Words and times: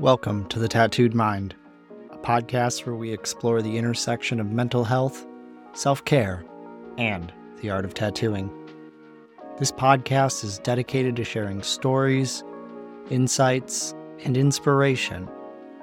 Welcome 0.00 0.46
to 0.48 0.58
The 0.58 0.66
Tattooed 0.66 1.14
Mind, 1.14 1.54
a 2.10 2.18
podcast 2.18 2.84
where 2.84 2.96
we 2.96 3.12
explore 3.12 3.62
the 3.62 3.78
intersection 3.78 4.40
of 4.40 4.50
mental 4.50 4.82
health, 4.82 5.24
self 5.72 6.04
care, 6.04 6.44
and 6.98 7.32
the 7.62 7.70
art 7.70 7.84
of 7.84 7.94
tattooing. 7.94 8.50
This 9.56 9.70
podcast 9.70 10.42
is 10.42 10.58
dedicated 10.58 11.14
to 11.14 11.22
sharing 11.22 11.62
stories, 11.62 12.42
insights, 13.08 13.94
and 14.24 14.36
inspiration 14.36 15.30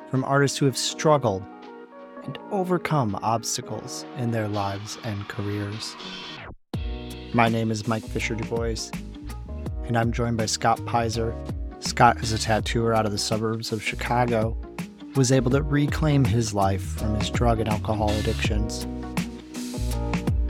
from 0.10 0.26
artists 0.26 0.58
who 0.58 0.66
have 0.66 0.78
struggled 0.78 1.46
and 2.24 2.38
overcome 2.52 3.18
obstacles 3.24 4.06
in 4.18 4.32
their 4.32 4.50
lives 4.50 4.98
and 5.06 5.26
careers. 5.30 5.96
My 7.32 7.48
name 7.48 7.72
is 7.72 7.88
Mike 7.88 8.04
Fisher 8.04 8.36
Du 8.36 8.44
Bois, 8.44 8.92
and 9.86 9.98
I'm 9.98 10.12
joined 10.12 10.36
by 10.36 10.48
Scott 10.48 10.80
Pizer 10.80 11.34
Scott 11.82 12.22
is 12.22 12.32
a 12.32 12.38
tattooer 12.38 12.94
out 12.94 13.08
of 13.08 13.12
the 13.12 13.18
suburbs 13.18 13.72
of 13.72 13.82
Chicago 13.82 14.56
was 15.16 15.32
able 15.32 15.50
to 15.52 15.64
reclaim 15.64 16.24
his 16.24 16.54
life 16.54 16.84
from 16.84 17.16
his 17.16 17.30
drug 17.30 17.60
and 17.60 17.68
alcohol 17.68 18.12
addictions. 18.12 18.86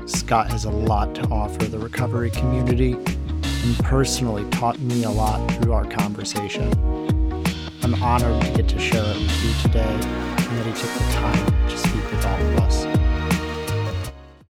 Scott 0.06 0.52
has 0.52 0.66
a 0.66 0.70
lot 0.70 1.16
to 1.16 1.24
offer 1.30 1.64
the 1.66 1.80
recovery 1.80 2.30
community 2.32 2.94
and 2.94 3.80
personally 3.80 4.48
taught 4.52 4.78
me 4.80 5.04
a 5.04 5.10
lot 5.10 5.50
through 5.54 5.72
our 5.72 5.86
conversation. 5.86 6.70
I'm 7.82 7.96
honored 7.96 8.44
to 8.44 8.52
get 8.52 8.68
to 8.68 8.80
share 8.80 9.04
it 9.04 9.18
with 9.18 9.44
you 9.44 9.54
today 9.62 9.84
and 9.84 10.58
that 10.58 10.66
he 10.66 10.74
took 10.74 10.94
the 10.94 11.14
time 11.14 11.70
to 11.70 11.78
speak 11.78 12.12
with 12.12 12.26
all 12.26 12.42
of 12.42 12.60
us. 12.60 14.12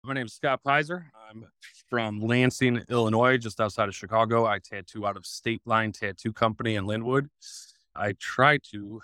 My 0.03 0.15
name 0.15 0.27
is 0.27 0.33
Scott 0.33 0.63
Pizer. 0.67 1.05
From 1.93 2.21
Lansing, 2.21 2.81
Illinois, 2.89 3.37
just 3.37 3.61
outside 3.61 3.87
of 3.87 3.95
Chicago. 3.95 4.47
I 4.47 4.61
tattoo 4.61 5.07
out 5.07 5.19
of 5.19 5.27
State 5.27 5.61
Line 5.67 5.93
Tattoo 5.93 6.33
Company 6.33 6.77
in 6.77 6.87
Lynwood. 6.87 7.29
I 7.95 8.15
try 8.19 8.61
to, 8.71 9.03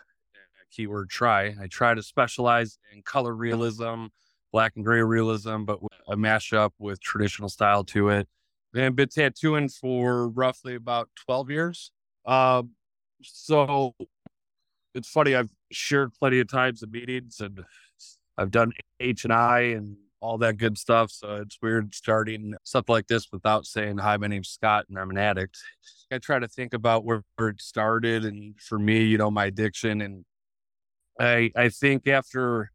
keyword 0.71 1.11
try, 1.11 1.55
I 1.61 1.67
try 1.67 1.93
to 1.93 2.03
specialize 2.03 2.79
in 2.91 3.03
color 3.03 3.35
realism, 3.35 4.07
black 4.53 4.73
and 4.75 4.87
gray 4.87 5.03
realism, 5.03 5.65
but 5.65 5.83
with 5.83 5.93
a 6.09 6.17
mashup 6.17 6.71
with 6.79 6.99
traditional 7.03 7.51
style 7.51 7.85
to 7.85 8.09
it. 8.09 8.27
And 8.75 8.97
been 8.97 9.11
tattooing 9.11 9.69
for 9.69 10.27
roughly 10.31 10.75
about 10.75 11.11
12 11.27 11.51
years. 11.51 11.93
Uh, 12.25 12.63
so 13.21 13.97
it's 14.95 15.11
funny, 15.11 15.35
I've 15.35 15.51
shared 15.71 16.15
plenty 16.15 16.41
of 16.41 16.49
times 16.49 16.83
in 16.83 16.91
meetings 16.91 17.39
and 17.41 17.67
I've 18.39 18.51
done 18.51 18.73
H 18.99 19.25
and 19.25 19.33
I 19.35 19.61
and 19.77 19.99
all 20.21 20.39
that 20.39 20.57
good 20.57 20.79
stuff. 20.79 21.11
So 21.11 21.37
it's 21.37 21.59
weird 21.63 21.95
starting 21.95 22.55
stuff 22.65 22.89
like 22.89 23.07
this 23.07 23.29
without 23.33 23.67
saying, 23.67 23.99
Hi, 23.99 24.17
my 24.17 24.27
name's 24.27 24.49
Scott 24.49 24.87
and 24.89 24.99
I'm 24.99 25.11
an 25.11 25.19
addict. 25.19 25.59
I 26.11 26.19
try 26.19 26.39
to 26.39 26.49
think 26.49 26.75
about 26.75 27.05
where, 27.05 27.23
where 27.37 27.49
it 27.49 27.61
started 27.61 28.25
and 28.25 28.59
for 28.61 28.79
me, 28.79 29.05
you 29.05 29.19
know, 29.19 29.31
my 29.31 29.47
addiction. 29.47 30.01
And 30.01 30.25
I 31.21 31.51
I 31.57 31.69
think 31.69 32.07
after 32.07 32.71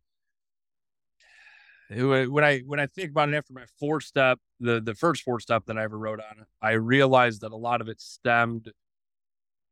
when 1.89 2.44
I 2.44 2.59
when 2.59 2.80
I 2.80 2.88
think 2.88 3.11
about 3.11 3.30
it 3.30 3.36
after 3.36 3.53
my 3.53 3.66
four 3.80 4.02
step, 4.02 4.39
the 4.59 4.81
the 4.81 4.95
first 4.95 5.23
four 5.23 5.39
step 5.39 5.66
that 5.67 5.77
I 5.77 5.83
ever 5.83 5.97
wrote 5.97 6.19
on, 6.19 6.45
I 6.61 6.71
realized 6.71 7.41
that 7.41 7.52
a 7.52 7.58
lot 7.58 7.81
of 7.81 7.88
it 7.88 8.02
stemmed 8.02 8.71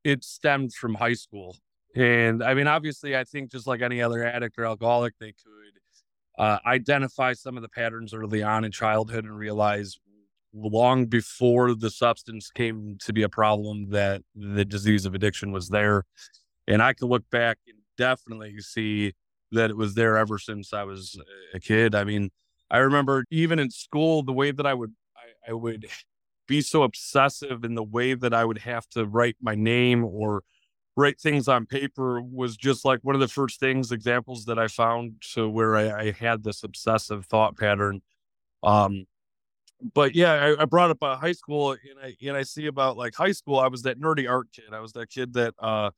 it 0.03 0.23
stemmed 0.23 0.73
from 0.73 0.95
high 0.95 1.13
school. 1.13 1.55
And 1.95 2.43
I 2.43 2.53
mean, 2.53 2.67
obviously, 2.67 3.15
I 3.15 3.23
think 3.23 3.51
just 3.51 3.67
like 3.67 3.81
any 3.81 4.01
other 4.01 4.23
addict 4.23 4.57
or 4.57 4.65
alcoholic, 4.65 5.13
they 5.19 5.33
could 5.33 5.70
uh, 6.37 6.59
identify 6.65 7.33
some 7.33 7.57
of 7.57 7.63
the 7.63 7.69
patterns 7.69 8.13
early 8.13 8.43
on 8.43 8.63
in 8.63 8.71
childhood 8.71 9.25
and 9.25 9.37
realize 9.37 9.99
long 10.53 11.05
before 11.05 11.75
the 11.75 11.89
substance 11.89 12.49
came 12.49 12.97
to 12.99 13.13
be 13.13 13.23
a 13.23 13.29
problem 13.29 13.89
that 13.89 14.21
the 14.35 14.65
disease 14.65 15.05
of 15.05 15.13
addiction 15.13 15.51
was 15.51 15.69
there. 15.69 16.03
And 16.67 16.81
I 16.81 16.93
can 16.93 17.07
look 17.07 17.23
back 17.29 17.57
and 17.67 17.77
definitely 17.97 18.59
see 18.59 19.13
that 19.51 19.69
it 19.69 19.77
was 19.77 19.95
there 19.95 20.17
ever 20.17 20.37
since 20.37 20.73
I 20.73 20.83
was 20.83 21.19
a 21.53 21.59
kid. 21.59 21.95
I 21.95 22.03
mean, 22.03 22.31
I 22.69 22.77
remember 22.79 23.25
even 23.29 23.59
in 23.59 23.69
school, 23.69 24.23
the 24.23 24.33
way 24.33 24.51
that 24.51 24.65
I 24.65 24.73
would, 24.73 24.93
I, 25.15 25.51
I 25.51 25.53
would 25.53 25.87
be 26.47 26.61
so 26.61 26.83
obsessive 26.83 27.63
in 27.63 27.75
the 27.75 27.83
way 27.83 28.13
that 28.13 28.33
I 28.33 28.45
would 28.45 28.59
have 28.59 28.87
to 28.89 29.05
write 29.05 29.35
my 29.41 29.55
name 29.55 30.03
or 30.03 30.43
write 30.95 31.19
things 31.19 31.47
on 31.47 31.65
paper 31.65 32.21
was 32.21 32.57
just 32.57 32.83
like 32.83 32.99
one 33.03 33.15
of 33.15 33.21
the 33.21 33.27
first 33.27 33.59
things 33.59 33.91
examples 33.91 34.45
that 34.45 34.59
I 34.59 34.67
found 34.67 35.13
to 35.33 35.47
where 35.49 35.75
I, 35.75 36.01
I 36.01 36.11
had 36.11 36.43
this 36.43 36.63
obsessive 36.63 37.25
thought 37.25 37.57
pattern. 37.57 38.01
Um, 38.63 39.05
but 39.93 40.15
yeah, 40.15 40.33
I, 40.33 40.61
I 40.61 40.65
brought 40.65 40.91
up 40.91 41.01
uh, 41.01 41.15
high 41.15 41.31
school 41.31 41.71
and 41.71 41.81
I 42.03 42.15
and 42.27 42.37
I 42.37 42.43
see 42.43 42.67
about 42.67 42.97
like 42.97 43.15
high 43.15 43.31
school. 43.31 43.59
I 43.59 43.67
was 43.67 43.83
that 43.83 43.99
nerdy 43.99 44.29
art 44.29 44.47
kid. 44.53 44.73
I 44.73 44.79
was 44.79 44.91
that 44.93 45.09
kid 45.09 45.33
that 45.33 45.55
uh, 45.59 45.91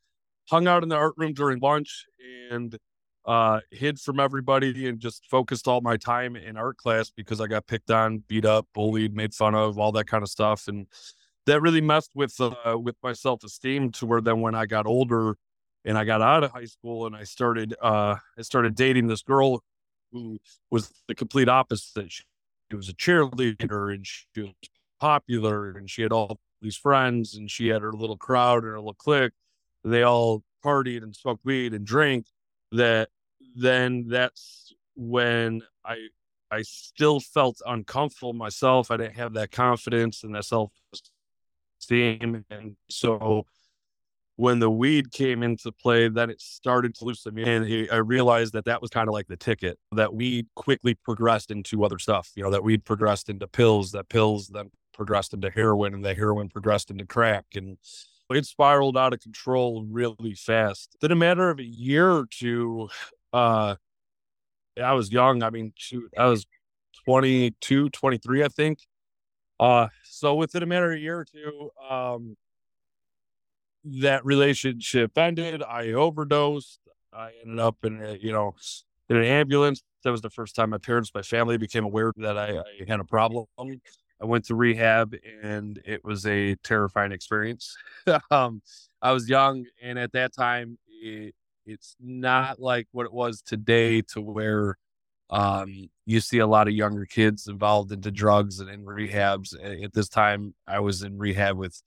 hung 0.50 0.68
out 0.68 0.84
in 0.84 0.90
the 0.90 0.96
art 0.96 1.16
room 1.18 1.34
during 1.34 1.60
lunch 1.60 2.06
and 2.52 2.78
uh, 3.26 3.60
hid 3.72 4.00
from 4.00 4.20
everybody 4.20 4.88
and 4.88 5.00
just 5.00 5.26
focused 5.30 5.68
all 5.68 5.82
my 5.82 5.98
time 5.98 6.36
in 6.36 6.58
art 6.58 6.78
class 6.78 7.10
because 7.10 7.40
I 7.40 7.48
got 7.48 7.68
picked 7.68 7.92
on, 7.92 8.24
beat 8.28 8.46
up, 8.46 8.68
bullied, 8.74 9.16
made 9.16 9.34
fun 9.34 9.56
of, 9.56 9.80
all 9.80 9.92
that 9.94 10.08
kind 10.08 10.24
of 10.24 10.30
stuff. 10.30 10.68
And 10.68 10.88
that 11.46 11.62
really 11.62 11.82
messed 11.82 12.12
with 12.16 12.40
uh, 12.40 12.78
with 12.80 12.96
my 13.04 13.14
self 13.14 13.44
esteem 13.44 13.92
to 13.94 14.06
where 14.06 14.22
then 14.22 14.42
when 14.42 14.56
I 14.56 14.66
got 14.66 14.86
older 14.86 15.36
and 15.86 15.98
I 15.98 16.06
got 16.06 16.22
out 16.22 16.44
of 16.44 16.52
high 16.52 16.66
school 16.66 17.06
and 17.06 17.16
I 17.16 17.24
started 17.24 17.76
uh, 17.82 18.16
I 18.38 18.42
started 18.42 18.76
dating 18.76 19.08
this 19.08 19.22
girl 19.22 19.64
who 20.12 20.40
was 20.72 20.92
the 21.08 21.16
complete 21.16 21.50
opposite. 21.50 22.12
She, 22.12 22.24
she 22.70 22.76
was 22.76 22.90
a 22.90 22.94
cheerleader 22.94 23.94
and 23.94 24.06
she 24.06 24.26
was 24.38 24.52
popular 25.00 25.72
and 25.72 25.90
she 25.90 26.04
had 26.04 26.12
all 26.14 26.40
these 26.62 26.78
friends 26.78 27.36
and 27.36 27.50
she 27.50 27.68
had 27.68 27.82
her 27.82 27.92
little 27.92 28.18
crowd 28.18 28.64
and 28.64 28.72
her 28.72 28.80
little 28.80 28.94
clique. 28.94 29.34
They 29.84 30.04
all 30.04 30.44
partied 30.64 31.04
and 31.04 31.16
smoked 31.16 31.44
weed 31.44 31.74
and 31.74 31.86
drank. 31.86 32.28
That 32.72 33.10
then 33.56 34.08
that's 34.08 34.74
when 34.96 35.62
I 35.86 36.08
I 36.50 36.62
still 36.62 37.20
felt 37.20 37.62
uncomfortable 37.66 38.34
myself. 38.34 38.92
I 38.92 38.98
didn't 38.98 39.16
have 39.16 39.34
that 39.34 39.52
confidence 39.52 40.24
and 40.24 40.36
that 40.36 40.46
self 40.46 40.72
steam. 41.84 42.46
And 42.50 42.76
so 42.90 43.46
when 44.36 44.60
the 44.60 44.70
weed 44.70 45.12
came 45.12 45.44
into 45.44 45.72
play, 45.72 46.08
then 46.08 46.30
it 46.30 46.42
started 46.42 46.96
to 46.96 47.06
loosen 47.06 47.36
me. 47.36 47.44
And 47.44 47.90
I 47.92 47.98
realized 47.98 48.54
that 48.54 48.66
that 48.66 48.82
was 48.82 48.90
kind 48.90 49.08
of 49.08 49.14
like 49.14 49.28
the 49.28 49.38
ticket 49.38 49.78
that 49.92 50.14
weed 50.14 50.48
quickly 50.56 50.96
progressed 50.96 51.52
into 51.52 51.84
other 51.84 52.00
stuff, 52.00 52.32
you 52.36 52.44
know, 52.44 52.50
that 52.50 52.64
weed 52.64 52.84
progressed 52.84 53.30
into 53.30 53.48
pills, 53.48 53.92
that 53.92 54.10
pills 54.10 54.48
then 54.48 54.72
progressed 54.94 55.34
into 55.34 55.50
heroin 55.50 55.94
and 55.94 56.04
the 56.04 56.16
heroin 56.16 56.50
progressed 56.50 56.90
into 56.90 57.06
crack. 57.06 57.46
And 57.56 57.78
it 58.30 58.46
spiraled 58.46 58.98
out 58.98 59.14
of 59.14 59.20
control 59.20 59.86
really 59.90 60.34
fast. 60.34 60.96
In 61.02 61.12
a 61.12 61.16
matter 61.16 61.50
of 61.50 61.60
a 61.60 61.64
year 61.64 62.10
or 62.10 62.26
two, 62.30 62.90
uh, 63.32 63.76
I 64.82 64.94
was 64.94 65.12
young. 65.12 65.44
I 65.44 65.52
mean, 65.52 65.74
shoot, 65.76 66.12
I 66.18 66.26
was 66.26 66.46
22, 67.06 67.90
23, 67.90 68.44
I 68.44 68.48
think. 68.48 68.80
Uh, 69.60 69.88
so 70.04 70.36
within 70.36 70.64
a 70.64 70.66
matter 70.66 70.92
of 70.92 70.98
a 70.98 71.02
year 71.02 71.20
or 71.20 71.26
two, 71.26 71.70
um, 71.90 72.36
that 73.86 74.26
relationship 74.26 75.18
ended. 75.18 75.62
I 75.62 75.92
overdosed. 75.92 76.80
I 77.12 77.32
ended 77.44 77.60
up 77.60 77.78
in 77.84 78.02
a, 78.02 78.14
you 78.14 78.32
know, 78.32 78.56
in 79.10 79.18
an 79.18 79.24
ambulance. 79.24 79.82
That 80.04 80.12
was 80.12 80.22
the 80.22 80.30
first 80.30 80.56
time 80.56 80.72
my 80.72 80.78
parents, 80.78 81.12
my 81.14 81.22
family 81.22 81.58
became 81.58 81.86
aware 81.86 82.12
that 82.18 82.38
I, 82.38 82.58
I 82.58 82.64
had 82.88 83.00
a 83.00 83.06
problem. 83.06 83.46
I 83.60 84.26
went 84.26 84.46
to 84.46 84.56
rehab 84.56 85.16
and 85.42 85.82
it 85.86 86.04
was 86.04 86.26
a 86.26 86.56
terrifying 86.64 87.12
experience. 87.12 87.76
um, 88.32 88.62
I 89.02 89.12
was 89.12 89.30
young, 89.30 89.66
and 89.82 90.00
at 90.00 90.14
that 90.14 90.34
time, 90.34 90.78
it, 90.88 91.36
it's 91.66 91.96
not 92.00 92.60
like 92.60 92.88
what 92.92 93.06
it 93.06 93.14
was 93.14 93.42
today, 93.42 94.02
to 94.14 94.22
where 94.22 94.78
um, 95.30 95.90
you 96.06 96.20
see 96.20 96.40
a 96.40 96.48
lot 96.48 96.68
of 96.68 96.74
younger 96.74 97.06
kids 97.06 97.48
involved 97.48 97.92
into 97.92 98.12
drugs 98.12 98.60
and 98.60 98.70
in 98.70 98.86
rehabs. 98.86 99.54
At 99.84 99.94
this 99.94 100.10
time, 100.10 100.54
I 100.68 100.80
was 100.80 101.02
in 101.02 101.18
rehab 101.18 101.58
with 101.58 101.82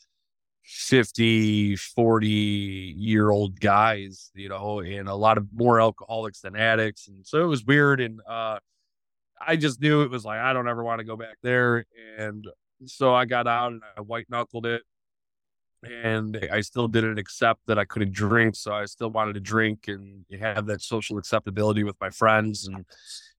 50, 0.65 1.77
40 1.77 2.29
year 2.29 3.31
old 3.31 3.61
guys, 3.61 4.31
you 4.35 4.49
know, 4.49 4.81
and 4.81 5.09
a 5.09 5.15
lot 5.15 5.39
of 5.39 5.47
more 5.55 5.81
alcoholics 5.81 6.41
than 6.41 6.57
addicts. 6.57 7.09
And 7.09 7.25
so 7.27 7.43
it 7.43 7.47
was 7.47 7.65
weird. 7.65 8.01
And 8.01 8.21
uh, 8.29 8.59
I 9.41 9.57
just 9.57 9.81
knew 9.81 10.03
it 10.03 10.11
was 10.11 10.25
like, 10.25 10.41
I 10.41 10.53
don't 10.53 10.69
ever 10.69 10.83
want 10.83 10.99
to 10.99 11.05
go 11.05 11.17
back 11.17 11.37
there. 11.43 11.85
And 12.19 12.47
so 12.87 13.15
I 13.15 13.27
got 13.27 13.47
out 13.47 13.73
and 13.73 13.83
I 13.97 14.01
white 14.01 14.27
knuckled 14.29 14.67
it 14.67 14.83
and 15.83 16.49
I 16.51 16.63
still 16.63 16.89
didn't 16.89 17.19
accept 17.19 17.61
that 17.67 17.79
I 17.79 17.85
couldn't 17.85 18.13
drink. 18.13 18.57
So 18.57 18.73
I 18.73 18.87
still 18.87 19.11
wanted 19.11 19.35
to 19.35 19.41
drink 19.41 19.89
and 19.89 20.25
have 20.41 20.67
that 20.67 20.83
social 20.83 21.19
acceptability 21.19 21.85
with 21.85 21.97
my 22.01 22.11
friends 22.11 22.67
and, 22.67 22.85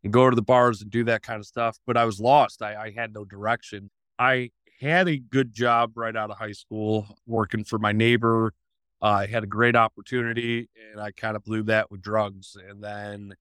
and 0.04 0.14
go 0.14 0.30
to 0.30 0.36
the 0.36 0.42
bars 0.42 0.82
and 0.82 0.92
do 0.92 1.04
that 1.06 1.24
kind 1.24 1.40
of 1.40 1.46
stuff. 1.46 1.78
But 1.86 1.98
I 1.98 2.06
was 2.06 2.20
lost. 2.20 2.62
I, 2.62 2.76
I 2.76 2.92
had 2.92 3.14
no 3.14 3.26
direction. 3.26 3.90
I 4.20 4.52
had 4.80 5.08
a 5.08 5.18
good 5.18 5.54
job 5.54 5.94
right 5.96 6.16
out 6.16 6.30
of 6.30 6.38
high 6.38 6.52
school 6.52 7.08
working 7.26 7.64
for 7.64 7.80
my 7.80 7.92
neighbor. 7.92 8.54
Uh, 9.02 9.06
I 9.06 9.26
had 9.28 9.44
a 9.44 9.48
great 9.48 9.76
opportunity 9.76 10.70
and 10.92 11.02
I 11.02 11.12
kind 11.12 11.36
of 11.36 11.44
blew 11.44 11.64
that 11.64 11.92
with 11.92 12.02
drugs. 12.02 12.58
And 12.70 12.84
then 12.84 13.34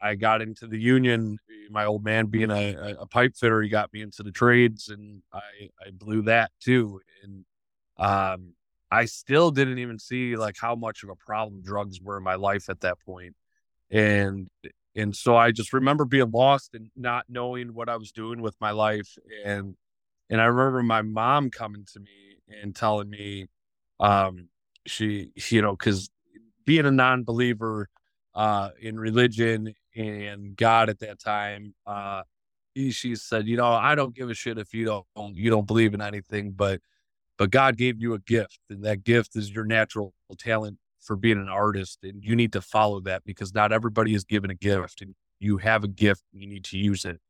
I 0.00 0.14
got 0.14 0.42
into 0.42 0.66
the 0.66 0.78
union. 0.78 1.38
My 1.70 1.84
old 1.84 2.04
man 2.04 2.26
being 2.26 2.50
a, 2.50 2.96
a 3.00 3.06
pipe 3.06 3.36
fitter, 3.36 3.62
he 3.62 3.68
got 3.68 3.92
me 3.92 4.02
into 4.02 4.22
the 4.22 4.32
trades 4.32 4.88
and 4.88 5.22
I, 5.32 5.38
I 5.84 5.90
blew 5.92 6.22
that 6.22 6.50
too. 6.60 7.00
And 7.22 7.44
um, 7.98 8.54
I 8.90 9.06
still 9.06 9.50
didn't 9.50 9.78
even 9.78 9.98
see 9.98 10.36
like 10.36 10.56
how 10.60 10.74
much 10.74 11.02
of 11.02 11.08
a 11.08 11.16
problem 11.16 11.62
drugs 11.62 12.00
were 12.00 12.18
in 12.18 12.24
my 12.24 12.34
life 12.34 12.68
at 12.68 12.80
that 12.80 12.98
point. 13.04 13.34
And 13.90 14.48
and 14.94 15.16
so 15.16 15.36
I 15.36 15.52
just 15.52 15.72
remember 15.72 16.04
being 16.04 16.30
lost 16.30 16.74
and 16.74 16.90
not 16.96 17.24
knowing 17.28 17.74
what 17.74 17.88
I 17.88 17.96
was 17.96 18.12
doing 18.12 18.42
with 18.42 18.56
my 18.60 18.70
life. 18.70 19.16
And 19.44 19.76
and 20.30 20.40
I 20.40 20.44
remember 20.44 20.82
my 20.82 21.02
mom 21.02 21.50
coming 21.50 21.84
to 21.92 22.00
me 22.00 22.38
and 22.62 22.74
telling 22.74 23.10
me, 23.10 23.48
um, 24.00 24.48
she, 24.86 25.30
you 25.50 25.62
know, 25.62 25.72
because 25.72 26.10
being 26.64 26.86
a 26.86 26.90
non-believer 26.90 27.88
uh, 28.34 28.70
in 28.80 28.98
religion 28.98 29.74
and 29.94 30.56
God 30.56 30.88
at 30.88 31.00
that 31.00 31.20
time, 31.20 31.74
uh, 31.86 32.22
she 32.74 33.14
said, 33.14 33.46
you 33.46 33.56
know, 33.56 33.66
I 33.66 33.94
don't 33.94 34.14
give 34.14 34.30
a 34.30 34.34
shit 34.34 34.58
if 34.58 34.72
you 34.72 34.84
don't 34.86 35.36
you 35.36 35.50
don't 35.50 35.66
believe 35.66 35.94
in 35.94 36.00
anything, 36.00 36.52
but 36.52 36.80
but 37.38 37.50
God 37.50 37.76
gave 37.76 38.00
you 38.00 38.14
a 38.14 38.18
gift, 38.18 38.60
and 38.70 38.84
that 38.84 39.04
gift 39.04 39.36
is 39.36 39.50
your 39.50 39.64
natural 39.64 40.14
talent 40.38 40.78
for 41.02 41.16
being 41.16 41.38
an 41.38 41.48
artist, 41.48 41.98
and 42.02 42.22
you 42.24 42.36
need 42.36 42.52
to 42.52 42.60
follow 42.60 43.00
that 43.00 43.24
because 43.24 43.52
not 43.52 43.72
everybody 43.72 44.14
is 44.14 44.24
given 44.24 44.50
a 44.50 44.54
gift, 44.54 45.02
and 45.02 45.14
you 45.40 45.58
have 45.58 45.84
a 45.84 45.88
gift, 45.88 46.22
you 46.32 46.46
need 46.46 46.64
to 46.64 46.78
use 46.78 47.04
it. 47.04 47.20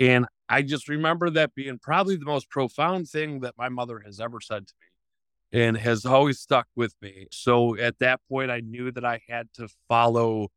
And 0.00 0.26
I 0.48 0.62
just 0.62 0.88
remember 0.88 1.30
that 1.30 1.54
being 1.54 1.78
probably 1.78 2.16
the 2.16 2.24
most 2.24 2.50
profound 2.50 3.08
thing 3.08 3.40
that 3.40 3.54
my 3.56 3.68
mother 3.68 4.00
has 4.04 4.18
ever 4.18 4.40
said 4.40 4.66
to 4.66 4.74
me 4.80 5.60
and 5.62 5.76
has 5.76 6.06
always 6.06 6.40
stuck 6.40 6.66
with 6.74 6.94
me. 7.00 7.26
So 7.30 7.76
at 7.76 7.98
that 7.98 8.20
point, 8.28 8.50
I 8.50 8.60
knew 8.60 8.90
that 8.92 9.04
I 9.04 9.20
had 9.28 9.48
to 9.54 9.68
follow 9.88 10.48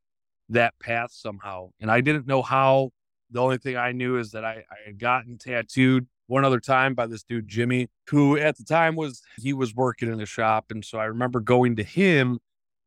that 0.49 0.73
path 0.79 1.11
somehow. 1.11 1.69
And 1.79 1.91
I 1.91 2.01
didn't 2.01 2.27
know 2.27 2.41
how. 2.41 2.91
The 3.31 3.41
only 3.41 3.57
thing 3.57 3.77
I 3.77 3.93
knew 3.93 4.17
is 4.17 4.31
that 4.31 4.45
I, 4.45 4.63
I 4.69 4.75
had 4.85 4.99
gotten 4.99 5.39
tattooed 5.39 6.07
one 6.27 6.45
other 6.45 6.59
time 6.59 6.93
by 6.93 7.07
this 7.07 7.23
dude, 7.23 7.47
Jimmy, 7.47 7.89
who 8.09 8.37
at 8.37 8.57
the 8.57 8.63
time 8.63 8.95
was, 8.95 9.21
he 9.37 9.53
was 9.53 9.75
working 9.75 10.11
in 10.11 10.21
a 10.21 10.25
shop. 10.25 10.65
And 10.69 10.83
so 10.83 10.97
I 10.97 11.05
remember 11.05 11.39
going 11.39 11.75
to 11.77 11.83
him, 11.83 12.39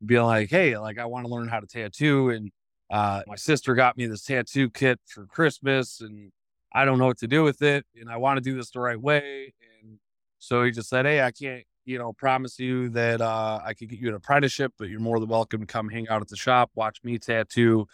being 0.04 0.22
like, 0.22 0.50
hey, 0.50 0.76
like, 0.76 0.98
I 0.98 1.06
want 1.06 1.26
to 1.26 1.32
learn 1.32 1.48
how 1.48 1.60
to 1.60 1.66
tattoo. 1.66 2.28
And 2.30 2.50
uh, 2.90 3.22
my 3.26 3.36
sister 3.36 3.74
got 3.74 3.96
me 3.96 4.06
this 4.06 4.24
tattoo 4.24 4.68
kit 4.70 5.00
for 5.06 5.26
Christmas. 5.26 6.00
And 6.00 6.30
I 6.72 6.84
don't 6.84 6.98
know 6.98 7.06
what 7.06 7.18
to 7.18 7.26
do 7.26 7.42
with 7.42 7.62
it. 7.62 7.86
And 7.98 8.10
I 8.10 8.18
want 8.18 8.36
to 8.36 8.42
do 8.42 8.56
this 8.56 8.70
the 8.70 8.80
right 8.80 9.00
way. 9.00 9.54
And 9.82 9.98
so 10.38 10.62
he 10.64 10.70
just 10.70 10.90
said, 10.90 11.06
hey, 11.06 11.22
I 11.22 11.30
can't, 11.30 11.64
you 11.86 11.98
know, 11.98 12.12
promise 12.12 12.58
you 12.58 12.90
that 12.90 13.20
uh, 13.20 13.60
I 13.64 13.72
could 13.72 13.88
get 13.88 13.98
you 13.98 14.08
an 14.08 14.14
apprenticeship, 14.14 14.74
but 14.78 14.88
you're 14.88 15.00
more 15.00 15.18
than 15.18 15.28
welcome 15.28 15.60
to 15.60 15.66
come 15.66 15.88
hang 15.88 16.08
out 16.08 16.20
at 16.20 16.28
the 16.28 16.36
shop, 16.36 16.70
watch 16.74 16.98
me 17.02 17.18
tattoo. 17.18 17.86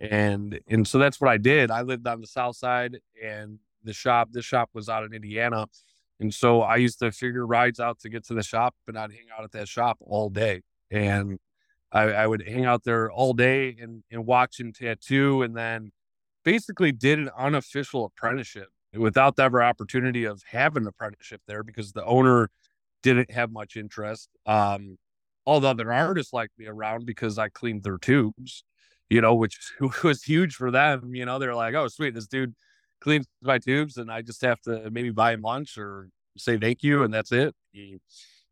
And 0.00 0.58
and 0.66 0.86
so 0.86 0.98
that's 0.98 1.20
what 1.20 1.30
I 1.30 1.36
did. 1.36 1.70
I 1.70 1.82
lived 1.82 2.06
on 2.08 2.20
the 2.20 2.26
south 2.26 2.56
side 2.56 2.98
and 3.22 3.60
the 3.84 3.92
shop, 3.92 4.28
this 4.32 4.44
shop 4.44 4.70
was 4.74 4.88
out 4.88 5.04
in 5.04 5.12
Indiana. 5.12 5.66
And 6.20 6.32
so 6.32 6.62
I 6.62 6.76
used 6.76 6.98
to 7.00 7.10
figure 7.12 7.46
rides 7.46 7.80
out 7.80 7.98
to 8.00 8.08
get 8.08 8.24
to 8.26 8.34
the 8.34 8.42
shop 8.42 8.74
and 8.86 8.98
I'd 8.98 9.10
hang 9.10 9.26
out 9.36 9.44
at 9.44 9.52
that 9.52 9.68
shop 9.68 9.98
all 10.00 10.30
day. 10.30 10.62
And 10.90 11.38
I, 11.92 12.02
I 12.02 12.26
would 12.26 12.46
hang 12.46 12.64
out 12.64 12.84
there 12.84 13.10
all 13.10 13.32
day 13.32 13.76
and, 13.80 14.02
and 14.10 14.26
watch 14.26 14.60
him 14.60 14.72
tattoo 14.72 15.42
and 15.42 15.56
then 15.56 15.90
basically 16.44 16.92
did 16.92 17.18
an 17.18 17.30
unofficial 17.36 18.04
apprenticeship 18.04 18.68
without 18.94 19.36
the 19.36 19.42
ever 19.42 19.62
opportunity 19.62 20.24
of 20.24 20.42
having 20.46 20.84
an 20.84 20.88
apprenticeship 20.88 21.40
there 21.46 21.62
because 21.62 21.92
the 21.92 22.04
owner 22.04 22.50
didn't 23.02 23.30
have 23.30 23.50
much 23.50 23.76
interest. 23.76 24.28
Um, 24.46 24.98
the 25.46 25.68
other 25.68 25.92
artists 25.92 26.32
liked 26.32 26.58
me 26.58 26.66
around 26.66 27.06
because 27.06 27.38
I 27.38 27.48
cleaned 27.48 27.82
their 27.82 27.98
tubes, 27.98 28.64
you 29.10 29.20
know, 29.20 29.34
which 29.34 29.58
was 30.04 30.22
huge 30.22 30.54
for 30.54 30.70
them. 30.70 31.14
You 31.14 31.26
know, 31.26 31.38
they're 31.38 31.54
like, 31.54 31.74
oh, 31.74 31.88
sweet, 31.88 32.14
this 32.14 32.26
dude 32.26 32.54
cleans 33.04 33.26
my 33.42 33.58
tubes 33.58 33.98
and 33.98 34.10
I 34.10 34.22
just 34.22 34.40
have 34.42 34.60
to 34.62 34.90
maybe 34.90 35.10
buy 35.10 35.34
him 35.34 35.42
lunch 35.42 35.76
or 35.76 36.08
say 36.36 36.56
thank 36.56 36.82
you 36.82 37.04
and 37.04 37.12
that's 37.12 37.30
it. 37.30 37.54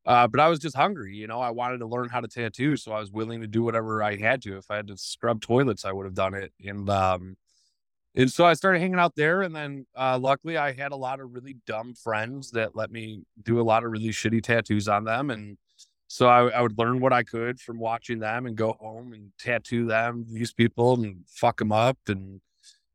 Uh, 0.04 0.28
but 0.28 0.40
I 0.40 0.48
was 0.48 0.58
just 0.58 0.76
hungry, 0.76 1.16
you 1.16 1.26
know. 1.26 1.40
I 1.40 1.50
wanted 1.50 1.78
to 1.78 1.86
learn 1.86 2.08
how 2.08 2.20
to 2.20 2.28
tattoo, 2.28 2.76
so 2.76 2.92
I 2.92 3.00
was 3.00 3.10
willing 3.10 3.40
to 3.40 3.46
do 3.46 3.62
whatever 3.62 4.02
I 4.02 4.16
had 4.16 4.42
to. 4.42 4.56
If 4.56 4.70
I 4.70 4.76
had 4.76 4.88
to 4.88 4.96
scrub 4.96 5.40
toilets, 5.40 5.84
I 5.84 5.92
would 5.92 6.06
have 6.06 6.14
done 6.14 6.34
it. 6.34 6.52
And 6.64 6.90
um, 6.90 7.36
and 8.14 8.30
so 8.30 8.44
I 8.44 8.54
started 8.54 8.80
hanging 8.80 8.98
out 8.98 9.14
there, 9.14 9.42
and 9.42 9.54
then 9.54 9.86
uh, 9.96 10.18
luckily 10.18 10.58
I 10.58 10.72
had 10.72 10.90
a 10.90 10.96
lot 10.96 11.20
of 11.20 11.32
really 11.32 11.56
dumb 11.66 11.94
friends 11.94 12.50
that 12.50 12.74
let 12.74 12.90
me 12.90 13.22
do 13.42 13.60
a 13.60 13.62
lot 13.62 13.84
of 13.84 13.92
really 13.92 14.08
shitty 14.08 14.42
tattoos 14.42 14.88
on 14.88 15.04
them, 15.04 15.30
and 15.30 15.56
so 16.08 16.26
I, 16.26 16.48
I 16.48 16.60
would 16.60 16.76
learn 16.76 17.00
what 17.00 17.12
I 17.14 17.22
could 17.22 17.58
from 17.60 17.78
watching 17.78 18.18
them 18.18 18.44
and 18.44 18.56
go 18.56 18.76
home 18.80 19.14
and 19.14 19.30
tattoo 19.38 19.86
them, 19.86 20.26
these 20.28 20.52
people, 20.52 20.94
and 20.94 21.24
fuck 21.26 21.58
them 21.58 21.72
up. 21.72 21.96
And 22.08 22.42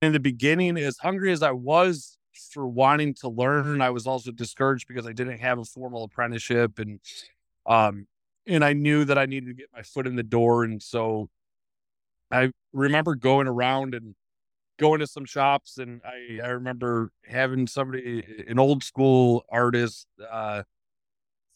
in 0.01 0.13
the 0.13 0.19
beginning, 0.19 0.77
as 0.77 0.97
hungry 0.97 1.31
as 1.31 1.41
I 1.43 1.51
was 1.51 2.17
for 2.51 2.67
wanting 2.67 3.15
to 3.15 3.29
learn, 3.29 3.81
I 3.81 3.89
was 3.89 4.05
also 4.05 4.31
discouraged 4.31 4.87
because 4.87 5.07
I 5.07 5.13
didn't 5.13 5.39
have 5.39 5.59
a 5.59 5.65
formal 5.65 6.03
apprenticeship, 6.03 6.79
and 6.79 6.99
um, 7.65 8.07
and 8.45 8.63
I 8.63 8.73
knew 8.73 9.05
that 9.05 9.17
I 9.17 9.25
needed 9.25 9.47
to 9.47 9.53
get 9.53 9.69
my 9.73 9.81
foot 9.81 10.07
in 10.07 10.15
the 10.15 10.23
door, 10.23 10.63
and 10.63 10.81
so 10.81 11.29
I 12.31 12.51
remember 12.73 13.15
going 13.15 13.47
around 13.47 13.95
and 13.95 14.15
going 14.77 14.99
to 14.99 15.07
some 15.07 15.25
shops 15.25 15.77
and 15.77 16.01
I, 16.05 16.39
I 16.43 16.49
remember 16.49 17.11
having 17.25 17.67
somebody, 17.67 18.45
an 18.47 18.59
old 18.59 18.83
school 18.83 19.43
artist, 19.49 20.07
uh, 20.29 20.63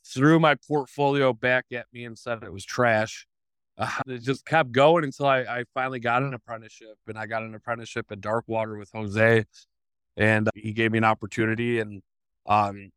threw 0.05 0.39
my 0.39 0.55
portfolio 0.67 1.31
back 1.31 1.65
at 1.71 1.85
me 1.93 2.05
and 2.05 2.17
said 2.17 2.43
it 2.43 2.51
was 2.51 2.65
trash. 2.65 3.27
Uh, 3.77 3.89
it 4.07 4.19
just 4.21 4.45
kept 4.45 4.71
going 4.71 5.03
until 5.03 5.25
I, 5.25 5.39
I 5.39 5.63
finally 5.73 6.00
got 6.00 6.23
an 6.23 6.33
apprenticeship 6.33 6.97
and 7.07 7.18
I 7.18 7.25
got 7.25 7.44
an 7.44 7.56
apprenticeship 7.56 8.07
at 8.12 8.21
Darkwater 8.21 8.77
with 8.77 8.91
Jose 8.94 9.45
and 10.18 10.50
he 10.56 10.73
gave 10.73 10.91
me 10.91 10.97
an 10.97 11.03
opportunity 11.03 11.79
and, 11.79 12.01
um, 12.45 12.91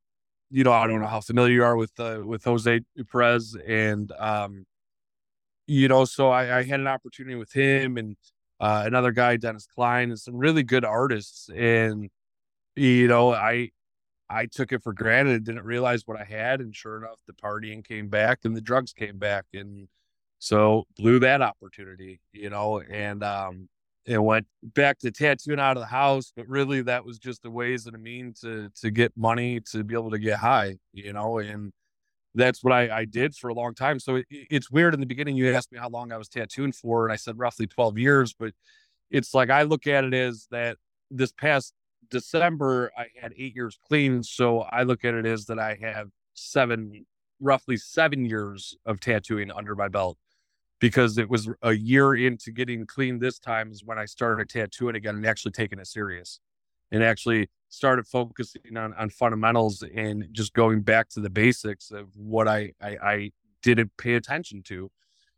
you 0.51 0.65
know, 0.65 0.73
I 0.73 0.87
don't 0.87 1.01
know 1.01 1.07
how 1.07 1.21
familiar 1.21 1.55
you 1.55 1.65
are 1.65 1.77
with, 1.77 1.93
uh, 1.99 2.21
with 2.25 2.45
Jose 2.45 2.81
Perez 3.11 3.57
and, 3.67 4.13
um, 4.19 4.67
you 5.67 5.89
know, 5.89 6.05
so 6.05 6.31
I, 6.31 6.59
I 6.59 6.63
had 6.63 6.81
an 6.81 6.87
opportunity 6.87 7.37
with 7.37 7.53
him 7.53 7.97
and, 7.97 8.17
uh, 8.61 8.85
another 8.87 9.13
guy, 9.13 9.37
Dennis 9.37 9.67
Klein, 9.67 10.11
and 10.11 10.19
some 10.19 10.37
really 10.37 10.63
good 10.63 10.85
artists. 10.85 11.49
And 11.55 12.09
you 12.77 13.09
know, 13.09 13.33
I 13.33 13.71
I 14.31 14.47
took 14.47 14.73
it 14.73 14.83
for 14.83 14.93
granted, 14.93 15.45
didn't 15.45 15.65
realize 15.65 16.03
what 16.07 16.21
I 16.21 16.25
had, 16.25 16.61
and 16.61 16.75
sure 16.75 16.99
enough, 16.99 17.19
the 17.27 17.35
partying 17.35 17.85
came 17.85 18.09
back 18.09 18.41
and 18.45 18.57
the 18.57 18.61
drugs 18.61 18.93
came 18.93 19.19
back, 19.19 19.47
and 19.55 19.89
so 20.45 20.85
blew 20.99 21.21
that 21.21 21.41
opportunity, 21.41 22.21
you 22.35 22.51
know, 22.51 22.79
and 22.81 23.25
um, 23.25 23.67
and 24.07 24.23
went 24.23 24.47
back 24.63 24.99
to 24.99 25.11
tattooing 25.11 25.59
out 25.59 25.79
of 25.79 25.81
the 25.81 25.87
house. 25.87 26.35
But 26.37 26.47
really, 26.49 26.83
that 26.83 27.03
was 27.03 27.19
just 27.19 27.47
a 27.47 27.51
ways 27.51 27.87
and 27.87 27.97
a 27.97 27.99
mean 27.99 28.35
to 28.43 28.69
to 28.83 28.91
get 28.91 29.17
money 29.17 29.61
to 29.73 29.83
be 29.83 29.95
able 29.95 30.11
to 30.11 30.19
get 30.19 30.39
high, 30.39 30.77
you 30.93 31.15
know, 31.15 31.39
and 31.39 31.73
that's 32.35 32.63
what 32.63 32.75
I, 32.75 32.95
I 32.95 33.05
did 33.07 33.35
for 33.35 33.49
a 33.49 33.55
long 33.55 33.75
time. 33.75 33.99
So 33.99 34.17
it, 34.17 34.27
it's 34.29 34.71
weird 34.71 34.93
in 34.93 35.01
the 35.01 35.07
beginning. 35.07 35.35
You 35.35 35.51
asked 35.55 35.73
me 35.73 35.79
how 35.79 35.89
long 35.89 36.13
I 36.13 36.19
was 36.19 36.29
tattooing 36.29 36.73
for, 36.73 37.07
and 37.07 37.13
I 37.13 37.17
said 37.17 37.39
roughly 37.39 37.67
12 37.67 37.97
years. 37.97 38.35
But 38.39 38.53
it's 39.11 39.33
like 39.33 39.49
I 39.49 39.63
look 39.63 39.87
at 39.87 40.05
it 40.05 40.13
as 40.13 40.47
that 40.51 40.77
this 41.11 41.33
past 41.33 41.73
December, 42.11 42.93
I 42.99 43.07
had 43.19 43.33
eight 43.39 43.57
years 43.57 43.79
clean. 43.89 44.23
So 44.23 44.61
I 44.61 44.83
look 44.83 45.07
at 45.07 45.15
it 45.15 45.25
as 45.25 45.47
that 45.47 45.59
I 45.59 45.79
have 45.81 46.11
seven, 46.35 47.07
roughly 47.41 47.79
seven 47.79 48.27
years 48.27 48.77
of 48.85 49.01
tattooing 49.01 49.51
under 49.51 49.75
my 49.75 49.89
belt 49.89 50.19
because 50.81 51.19
it 51.19 51.29
was 51.29 51.49
a 51.63 51.73
year 51.73 52.15
into 52.15 52.51
getting 52.51 52.87
clean 52.87 53.19
this 53.19 53.39
time 53.39 53.71
is 53.71 53.85
when 53.85 53.99
I 53.99 54.05
started 54.05 54.49
tattooing 54.49 54.97
again 54.97 55.17
and 55.17 55.27
actually 55.27 55.53
taking 55.53 55.79
it 55.79 55.87
serious 55.87 56.41
and 56.91 57.03
actually 57.03 57.49
started 57.69 58.07
focusing 58.07 58.77
on, 58.77 58.93
on 58.95 59.11
fundamentals 59.11 59.83
and 59.95 60.29
just 60.33 60.53
going 60.53 60.83
back 60.83 61.09
to 61.11 61.21
the 61.21 61.31
basics 61.31 61.91
of 61.91 62.09
what 62.17 62.47
I, 62.47 62.73
I, 62.81 62.97
I 63.03 63.31
didn't 63.63 63.93
pay 63.97 64.15
attention 64.15 64.63
to, 64.65 64.91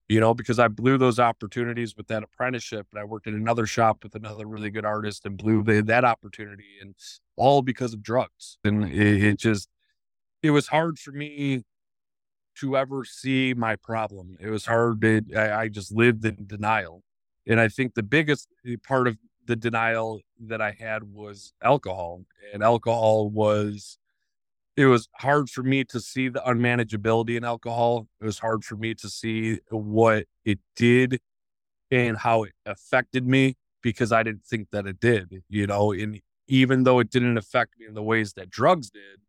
you 0.09 0.21
know, 0.21 0.35
because 0.35 0.59
I 0.59 0.69
blew 0.69 0.99
those 0.99 1.19
opportunities 1.19 1.97
with 1.97 2.09
that 2.09 2.23
apprenticeship 2.23 2.87
and 2.93 3.00
I 3.00 3.05
worked 3.05 3.26
in 3.26 3.35
another 3.35 3.66
shop 3.66 4.02
with 4.02 4.14
another 4.14 4.47
really 4.47 4.71
good 4.71 4.85
artist 4.85 5.25
and 5.25 5.37
blew 5.37 5.62
the, 5.62 5.83
that 5.83 6.05
opportunity 6.05 6.76
and 6.81 6.95
all 7.37 7.62
because 7.62 7.95
of 7.95 8.02
drugs. 8.02 8.59
And 8.64 8.85
it, 8.85 9.25
it 9.25 9.38
just, 9.38 9.69
it 10.43 10.50
was 10.50 10.69
hard 10.69 10.99
for 10.99 11.12
me 11.12 11.64
to 12.60 12.76
ever 12.76 13.04
see 13.04 13.54
my 13.54 13.76
problem. 13.76 14.36
It 14.40 14.48
was 14.48 14.66
hard. 14.66 15.00
To, 15.02 15.22
I, 15.36 15.62
I 15.62 15.68
just 15.68 15.92
lived 15.92 16.25
in 16.25 16.46
denial. 16.46 17.02
And 17.46 17.60
I 17.60 17.68
think 17.68 17.94
the 17.94 18.02
biggest 18.02 18.48
eh, 18.66 18.76
part 18.86 19.06
of 19.06 19.16
the 19.46 19.56
denial 19.56 20.20
that 20.40 20.60
I 20.60 20.72
had 20.72 21.04
was 21.04 21.52
alcohol, 21.62 22.25
and 22.52 22.62
alcohol 22.62 23.30
was 23.30 23.98
it 24.76 24.86
was 24.86 25.08
hard 25.14 25.48
for 25.48 25.62
me 25.62 25.84
to 25.84 26.00
see 26.00 26.28
the 26.28 26.40
unmanageability 26.40 27.36
in 27.36 27.44
alcohol. 27.44 28.08
It 28.20 28.25
was 28.26 28.38
hard 28.38 28.64
for 28.64 28.76
me 28.76 28.94
to 28.94 29.08
see 29.08 29.60
what 29.70 30.26
it 30.44 30.58
did 30.75 31.20
and 31.90 32.16
how 32.18 32.42
it 32.42 32.52
affected 32.66 33.26
me 33.26 33.56
because 33.82 34.12
I 34.12 34.22
didn't 34.22 34.44
think 34.44 34.68
that 34.72 34.86
it 34.86 35.00
did, 35.00 35.42
you 35.48 35.66
know, 35.66 35.92
and 35.92 36.20
even 36.48 36.84
though 36.84 36.98
it 36.98 37.10
didn't 37.10 37.38
affect 37.38 37.78
me 37.78 37.86
in 37.86 37.94
the 37.94 38.02
ways 38.02 38.34
that 38.34 38.50
drugs 38.50 38.90
did, 38.90 39.20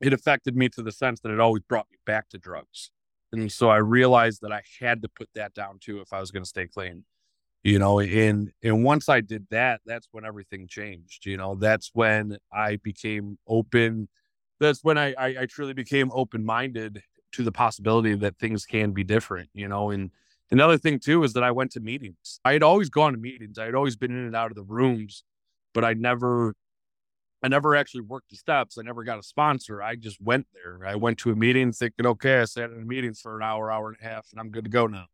it 0.00 0.12
affected 0.12 0.56
me 0.56 0.68
to 0.70 0.82
the 0.82 0.92
sense 0.92 1.20
that 1.20 1.32
it 1.32 1.40
always 1.40 1.62
brought 1.62 1.86
me 1.90 1.98
back 2.06 2.28
to 2.30 2.38
drugs. 2.38 2.90
And 3.32 3.50
so 3.52 3.68
I 3.68 3.76
realized 3.76 4.40
that 4.42 4.52
I 4.52 4.62
had 4.80 5.02
to 5.02 5.08
put 5.08 5.28
that 5.34 5.54
down 5.54 5.78
too 5.80 6.00
if 6.00 6.12
I 6.12 6.20
was 6.20 6.30
going 6.30 6.44
to 6.44 6.48
stay 6.48 6.66
clean 6.66 7.04
you 7.64 7.76
know 7.76 7.98
and 7.98 8.52
and 8.62 8.84
once 8.84 9.08
i 9.08 9.20
did 9.20 9.44
that 9.50 9.80
that's 9.84 10.06
when 10.12 10.24
everything 10.24 10.68
changed 10.68 11.26
you 11.26 11.36
know 11.36 11.56
that's 11.56 11.90
when 11.92 12.38
i 12.52 12.76
became 12.76 13.36
open 13.48 14.08
that's 14.60 14.82
when 14.82 14.98
I, 14.98 15.14
I, 15.18 15.26
I 15.40 15.46
truly 15.46 15.72
became 15.72 16.10
open 16.12 16.44
minded 16.44 17.02
to 17.32 17.42
the 17.42 17.52
possibility 17.52 18.14
that 18.14 18.38
things 18.38 18.64
can 18.64 18.92
be 18.92 19.04
different, 19.04 19.50
you 19.54 19.68
know. 19.68 19.90
And 19.90 20.10
another 20.50 20.78
thing 20.78 20.98
too 20.98 21.22
is 21.24 21.32
that 21.34 21.44
I 21.44 21.50
went 21.50 21.72
to 21.72 21.80
meetings. 21.80 22.40
I 22.44 22.52
had 22.52 22.62
always 22.62 22.90
gone 22.90 23.12
to 23.12 23.18
meetings. 23.18 23.58
I 23.58 23.64
had 23.64 23.74
always 23.74 23.96
been 23.96 24.10
in 24.10 24.24
and 24.24 24.36
out 24.36 24.50
of 24.50 24.56
the 24.56 24.64
rooms, 24.64 25.24
but 25.74 25.84
I 25.84 25.94
never 25.94 26.54
I 27.42 27.48
never 27.48 27.76
actually 27.76 28.00
worked 28.02 28.30
the 28.30 28.36
steps. 28.36 28.78
I 28.78 28.82
never 28.82 29.04
got 29.04 29.18
a 29.18 29.22
sponsor. 29.22 29.80
I 29.82 29.94
just 29.94 30.20
went 30.20 30.46
there. 30.52 30.80
I 30.84 30.96
went 30.96 31.18
to 31.18 31.30
a 31.30 31.36
meeting 31.36 31.72
thinking, 31.72 32.06
okay, 32.06 32.40
I 32.40 32.44
sat 32.44 32.70
in 32.70 32.82
a 32.82 32.84
meeting 32.84 33.14
for 33.14 33.36
an 33.36 33.44
hour, 33.44 33.70
hour 33.70 33.88
and 33.88 33.96
a 34.00 34.04
half, 34.04 34.26
and 34.32 34.40
I'm 34.40 34.50
good 34.50 34.64
to 34.64 34.70
go 34.70 34.86
now. 34.86 35.06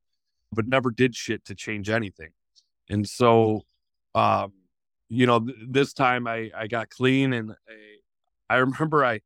But 0.53 0.67
never 0.67 0.91
did 0.91 1.15
shit 1.15 1.45
to 1.47 1.55
change 1.55 1.91
anything. 1.91 2.31
And 2.89 3.07
so, 3.07 3.63
um, 4.15 4.53
you 5.09 5.27
know, 5.27 5.41
th- 5.41 5.57
this 5.69 5.93
time 5.93 6.27
I, 6.27 6.51
I 6.57 6.67
got 6.67 6.89
clean 6.89 7.33
and 7.33 7.53
I, 8.49 8.55
I 8.55 8.57
remember 8.59 9.05
I, 9.05 9.21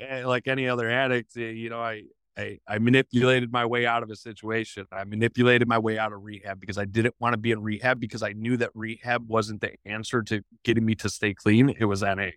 eh, 0.00 0.24
like 0.24 0.48
any 0.48 0.68
other 0.68 0.88
addict, 0.88 1.36
eh, 1.36 1.50
you 1.50 1.68
know, 1.68 1.80
I, 1.80 2.04
I, 2.36 2.58
I 2.66 2.78
manipulated 2.78 3.52
my 3.52 3.64
way 3.64 3.86
out 3.86 4.02
of 4.02 4.10
a 4.10 4.16
situation. 4.16 4.86
I 4.90 5.04
manipulated 5.04 5.68
my 5.68 5.78
way 5.78 5.98
out 5.98 6.12
of 6.12 6.22
rehab 6.22 6.60
because 6.60 6.78
I 6.78 6.84
didn't 6.84 7.14
want 7.20 7.34
to 7.34 7.36
be 7.36 7.52
in 7.52 7.62
rehab 7.62 8.00
because 8.00 8.22
I 8.22 8.32
knew 8.32 8.56
that 8.56 8.70
rehab 8.74 9.28
wasn't 9.28 9.60
the 9.60 9.72
answer 9.84 10.22
to 10.24 10.42
getting 10.64 10.84
me 10.84 10.94
to 10.96 11.08
stay 11.08 11.34
clean. 11.34 11.74
It 11.78 11.84
was 11.84 12.02
NA. 12.02 12.30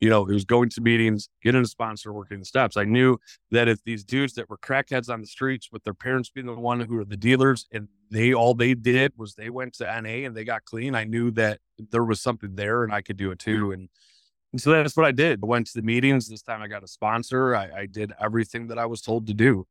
You 0.00 0.10
know, 0.10 0.26
it 0.26 0.32
was 0.32 0.44
going 0.44 0.68
to 0.70 0.80
meetings, 0.80 1.28
getting 1.42 1.62
a 1.62 1.66
sponsor, 1.66 2.12
working 2.12 2.38
the 2.38 2.44
steps. 2.44 2.76
I 2.76 2.84
knew 2.84 3.18
that 3.50 3.68
if 3.68 3.82
these 3.84 4.04
dudes 4.04 4.34
that 4.34 4.50
were 4.50 4.58
crackheads 4.58 5.08
on 5.08 5.20
the 5.20 5.26
streets 5.26 5.70
with 5.72 5.82
their 5.84 5.94
parents 5.94 6.30
being 6.30 6.46
the 6.46 6.54
one 6.54 6.80
who 6.80 6.96
were 6.96 7.04
the 7.04 7.16
dealers 7.16 7.66
and 7.72 7.88
they 8.10 8.34
all 8.34 8.54
they 8.54 8.74
did 8.74 9.12
was 9.16 9.34
they 9.34 9.50
went 9.50 9.74
to 9.74 9.84
NA 9.84 10.26
and 10.26 10.36
they 10.36 10.44
got 10.44 10.64
clean, 10.64 10.94
I 10.94 11.04
knew 11.04 11.30
that 11.32 11.60
there 11.90 12.04
was 12.04 12.20
something 12.20 12.54
there 12.54 12.84
and 12.84 12.92
I 12.92 13.02
could 13.02 13.16
do 13.16 13.30
it 13.30 13.38
too. 13.38 13.72
And 13.72 13.88
and 14.54 14.60
so 14.60 14.70
that's 14.70 14.96
what 14.96 15.04
I 15.04 15.10
did. 15.10 15.40
I 15.42 15.46
went 15.46 15.66
to 15.66 15.72
the 15.74 15.82
meetings. 15.82 16.28
This 16.28 16.40
time 16.40 16.62
I 16.62 16.68
got 16.68 16.84
a 16.84 16.86
sponsor. 16.86 17.56
I, 17.56 17.70
I 17.76 17.86
did 17.86 18.12
everything 18.20 18.68
that 18.68 18.78
I 18.78 18.86
was 18.86 19.00
told 19.00 19.26
to 19.26 19.34
do. 19.34 19.66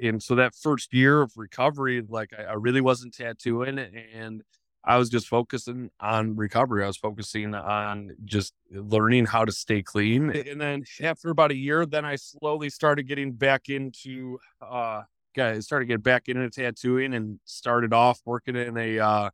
And 0.00 0.22
so 0.22 0.36
that 0.36 0.54
first 0.54 0.94
year 0.94 1.20
of 1.20 1.32
recovery, 1.36 2.00
like 2.08 2.30
I, 2.38 2.44
I 2.44 2.52
really 2.52 2.80
wasn't 2.80 3.12
tattooing 3.12 3.80
and 3.80 4.44
I 4.84 4.98
was 4.98 5.08
just 5.08 5.26
focusing 5.26 5.90
on 5.98 6.36
recovery. 6.36 6.84
I 6.84 6.86
was 6.86 6.96
focusing 6.96 7.56
on 7.56 8.12
just 8.24 8.54
learning 8.70 9.26
how 9.26 9.44
to 9.44 9.50
stay 9.50 9.82
clean. 9.82 10.30
And 10.30 10.60
then 10.60 10.84
after 11.02 11.30
about 11.30 11.50
a 11.50 11.56
year, 11.56 11.84
then 11.84 12.04
I 12.04 12.14
slowly 12.14 12.70
started 12.70 13.08
getting 13.08 13.32
back 13.32 13.68
into 13.68 14.38
uh 14.62 15.02
guys 15.34 15.64
started 15.64 15.86
getting 15.86 16.02
back 16.02 16.28
into 16.28 16.48
tattooing 16.50 17.14
and 17.14 17.40
started 17.46 17.92
off 17.92 18.20
working 18.24 18.54
in 18.54 18.76
a 18.76 19.00
uh 19.00 19.30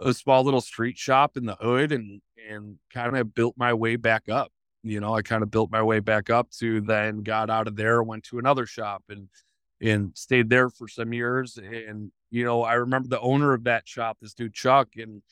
a 0.00 0.12
small 0.12 0.44
little 0.44 0.60
street 0.60 0.98
shop 0.98 1.38
in 1.38 1.46
the 1.46 1.56
hood 1.56 1.92
and 1.92 2.20
and 2.50 2.78
kind 2.92 3.16
of 3.16 3.34
built 3.34 3.54
my 3.56 3.74
way 3.74 3.96
back 3.96 4.28
up. 4.28 4.52
You 4.82 5.00
know, 5.00 5.14
I 5.14 5.22
kind 5.22 5.42
of 5.42 5.50
built 5.50 5.70
my 5.70 5.82
way 5.82 6.00
back 6.00 6.30
up 6.30 6.50
to 6.58 6.80
then 6.80 7.22
got 7.22 7.50
out 7.50 7.68
of 7.68 7.76
there, 7.76 8.02
went 8.02 8.24
to 8.24 8.38
another 8.38 8.66
shop 8.66 9.04
and 9.08 9.28
and 9.80 10.16
stayed 10.16 10.50
there 10.50 10.70
for 10.70 10.88
some 10.88 11.12
years. 11.12 11.56
And, 11.56 12.10
you 12.30 12.44
know, 12.44 12.62
I 12.62 12.74
remember 12.74 13.08
the 13.08 13.20
owner 13.20 13.54
of 13.54 13.64
that 13.64 13.86
shop, 13.86 14.18
this 14.20 14.34
dude 14.34 14.54
Chuck, 14.54 14.88
and 14.96 15.22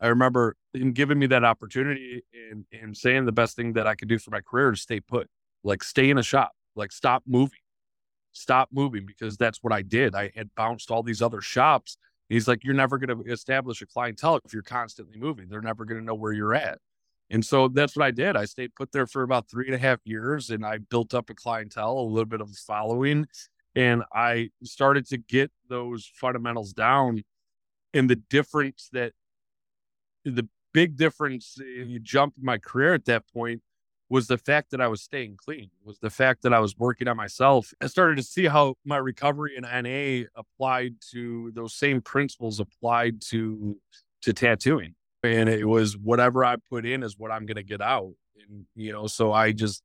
I 0.00 0.08
remember 0.08 0.56
him 0.72 0.92
giving 0.92 1.18
me 1.18 1.26
that 1.28 1.44
opportunity 1.44 2.22
and 2.50 2.66
him 2.70 2.94
saying 2.94 3.24
the 3.24 3.32
best 3.32 3.56
thing 3.56 3.72
that 3.74 3.86
I 3.86 3.94
could 3.94 4.08
do 4.08 4.18
for 4.18 4.30
my 4.30 4.40
career 4.40 4.72
is 4.72 4.82
stay 4.82 5.00
put, 5.00 5.28
like 5.62 5.82
stay 5.82 6.10
in 6.10 6.18
a 6.18 6.22
shop, 6.22 6.52
like 6.76 6.92
stop 6.92 7.22
moving, 7.26 7.60
stop 8.32 8.68
moving, 8.72 9.06
because 9.06 9.36
that's 9.36 9.62
what 9.62 9.72
I 9.72 9.82
did. 9.82 10.14
I 10.14 10.32
had 10.36 10.54
bounced 10.54 10.90
all 10.90 11.02
these 11.02 11.22
other 11.22 11.40
shops 11.40 11.96
He's 12.28 12.48
like, 12.48 12.64
you're 12.64 12.74
never 12.74 12.98
going 12.98 13.24
to 13.24 13.30
establish 13.30 13.82
a 13.82 13.86
clientele 13.86 14.40
if 14.44 14.52
you're 14.52 14.62
constantly 14.62 15.18
moving. 15.18 15.48
They're 15.48 15.60
never 15.60 15.84
going 15.84 16.00
to 16.00 16.04
know 16.04 16.14
where 16.14 16.32
you're 16.32 16.54
at. 16.54 16.78
And 17.30 17.44
so 17.44 17.68
that's 17.68 17.96
what 17.96 18.04
I 18.04 18.10
did. 18.10 18.36
I 18.36 18.44
stayed 18.44 18.74
put 18.74 18.92
there 18.92 19.06
for 19.06 19.22
about 19.22 19.48
three 19.48 19.66
and 19.66 19.74
a 19.74 19.78
half 19.78 20.00
years 20.04 20.50
and 20.50 20.64
I 20.64 20.78
built 20.78 21.14
up 21.14 21.30
a 21.30 21.34
clientele, 21.34 21.98
a 21.98 22.00
little 22.00 22.26
bit 22.26 22.40
of 22.40 22.50
a 22.50 22.54
following. 22.54 23.26
And 23.74 24.04
I 24.12 24.50
started 24.62 25.06
to 25.08 25.18
get 25.18 25.50
those 25.68 26.10
fundamentals 26.14 26.72
down. 26.72 27.22
And 27.92 28.08
the 28.08 28.16
difference 28.16 28.88
that 28.92 29.12
the 30.24 30.48
big 30.72 30.96
difference, 30.96 31.56
eh, 31.60 31.82
if 31.82 31.88
you 31.88 31.98
jump 31.98 32.34
my 32.40 32.58
career 32.58 32.94
at 32.94 33.06
that 33.06 33.24
point, 33.32 33.62
was 34.08 34.26
the 34.26 34.38
fact 34.38 34.70
that 34.70 34.80
I 34.80 34.88
was 34.88 35.02
staying 35.02 35.36
clean, 35.36 35.70
was 35.82 35.98
the 35.98 36.10
fact 36.10 36.42
that 36.42 36.52
I 36.52 36.60
was 36.60 36.76
working 36.76 37.08
on 37.08 37.16
myself. 37.16 37.72
I 37.80 37.86
started 37.86 38.16
to 38.16 38.22
see 38.22 38.44
how 38.44 38.74
my 38.84 38.96
recovery 38.96 39.56
in 39.56 39.62
NA 39.62 40.28
applied 40.36 40.96
to 41.12 41.50
those 41.54 41.74
same 41.74 42.00
principles 42.00 42.60
applied 42.60 43.20
to 43.30 43.76
to 44.22 44.32
tattooing. 44.32 44.94
And 45.22 45.48
it 45.48 45.66
was 45.66 45.96
whatever 45.96 46.44
I 46.44 46.56
put 46.56 46.84
in 46.84 47.02
is 47.02 47.18
what 47.18 47.30
I'm 47.30 47.46
gonna 47.46 47.62
get 47.62 47.80
out. 47.80 48.12
And 48.48 48.66
you 48.74 48.92
know, 48.92 49.06
so 49.06 49.32
I 49.32 49.52
just 49.52 49.82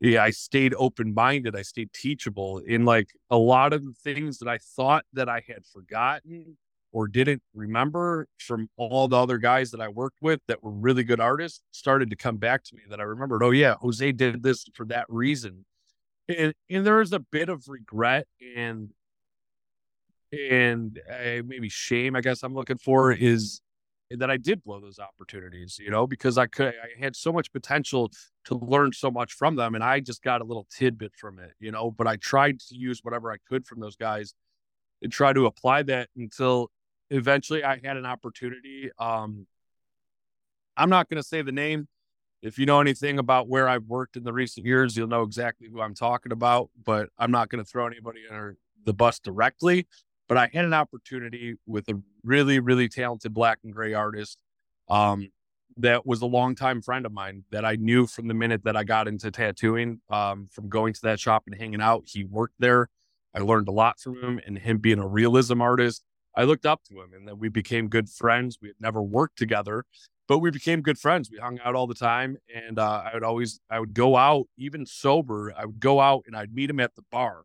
yeah, 0.00 0.22
I 0.22 0.30
stayed 0.30 0.74
open 0.76 1.14
minded. 1.14 1.56
I 1.56 1.62
stayed 1.62 1.92
teachable 1.92 2.58
in 2.58 2.84
like 2.84 3.08
a 3.30 3.38
lot 3.38 3.72
of 3.72 3.82
the 3.82 3.94
things 4.02 4.38
that 4.38 4.48
I 4.48 4.58
thought 4.58 5.04
that 5.14 5.28
I 5.28 5.42
had 5.46 5.64
forgotten 5.64 6.58
or 6.94 7.08
didn't 7.08 7.42
remember 7.54 8.28
from 8.38 8.70
all 8.76 9.08
the 9.08 9.16
other 9.16 9.36
guys 9.36 9.72
that 9.72 9.80
I 9.80 9.88
worked 9.88 10.18
with 10.22 10.40
that 10.46 10.62
were 10.62 10.70
really 10.70 11.02
good 11.02 11.18
artists 11.18 11.60
started 11.72 12.08
to 12.10 12.16
come 12.16 12.36
back 12.36 12.62
to 12.64 12.76
me 12.76 12.82
that 12.88 13.00
I 13.00 13.02
remembered, 13.02 13.42
oh 13.42 13.50
yeah, 13.50 13.74
Jose 13.80 14.12
did 14.12 14.44
this 14.44 14.64
for 14.74 14.86
that 14.86 15.04
reason. 15.08 15.66
And 16.28 16.54
and 16.70 16.86
there 16.86 17.00
is 17.00 17.12
a 17.12 17.18
bit 17.18 17.48
of 17.48 17.68
regret 17.68 18.28
and 18.56 18.90
and 20.32 21.00
uh, 21.10 21.42
maybe 21.44 21.68
shame, 21.68 22.14
I 22.14 22.20
guess 22.20 22.44
I'm 22.44 22.54
looking 22.54 22.78
for 22.78 23.12
is 23.12 23.60
that 24.10 24.30
I 24.30 24.36
did 24.36 24.62
blow 24.62 24.78
those 24.78 25.00
opportunities, 25.00 25.80
you 25.80 25.90
know, 25.90 26.06
because 26.06 26.38
I 26.38 26.46
could 26.46 26.74
I 26.74 27.02
had 27.02 27.16
so 27.16 27.32
much 27.32 27.52
potential 27.52 28.12
to 28.44 28.54
learn 28.54 28.92
so 28.92 29.10
much 29.10 29.32
from 29.32 29.56
them 29.56 29.74
and 29.74 29.82
I 29.82 29.98
just 29.98 30.22
got 30.22 30.42
a 30.42 30.44
little 30.44 30.68
tidbit 30.70 31.16
from 31.16 31.40
it, 31.40 31.54
you 31.58 31.72
know, 31.72 31.90
but 31.90 32.06
I 32.06 32.14
tried 32.16 32.60
to 32.60 32.76
use 32.76 33.00
whatever 33.02 33.32
I 33.32 33.38
could 33.48 33.66
from 33.66 33.80
those 33.80 33.96
guys 33.96 34.32
and 35.02 35.10
try 35.10 35.32
to 35.32 35.46
apply 35.46 35.82
that 35.82 36.08
until 36.16 36.70
eventually 37.10 37.64
I 37.64 37.80
had 37.82 37.96
an 37.96 38.06
opportunity. 38.06 38.90
Um, 38.98 39.46
I'm 40.76 40.90
not 40.90 41.08
going 41.08 41.22
to 41.22 41.26
say 41.26 41.42
the 41.42 41.52
name. 41.52 41.88
If 42.42 42.58
you 42.58 42.66
know 42.66 42.80
anything 42.80 43.18
about 43.18 43.48
where 43.48 43.68
I've 43.68 43.84
worked 43.84 44.16
in 44.16 44.24
the 44.24 44.32
recent 44.32 44.66
years, 44.66 44.96
you'll 44.96 45.08
know 45.08 45.22
exactly 45.22 45.68
who 45.70 45.80
I'm 45.80 45.94
talking 45.94 46.32
about, 46.32 46.70
but 46.84 47.08
I'm 47.18 47.30
not 47.30 47.48
going 47.48 47.64
to 47.64 47.68
throw 47.68 47.86
anybody 47.86 48.20
under 48.28 48.56
the 48.84 48.92
bus 48.92 49.18
directly. 49.18 49.86
But 50.28 50.38
I 50.38 50.50
had 50.52 50.64
an 50.64 50.74
opportunity 50.74 51.56
with 51.66 51.88
a 51.88 52.00
really, 52.22 52.58
really 52.58 52.88
talented 52.88 53.32
black 53.32 53.58
and 53.64 53.72
gray 53.72 53.94
artist 53.94 54.38
um, 54.88 55.30
that 55.78 56.06
was 56.06 56.22
a 56.22 56.26
longtime 56.26 56.82
friend 56.82 57.06
of 57.06 57.12
mine 57.12 57.44
that 57.50 57.64
I 57.64 57.76
knew 57.76 58.06
from 58.06 58.28
the 58.28 58.34
minute 58.34 58.64
that 58.64 58.76
I 58.76 58.84
got 58.84 59.08
into 59.08 59.30
tattooing, 59.30 60.00
um, 60.10 60.48
from 60.50 60.68
going 60.68 60.92
to 60.94 61.00
that 61.02 61.20
shop 61.20 61.44
and 61.46 61.54
hanging 61.58 61.80
out. 61.80 62.04
He 62.06 62.24
worked 62.24 62.54
there. 62.58 62.88
I 63.34 63.40
learned 63.40 63.68
a 63.68 63.72
lot 63.72 63.98
from 64.00 64.22
him 64.22 64.40
and 64.46 64.58
him 64.58 64.78
being 64.78 64.98
a 64.98 65.06
realism 65.06 65.60
artist 65.60 66.02
I 66.36 66.44
looked 66.44 66.66
up 66.66 66.82
to 66.84 67.00
him 67.00 67.12
and 67.14 67.28
then 67.28 67.38
we 67.38 67.48
became 67.48 67.88
good 67.88 68.08
friends. 68.08 68.58
We 68.60 68.68
had 68.68 68.80
never 68.80 69.02
worked 69.02 69.38
together, 69.38 69.84
but 70.26 70.38
we 70.38 70.50
became 70.50 70.82
good 70.82 70.98
friends. 70.98 71.30
We 71.30 71.38
hung 71.38 71.60
out 71.64 71.74
all 71.74 71.86
the 71.86 71.94
time. 71.94 72.36
And 72.54 72.78
uh, 72.78 73.02
I 73.04 73.14
would 73.14 73.22
always, 73.22 73.60
I 73.70 73.80
would 73.80 73.94
go 73.94 74.16
out, 74.16 74.46
even 74.56 74.86
sober, 74.86 75.52
I 75.56 75.64
would 75.64 75.80
go 75.80 76.00
out 76.00 76.24
and 76.26 76.36
I'd 76.36 76.54
meet 76.54 76.70
him 76.70 76.80
at 76.80 76.94
the 76.96 77.04
bar 77.10 77.42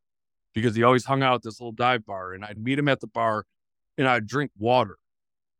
because 0.53 0.75
he 0.75 0.83
always 0.83 1.05
hung 1.05 1.21
out 1.21 1.35
at 1.35 1.43
this 1.43 1.59
little 1.59 1.71
dive 1.71 2.05
bar. 2.05 2.33
And 2.33 2.43
I'd 2.43 2.57
meet 2.57 2.79
him 2.79 2.87
at 2.87 2.99
the 2.99 3.07
bar 3.07 3.45
and 3.97 4.07
I'd 4.07 4.27
drink 4.27 4.51
water 4.57 4.97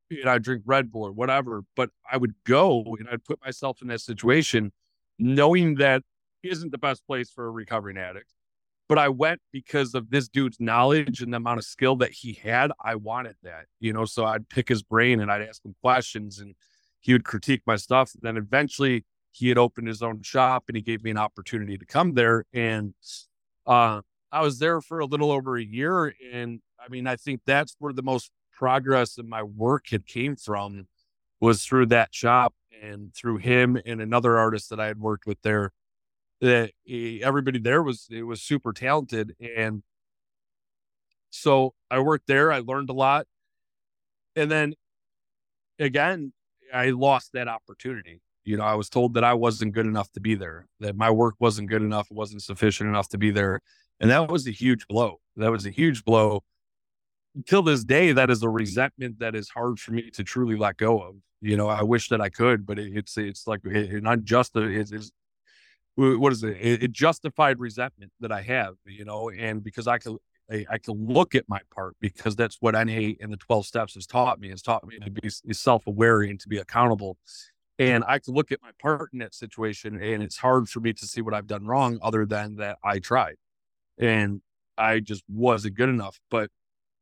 and 0.09 0.27
I'd 0.27 0.43
drink 0.43 0.63
Red 0.65 0.91
Bull 0.91 1.03
or 1.03 1.11
whatever. 1.11 1.63
But 1.75 1.91
I 2.11 2.17
would 2.17 2.33
go 2.45 2.95
and 2.99 3.07
I'd 3.09 3.25
put 3.25 3.39
myself 3.43 3.81
in 3.81 3.89
that 3.89 4.01
situation 4.01 4.71
knowing 5.19 5.75
that 5.75 6.03
isn't 6.41 6.71
the 6.71 6.77
best 6.77 7.05
place 7.05 7.29
for 7.29 7.45
a 7.45 7.51
recovering 7.51 7.97
addict 7.97 8.31
but 8.89 8.97
I 8.97 9.07
went 9.07 9.39
because 9.53 9.93
of 9.93 10.09
this 10.09 10.27
dude's 10.27 10.59
knowledge 10.59 11.21
and 11.21 11.31
the 11.31 11.37
amount 11.37 11.59
of 11.59 11.63
skill 11.63 11.95
that 11.97 12.11
he 12.11 12.33
had. 12.33 12.71
I 12.83 12.95
wanted 12.95 13.35
that, 13.43 13.65
you 13.79 13.93
know, 13.93 14.03
so 14.03 14.25
I'd 14.25 14.49
pick 14.49 14.67
his 14.67 14.81
brain 14.81 15.21
and 15.21 15.31
I'd 15.31 15.43
ask 15.43 15.63
him 15.63 15.75
questions 15.81 16.39
and 16.39 16.55
he 16.99 17.13
would 17.13 17.23
critique 17.23 17.61
my 17.67 17.75
stuff. 17.75 18.11
And 18.15 18.23
Then 18.23 18.35
eventually 18.35 19.05
he 19.31 19.47
had 19.47 19.59
opened 19.59 19.87
his 19.87 20.01
own 20.01 20.23
shop 20.23 20.63
and 20.67 20.75
he 20.75 20.81
gave 20.81 21.03
me 21.03 21.11
an 21.11 21.19
opportunity 21.19 21.77
to 21.77 21.85
come 21.85 22.15
there. 22.15 22.45
And 22.51 22.95
uh, 23.67 24.01
I 24.31 24.41
was 24.41 24.57
there 24.57 24.81
for 24.81 24.99
a 24.99 25.05
little 25.05 25.31
over 25.31 25.55
a 25.55 25.63
year. 25.63 26.15
And 26.33 26.59
I 26.83 26.89
mean, 26.89 27.05
I 27.05 27.15
think 27.15 27.41
that's 27.45 27.75
where 27.77 27.93
the 27.93 28.01
most 28.01 28.31
progress 28.51 29.19
in 29.19 29.29
my 29.29 29.43
work 29.43 29.89
had 29.91 30.07
came 30.07 30.35
from 30.35 30.87
was 31.39 31.63
through 31.63 31.85
that 31.85 32.13
shop 32.13 32.55
and 32.81 33.13
through 33.13 33.37
him 33.37 33.79
and 33.85 34.01
another 34.01 34.39
artist 34.39 34.71
that 34.71 34.79
I 34.79 34.87
had 34.87 34.99
worked 34.99 35.27
with 35.27 35.41
there 35.43 35.71
that 36.41 36.71
eh, 36.87 37.19
everybody 37.21 37.59
there 37.59 37.83
was 37.83 38.07
it 38.09 38.23
was 38.23 38.41
super 38.41 38.73
talented 38.73 39.35
and 39.39 39.83
so 41.29 41.73
I 41.91 41.99
worked 41.99 42.27
there 42.27 42.51
I 42.51 42.59
learned 42.59 42.89
a 42.89 42.93
lot 42.93 43.27
and 44.35 44.49
then 44.49 44.73
again 45.79 46.33
I 46.73 46.91
lost 46.91 47.33
that 47.33 47.47
opportunity. 47.47 48.21
You 48.45 48.57
know 48.57 48.63
I 48.63 48.75
was 48.75 48.89
told 48.89 49.15
that 49.15 49.23
I 49.23 49.33
wasn't 49.33 49.73
good 49.73 49.85
enough 49.85 50.11
to 50.13 50.19
be 50.19 50.35
there 50.35 50.67
that 50.79 50.95
my 50.95 51.11
work 51.11 51.35
wasn't 51.39 51.69
good 51.69 51.81
enough 51.81 52.07
wasn't 52.09 52.41
sufficient 52.41 52.89
enough 52.89 53.09
to 53.09 53.17
be 53.17 53.31
there 53.31 53.59
and 53.99 54.09
that 54.09 54.29
was 54.29 54.47
a 54.47 54.51
huge 54.51 54.87
blow. 54.87 55.19
That 55.35 55.51
was 55.51 55.65
a 55.65 55.71
huge 55.71 56.05
blow. 56.05 56.43
Till 57.45 57.61
this 57.61 57.83
day 57.83 58.13
that 58.13 58.29
is 58.29 58.43
a 58.43 58.49
resentment 58.49 59.19
that 59.19 59.35
is 59.35 59.49
hard 59.49 59.79
for 59.79 59.91
me 59.91 60.09
to 60.11 60.23
truly 60.23 60.55
let 60.55 60.77
go 60.77 61.01
of. 61.01 61.15
You 61.41 61.57
know 61.57 61.67
I 61.67 61.83
wish 61.83 62.09
that 62.09 62.21
I 62.21 62.29
could 62.29 62.65
but 62.65 62.79
it, 62.79 62.95
it's 62.95 63.17
it's 63.17 63.45
like 63.45 63.61
it, 63.65 64.01
not 64.01 64.23
just 64.23 64.55
it's, 64.55 64.91
it's 64.91 65.11
what 65.95 66.31
is 66.31 66.43
it? 66.43 66.57
it? 66.61 66.91
Justified 66.91 67.59
resentment 67.59 68.11
that 68.19 68.31
I 68.31 68.41
have, 68.41 68.75
you 68.85 69.05
know, 69.05 69.29
and 69.29 69.63
because 69.63 69.87
I 69.87 69.97
could 69.97 70.17
I, 70.51 70.65
I 70.69 70.77
can 70.77 71.07
look 71.07 71.35
at 71.35 71.47
my 71.47 71.59
part 71.73 71.95
because 71.99 72.35
that's 72.35 72.57
what 72.59 72.73
NA 72.73 73.13
and 73.21 73.31
the 73.31 73.37
12 73.37 73.65
steps 73.65 73.93
has 73.93 74.07
taught 74.07 74.39
me, 74.39 74.49
has 74.49 74.61
taught 74.61 74.85
me 74.87 74.97
to 74.99 75.11
be 75.11 75.29
self 75.53 75.87
aware 75.87 76.21
and 76.21 76.39
to 76.39 76.47
be 76.47 76.57
accountable. 76.57 77.17
And 77.77 78.03
I 78.07 78.19
can 78.19 78.33
look 78.33 78.51
at 78.51 78.61
my 78.61 78.71
part 78.81 79.09
in 79.13 79.19
that 79.19 79.33
situation 79.33 80.01
and 80.01 80.21
it's 80.21 80.37
hard 80.37 80.67
for 80.67 80.79
me 80.79 80.91
to 80.93 81.05
see 81.05 81.21
what 81.21 81.33
I've 81.33 81.47
done 81.47 81.65
wrong 81.65 81.97
other 82.01 82.25
than 82.25 82.55
that 82.55 82.77
I 82.83 82.99
tried 82.99 83.35
and 83.97 84.41
I 84.77 84.99
just 84.99 85.23
wasn't 85.29 85.75
good 85.75 85.89
enough. 85.89 86.19
But 86.29 86.49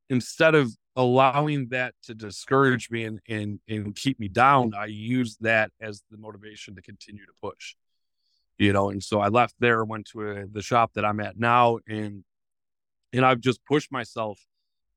instead 0.10 0.56
of 0.56 0.76
allowing 0.96 1.70
that 1.70 1.94
to 2.04 2.16
discourage 2.16 2.90
me 2.90 3.06
and, 3.06 3.20
and, 3.28 3.60
and 3.68 3.96
keep 3.96 4.20
me 4.20 4.28
down, 4.28 4.74
I 4.76 4.86
use 4.86 5.38
that 5.42 5.72
as 5.80 6.04
the 6.12 6.18
motivation 6.18 6.76
to 6.76 6.82
continue 6.82 7.26
to 7.26 7.34
push, 7.42 7.76
you 8.58 8.74
know? 8.74 8.90
And 8.90 9.04
so 9.04 9.20
I 9.20 9.28
left 9.28 9.56
there, 9.60 9.84
went 9.86 10.08
to 10.12 10.30
a, 10.30 10.46
the 10.48 10.62
shop 10.62 10.92
that 10.96 11.06
I'm 11.06 11.20
at 11.20 11.38
now 11.38 11.80
and 11.88 12.24
and 13.14 13.26
I've 13.26 13.40
just 13.40 13.64
pushed 13.66 13.92
myself, 13.92 14.40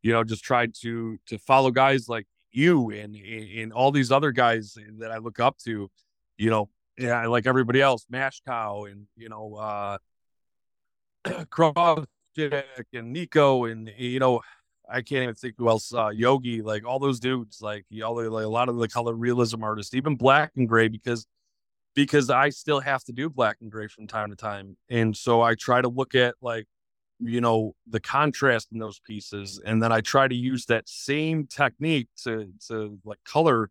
you 0.03 0.13
know, 0.13 0.25
just 0.25 0.45
tried 0.45 0.75
to 0.83 1.19
to 1.27 1.39
follow 1.39 1.71
guys 1.71 2.09
like 2.09 2.27
you 2.53 2.91
and 2.91 3.15
and 3.15 3.73
all 3.73 3.93
these 3.93 4.11
other 4.11 4.33
guys 4.33 4.77
that 4.99 5.11
I 5.11 5.19
look 5.19 5.39
up 5.41 5.59
to, 5.65 5.91
you 6.37 6.51
know, 6.51 6.69
yeah, 6.99 7.27
like 7.27 7.47
everybody 7.47 7.81
else, 7.81 8.07
Mash 8.11 8.43
Cow 8.47 8.85
and 8.85 9.07
you 9.17 9.29
know, 9.29 9.55
uh 9.55 9.99
Cross 11.51 12.07
and 12.37 13.13
Nico 13.13 13.65
and 13.65 13.91
you 13.97 14.19
know, 14.19 14.41
I 14.89 15.03
can't 15.03 15.23
even 15.23 15.35
think 15.35 15.55
who 15.57 15.69
else, 15.69 15.95
uh, 15.95 16.09
Yogi, 16.09 16.63
like 16.63 16.85
all 16.85 16.99
those 16.99 17.21
dudes, 17.21 17.63
like 17.63 17.85
y'all, 17.91 18.17
like 18.17 18.45
a 18.45 18.49
lot 18.49 18.69
of 18.69 18.77
the 18.77 18.89
color 18.89 19.15
realism 19.15 19.63
artists, 19.63 19.95
even 19.95 20.17
black 20.17 20.53
and 20.57 20.69
gray, 20.69 20.89
because 20.89 21.27
because 21.95 22.31
I 22.31 22.51
still 22.51 22.81
have 22.81 23.05
to 23.05 23.13
do 23.13 23.29
black 23.29 23.59
and 23.61 23.71
gray 23.71 23.89
from 23.89 24.07
time 24.07 24.31
to 24.31 24.37
time. 24.37 24.77
And 24.89 25.17
so 25.17 25.43
I 25.43 25.55
try 25.55 25.83
to 25.83 25.89
look 25.89 26.15
at 26.15 26.35
like 26.41 26.67
you 27.21 27.41
know 27.41 27.75
the 27.87 28.01
contrast 28.01 28.69
in 28.73 28.79
those 28.79 28.99
pieces 29.01 29.61
and 29.65 29.83
then 29.83 29.93
i 29.93 30.01
try 30.01 30.27
to 30.27 30.35
use 30.35 30.67
that 30.67 30.89
same 30.89 31.47
technique 31.47 32.09
to 32.17 32.51
to 32.67 32.99
like 33.05 33.23
color 33.25 33.71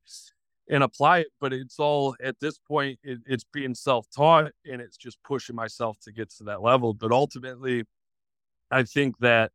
and 0.69 0.83
apply 0.83 1.19
it 1.19 1.27
but 1.41 1.51
it's 1.51 1.79
all 1.79 2.15
at 2.21 2.39
this 2.39 2.59
point 2.59 2.99
it, 3.03 3.19
it's 3.25 3.45
being 3.51 3.73
self-taught 3.73 4.51
and 4.71 4.81
it's 4.81 4.97
just 4.97 5.21
pushing 5.23 5.55
myself 5.55 5.97
to 5.99 6.11
get 6.11 6.29
to 6.29 6.43
that 6.43 6.61
level 6.61 6.93
but 6.93 7.11
ultimately 7.11 7.83
i 8.69 8.83
think 8.83 9.17
that 9.17 9.51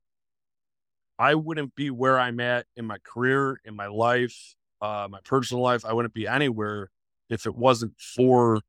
i 1.18 1.34
wouldn't 1.34 1.74
be 1.76 1.90
where 1.90 2.18
i'm 2.18 2.40
at 2.40 2.66
in 2.76 2.84
my 2.84 2.98
career 3.04 3.60
in 3.64 3.76
my 3.76 3.86
life 3.86 4.56
uh 4.80 5.06
my 5.08 5.20
personal 5.24 5.62
life 5.62 5.84
i 5.84 5.92
wouldn't 5.92 6.14
be 6.14 6.26
anywhere 6.26 6.90
if 7.28 7.46
it 7.46 7.56
wasn't 7.56 7.94
for 7.98 8.60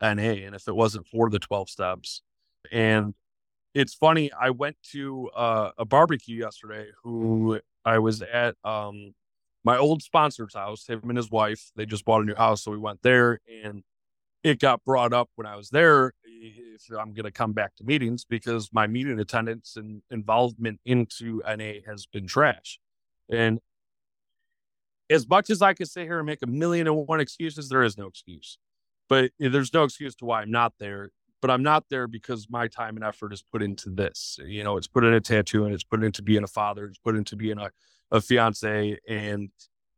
na 0.00 0.08
and 0.08 0.54
if 0.54 0.68
it 0.68 0.74
wasn't 0.74 1.06
for 1.06 1.30
the 1.30 1.38
12 1.38 1.68
steps 1.70 2.22
and 2.70 3.14
it's 3.74 3.94
funny. 3.94 4.30
I 4.32 4.50
went 4.50 4.76
to 4.92 5.30
uh, 5.34 5.70
a 5.76 5.84
barbecue 5.84 6.38
yesterday. 6.38 6.86
Who 7.02 7.60
I 7.84 7.98
was 7.98 8.22
at 8.22 8.54
um, 8.64 9.14
my 9.64 9.76
old 9.76 10.02
sponsor's 10.02 10.54
house. 10.54 10.86
Him 10.86 11.02
and 11.08 11.16
his 11.16 11.30
wife. 11.30 11.72
They 11.76 11.84
just 11.84 12.04
bought 12.04 12.22
a 12.22 12.24
new 12.24 12.36
house, 12.36 12.62
so 12.62 12.70
we 12.70 12.78
went 12.78 13.02
there, 13.02 13.40
and 13.64 13.82
it 14.44 14.60
got 14.60 14.84
brought 14.84 15.12
up 15.12 15.28
when 15.34 15.46
I 15.46 15.56
was 15.56 15.70
there 15.70 16.12
if 16.24 16.82
I'm 16.90 17.14
going 17.14 17.24
to 17.24 17.30
come 17.30 17.52
back 17.52 17.74
to 17.76 17.84
meetings 17.84 18.24
because 18.24 18.68
my 18.72 18.86
meeting 18.86 19.18
attendance 19.18 19.76
and 19.76 20.02
involvement 20.10 20.80
into 20.84 21.42
NA 21.46 21.80
has 21.86 22.06
been 22.06 22.26
trash. 22.26 22.78
And 23.30 23.58
as 25.10 25.28
much 25.28 25.50
as 25.50 25.62
I 25.62 25.74
could 25.74 25.88
sit 25.88 26.04
here 26.04 26.18
and 26.18 26.26
make 26.26 26.42
a 26.42 26.46
million 26.46 26.86
and 26.86 27.06
one 27.06 27.20
excuses, 27.20 27.68
there 27.68 27.82
is 27.82 27.98
no 27.98 28.06
excuse. 28.06 28.58
But 29.08 29.32
eh, 29.40 29.48
there's 29.48 29.72
no 29.72 29.84
excuse 29.84 30.14
to 30.16 30.24
why 30.24 30.42
I'm 30.42 30.50
not 30.50 30.74
there 30.78 31.10
but 31.44 31.50
I'm 31.50 31.62
not 31.62 31.84
there 31.90 32.08
because 32.08 32.46
my 32.48 32.68
time 32.68 32.96
and 32.96 33.04
effort 33.04 33.30
is 33.30 33.42
put 33.42 33.62
into 33.62 33.90
this. 33.90 34.38
You 34.46 34.64
know, 34.64 34.78
it's 34.78 34.86
put 34.86 35.04
in 35.04 35.12
a 35.12 35.20
tattoo 35.20 35.66
and 35.66 35.74
it's 35.74 35.84
put 35.84 36.02
into 36.02 36.22
being 36.22 36.42
a 36.42 36.46
father, 36.46 36.86
it's 36.86 36.96
put 36.96 37.16
into 37.16 37.36
being 37.36 37.58
a, 37.58 37.70
a 38.10 38.22
fiance 38.22 38.98
and 39.06 39.50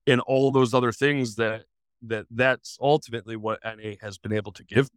and 0.08 0.20
all 0.22 0.50
those 0.50 0.74
other 0.74 0.90
things 0.90 1.36
that 1.36 1.66
that 2.02 2.26
that's 2.32 2.76
ultimately 2.80 3.36
what 3.36 3.60
NA 3.64 3.92
has 4.00 4.18
been 4.18 4.32
able 4.32 4.50
to 4.50 4.64
give. 4.64 4.90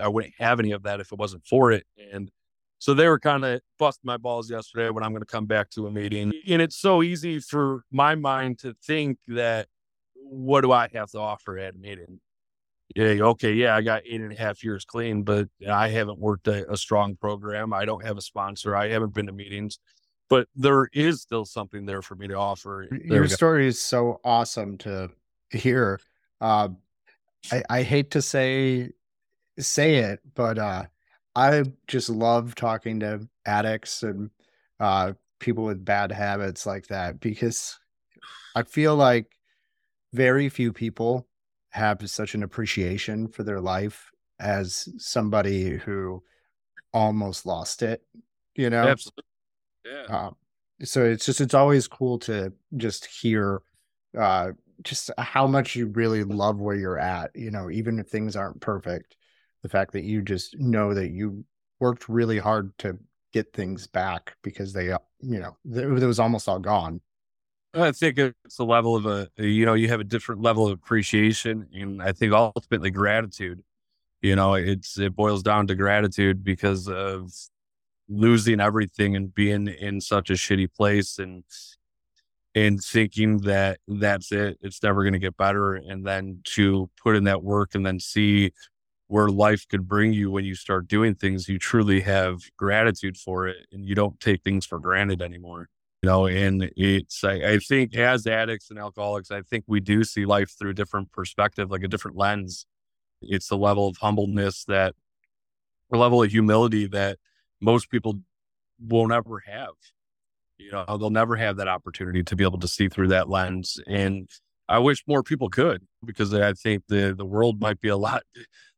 I 0.00 0.08
wouldn't 0.08 0.32
have 0.38 0.60
any 0.60 0.72
of 0.72 0.84
that 0.84 1.00
if 1.00 1.12
it 1.12 1.18
wasn't 1.18 1.44
for 1.44 1.72
it. 1.72 1.84
And 2.10 2.30
so 2.78 2.94
they 2.94 3.08
were 3.08 3.18
kind 3.18 3.44
of 3.44 3.60
busting 3.78 4.06
my 4.06 4.16
balls 4.16 4.50
yesterday 4.50 4.90
when 4.90 5.02
I'm 5.02 5.10
going 5.12 5.22
to 5.22 5.26
come 5.26 5.46
back 5.46 5.70
to 5.70 5.86
a 5.86 5.90
meeting. 5.90 6.32
And 6.48 6.60
it's 6.60 6.76
so 6.76 7.02
easy 7.02 7.40
for 7.40 7.84
my 7.90 8.14
mind 8.14 8.58
to 8.60 8.74
think 8.84 9.18
that 9.28 9.68
what 10.14 10.62
do 10.62 10.72
I 10.72 10.88
have 10.92 11.10
to 11.12 11.18
offer 11.18 11.58
at 11.58 11.74
a 11.74 11.78
meeting? 11.78 12.20
yeah, 12.94 13.04
okay, 13.20 13.52
yeah, 13.52 13.74
I 13.74 13.82
got 13.82 14.02
eight 14.06 14.20
and 14.20 14.32
a 14.32 14.36
half 14.36 14.62
years 14.62 14.84
clean, 14.84 15.22
but 15.22 15.48
I 15.68 15.88
haven't 15.88 16.18
worked 16.18 16.48
a, 16.48 16.70
a, 16.70 16.76
strong 16.76 17.16
program. 17.16 17.72
I 17.72 17.84
don't 17.84 18.04
have 18.04 18.16
a 18.16 18.22
sponsor. 18.22 18.76
I 18.76 18.88
haven't 18.88 19.12
been 19.12 19.26
to 19.26 19.32
meetings, 19.32 19.78
but 20.30 20.48
there 20.54 20.88
is 20.92 21.20
still 21.20 21.44
something 21.44 21.84
there 21.84 22.00
for 22.00 22.14
me 22.14 22.28
to 22.28 22.34
offer. 22.34 22.86
There 22.90 23.00
Your 23.18 23.28
story 23.28 23.66
is 23.66 23.80
so 23.80 24.20
awesome 24.24 24.78
to 24.78 25.10
hear. 25.50 26.00
Uh, 26.40 26.68
I, 27.50 27.62
I 27.68 27.82
hate 27.82 28.12
to 28.12 28.22
say 28.22 28.90
say 29.58 29.96
it, 29.96 30.20
but 30.34 30.58
uh, 30.58 30.84
I 31.36 31.64
just 31.86 32.08
love 32.08 32.54
talking 32.54 33.00
to 33.00 33.28
addicts 33.44 34.02
and 34.02 34.30
uh, 34.80 35.12
people 35.38 35.64
with 35.64 35.84
bad 35.84 36.10
habits 36.10 36.66
like 36.66 36.86
that 36.88 37.20
because 37.20 37.78
I 38.54 38.62
feel 38.62 38.96
like 38.96 39.36
very 40.14 40.48
few 40.48 40.72
people 40.72 41.28
have 41.70 42.08
such 42.10 42.34
an 42.34 42.42
appreciation 42.42 43.28
for 43.28 43.42
their 43.42 43.60
life 43.60 44.10
as 44.40 44.88
somebody 44.96 45.76
who 45.76 46.22
almost 46.92 47.44
lost 47.44 47.82
it, 47.82 48.02
you 48.54 48.70
know? 48.70 48.88
Absolutely. 48.88 49.24
Yeah. 49.84 50.06
Uh, 50.08 50.30
so 50.82 51.04
it's 51.04 51.26
just, 51.26 51.42
it's 51.42 51.54
always 51.54 51.86
cool 51.86 52.18
to 52.20 52.52
just 52.78 53.06
hear 53.06 53.60
uh, 54.18 54.52
just 54.82 55.10
how 55.18 55.46
much 55.46 55.76
you 55.76 55.88
really 55.88 56.24
love 56.24 56.58
where 56.60 56.76
you're 56.76 56.98
at, 56.98 57.30
you 57.34 57.50
know, 57.50 57.70
even 57.70 57.98
if 57.98 58.08
things 58.08 58.36
aren't 58.36 58.60
perfect. 58.60 59.16
The 59.66 59.70
fact 59.70 59.94
that 59.94 60.04
you 60.04 60.22
just 60.22 60.56
know 60.60 60.94
that 60.94 61.10
you 61.10 61.44
worked 61.80 62.08
really 62.08 62.38
hard 62.38 62.70
to 62.78 62.96
get 63.32 63.52
things 63.52 63.88
back 63.88 64.36
because 64.44 64.72
they, 64.72 64.92
uh, 64.92 64.98
you 65.18 65.40
know, 65.40 65.56
it 65.74 66.06
was 66.06 66.20
almost 66.20 66.48
all 66.48 66.60
gone. 66.60 67.00
I 67.74 67.90
think 67.90 68.16
it's 68.16 68.60
a 68.60 68.64
level 68.64 68.94
of 68.94 69.06
a, 69.06 69.28
you 69.36 69.66
know, 69.66 69.74
you 69.74 69.88
have 69.88 69.98
a 69.98 70.04
different 70.04 70.40
level 70.40 70.66
of 70.66 70.72
appreciation 70.72 71.66
and 71.74 72.00
I 72.00 72.12
think 72.12 72.32
ultimately 72.32 72.92
gratitude. 72.92 73.64
You 74.22 74.36
know, 74.36 74.54
it's, 74.54 75.00
it 75.00 75.16
boils 75.16 75.42
down 75.42 75.66
to 75.66 75.74
gratitude 75.74 76.44
because 76.44 76.88
of 76.88 77.32
losing 78.08 78.60
everything 78.60 79.16
and 79.16 79.34
being 79.34 79.66
in 79.66 80.00
such 80.00 80.30
a 80.30 80.34
shitty 80.34 80.72
place 80.72 81.18
and, 81.18 81.42
and 82.54 82.80
thinking 82.80 83.38
that 83.38 83.80
that's 83.88 84.30
it, 84.30 84.58
it's 84.60 84.80
never 84.80 85.02
going 85.02 85.14
to 85.14 85.18
get 85.18 85.36
better. 85.36 85.74
And 85.74 86.06
then 86.06 86.42
to 86.54 86.88
put 87.02 87.16
in 87.16 87.24
that 87.24 87.42
work 87.42 87.74
and 87.74 87.84
then 87.84 87.98
see 87.98 88.52
where 89.08 89.28
life 89.28 89.66
could 89.68 89.86
bring 89.86 90.12
you 90.12 90.30
when 90.30 90.44
you 90.44 90.54
start 90.54 90.88
doing 90.88 91.14
things, 91.14 91.48
you 91.48 91.58
truly 91.58 92.00
have 92.00 92.40
gratitude 92.56 93.16
for 93.16 93.46
it 93.46 93.56
and 93.72 93.84
you 93.84 93.94
don't 93.94 94.18
take 94.20 94.42
things 94.42 94.66
for 94.66 94.78
granted 94.78 95.22
anymore 95.22 95.68
you 96.02 96.12
know 96.12 96.26
and 96.26 96.70
it's 96.76 97.24
I, 97.24 97.34
I, 97.34 97.58
think 97.58 97.94
as 97.96 98.26
addicts 98.26 98.70
and 98.70 98.78
alcoholics 98.78 99.30
i 99.30 99.42
think 99.42 99.64
we 99.66 99.80
do 99.80 100.04
see 100.04 100.24
life 100.24 100.50
through 100.56 100.70
a 100.70 100.74
different 100.74 101.10
perspective 101.12 101.70
like 101.70 101.82
a 101.82 101.88
different 101.88 102.16
lens. 102.16 102.66
It's 103.22 103.50
a 103.50 103.56
level 103.56 103.88
of 103.88 103.96
humbleness 103.96 104.64
that 104.64 104.94
a 105.92 105.96
level 105.96 106.22
of 106.22 106.30
humility 106.30 106.86
that 106.88 107.18
most 107.60 107.90
people 107.90 108.20
won't 108.78 109.12
ever 109.12 109.42
have 109.46 109.74
you 110.58 110.70
know 110.70 110.84
they'll 110.86 111.10
never 111.10 111.36
have 111.36 111.56
that 111.56 111.68
opportunity 111.68 112.22
to 112.22 112.36
be 112.36 112.44
able 112.44 112.58
to 112.58 112.68
see 112.68 112.88
through 112.88 113.08
that 113.08 113.28
lens 113.28 113.80
and 113.86 114.28
i 114.68 114.78
wish 114.78 115.02
more 115.06 115.22
people 115.22 115.48
could 115.48 115.86
because 116.04 116.34
i 116.34 116.52
think 116.52 116.82
the 116.88 117.14
the 117.16 117.24
world 117.24 117.60
might 117.60 117.80
be 117.80 117.88
a 117.88 117.96
lot 117.96 118.22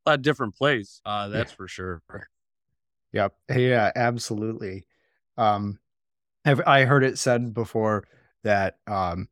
a 0.08 0.10
lot 0.10 0.22
different 0.22 0.54
place 0.54 1.00
uh 1.04 1.28
that's 1.28 1.52
yeah. 1.52 1.56
for 1.56 1.68
sure 1.68 2.02
yep 3.12 3.34
yeah 3.50 3.90
absolutely 3.94 4.84
um 5.36 5.78
I've, 6.48 6.62
I 6.66 6.84
heard 6.84 7.04
it 7.04 7.18
said 7.18 7.52
before 7.52 8.04
that 8.44 8.78
um, 8.86 9.28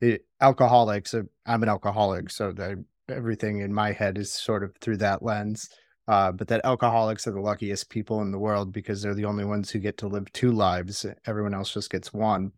it, 0.00 0.24
alcoholics. 0.40 1.14
Uh, 1.14 1.22
I'm 1.44 1.62
an 1.62 1.68
alcoholic, 1.68 2.30
so 2.30 2.52
the, 2.52 2.82
everything 3.08 3.60
in 3.60 3.72
my 3.72 3.92
head 3.92 4.18
is 4.18 4.32
sort 4.32 4.62
of 4.62 4.74
through 4.76 4.98
that 4.98 5.22
lens. 5.22 5.68
Uh, 6.08 6.30
but 6.30 6.46
that 6.48 6.64
alcoholics 6.64 7.26
are 7.26 7.32
the 7.32 7.40
luckiest 7.40 7.90
people 7.90 8.22
in 8.22 8.30
the 8.30 8.38
world 8.38 8.72
because 8.72 9.02
they're 9.02 9.14
the 9.14 9.24
only 9.24 9.44
ones 9.44 9.70
who 9.70 9.80
get 9.80 9.98
to 9.98 10.06
live 10.06 10.32
two 10.32 10.52
lives. 10.52 11.04
Everyone 11.26 11.52
else 11.52 11.74
just 11.74 11.90
gets 11.90 12.12
one. 12.12 12.52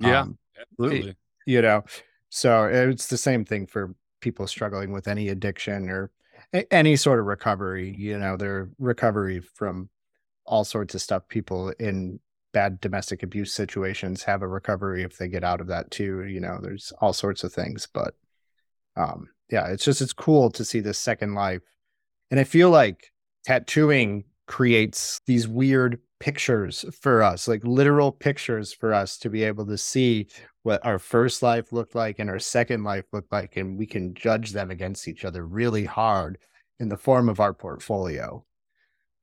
Yeah, 0.00 0.22
um, 0.22 0.38
absolutely. 0.60 1.10
It, 1.10 1.16
you 1.46 1.62
know, 1.62 1.84
so 2.28 2.64
it's 2.64 3.06
the 3.06 3.16
same 3.16 3.44
thing 3.44 3.66
for 3.66 3.94
people 4.20 4.46
struggling 4.48 4.92
with 4.92 5.06
any 5.06 5.28
addiction 5.28 5.88
or 5.88 6.10
any 6.52 6.96
sort 6.96 7.20
of 7.20 7.26
recovery. 7.26 7.94
You 7.96 8.18
know, 8.18 8.36
their 8.36 8.70
recovery 8.78 9.40
from 9.40 9.88
all 10.46 10.64
sorts 10.64 10.94
of 10.94 11.02
stuff. 11.02 11.28
People 11.28 11.72
in 11.78 12.20
bad 12.52 12.80
domestic 12.80 13.22
abuse 13.22 13.52
situations 13.52 14.24
have 14.24 14.42
a 14.42 14.48
recovery 14.48 15.02
if 15.02 15.18
they 15.18 15.28
get 15.28 15.44
out 15.44 15.60
of 15.60 15.68
that 15.68 15.90
too. 15.90 16.24
You 16.24 16.40
know, 16.40 16.58
there's 16.60 16.92
all 17.00 17.12
sorts 17.12 17.44
of 17.44 17.52
things, 17.52 17.86
but 17.92 18.14
um, 18.96 19.28
yeah, 19.50 19.68
it's 19.68 19.84
just 19.84 20.00
it's 20.00 20.12
cool 20.12 20.50
to 20.50 20.64
see 20.64 20.80
this 20.80 20.98
second 20.98 21.34
life, 21.34 21.62
and 22.30 22.40
I 22.40 22.44
feel 22.44 22.70
like 22.70 23.12
tattooing 23.44 24.24
creates 24.46 25.20
these 25.26 25.46
weird 25.46 26.00
pictures 26.20 26.84
for 26.92 27.22
us, 27.22 27.48
like 27.48 27.64
literal 27.64 28.12
pictures 28.12 28.72
for 28.72 28.94
us 28.94 29.16
to 29.18 29.28
be 29.28 29.42
able 29.42 29.66
to 29.66 29.76
see 29.76 30.28
what 30.62 30.84
our 30.84 30.98
first 30.98 31.42
life 31.42 31.72
looked 31.72 31.94
like 31.94 32.18
and 32.18 32.30
our 32.30 32.38
second 32.38 32.84
life 32.84 33.06
looked 33.12 33.32
like. 33.32 33.56
And 33.56 33.76
we 33.76 33.86
can 33.86 34.14
judge 34.14 34.52
them 34.52 34.70
against 34.70 35.08
each 35.08 35.24
other 35.24 35.44
really 35.44 35.84
hard 35.84 36.38
in 36.78 36.88
the 36.88 36.96
form 36.96 37.28
of 37.28 37.40
our 37.40 37.52
portfolio. 37.52 38.44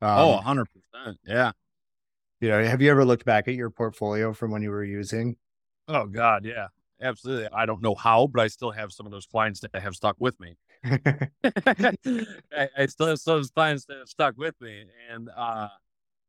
Oh, 0.02 0.34
um, 0.36 0.44
oh, 0.46 0.64
100%. 1.06 1.16
Yeah. 1.26 1.52
You 2.42 2.50
know, 2.50 2.64
have 2.64 2.82
you 2.82 2.92
ever 2.92 3.06
looked 3.06 3.26
back 3.26 3.48
at 3.48 3.56
your 3.56 3.70
portfolio 3.70 4.34
from 4.34 4.52
when 4.52 4.62
you 4.62 4.72
were 4.72 4.84
using? 4.84 5.38
Oh, 5.88 6.06
God. 6.06 6.46
Yeah. 6.46 6.68
Absolutely. 7.02 7.48
I 7.54 7.68
don't 7.68 7.82
know 7.82 7.94
how, 7.94 8.28
but 8.28 8.42
I 8.42 8.48
still 8.48 8.72
have 8.72 8.92
some 8.92 9.06
of 9.06 9.12
those 9.12 9.28
clients 9.28 9.60
that 9.60 9.76
have 9.76 9.96
stuck 9.96 10.16
with 10.20 10.40
me. 10.40 10.58
I, 10.84 12.70
I, 12.76 12.86
still 12.88 13.08
have 13.08 13.20
some 13.20 13.44
clients 13.56 13.86
that 13.86 13.98
have 13.98 14.08
stuck 14.08 14.36
with 14.36 14.56
me. 14.60 14.86
And, 15.12 15.30
uh, 15.36 15.68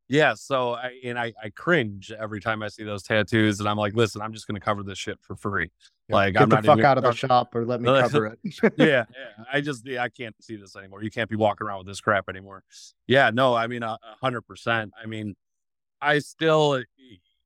yeah, 0.08 0.34
so 0.34 0.72
I 0.72 0.98
and 1.04 1.18
I, 1.18 1.34
I 1.42 1.50
cringe 1.50 2.10
every 2.10 2.40
time 2.40 2.62
I 2.62 2.68
see 2.68 2.82
those 2.82 3.02
tattoos, 3.02 3.60
and 3.60 3.68
I'm 3.68 3.76
like, 3.76 3.94
listen, 3.94 4.22
I'm 4.22 4.32
just 4.32 4.46
going 4.46 4.54
to 4.54 4.64
cover 4.64 4.82
this 4.82 4.98
shit 4.98 5.18
for 5.20 5.36
free. 5.36 5.70
Yeah, 6.08 6.14
like, 6.16 6.32
get 6.34 6.42
I'm 6.42 6.48
the 6.48 6.56
not 6.56 6.64
fuck 6.64 6.80
out 6.80 6.96
of 6.96 7.04
the 7.04 7.12
shop 7.12 7.54
or 7.54 7.66
let 7.66 7.82
me 7.82 7.88
cover 8.00 8.26
it. 8.26 8.38
yeah, 8.44 8.60
yeah, 8.76 9.04
I 9.52 9.60
just 9.60 9.86
yeah, 9.86 10.02
I 10.02 10.08
can't 10.08 10.34
see 10.40 10.56
this 10.56 10.76
anymore. 10.76 11.02
You 11.02 11.10
can't 11.10 11.28
be 11.28 11.36
walking 11.36 11.66
around 11.66 11.78
with 11.78 11.88
this 11.88 12.00
crap 12.00 12.28
anymore. 12.30 12.64
Yeah, 13.06 13.30
no, 13.32 13.54
I 13.54 13.66
mean, 13.66 13.82
a 13.82 13.98
hundred 14.22 14.42
percent. 14.42 14.92
I 15.00 15.06
mean, 15.06 15.36
I 16.00 16.20
still, 16.20 16.82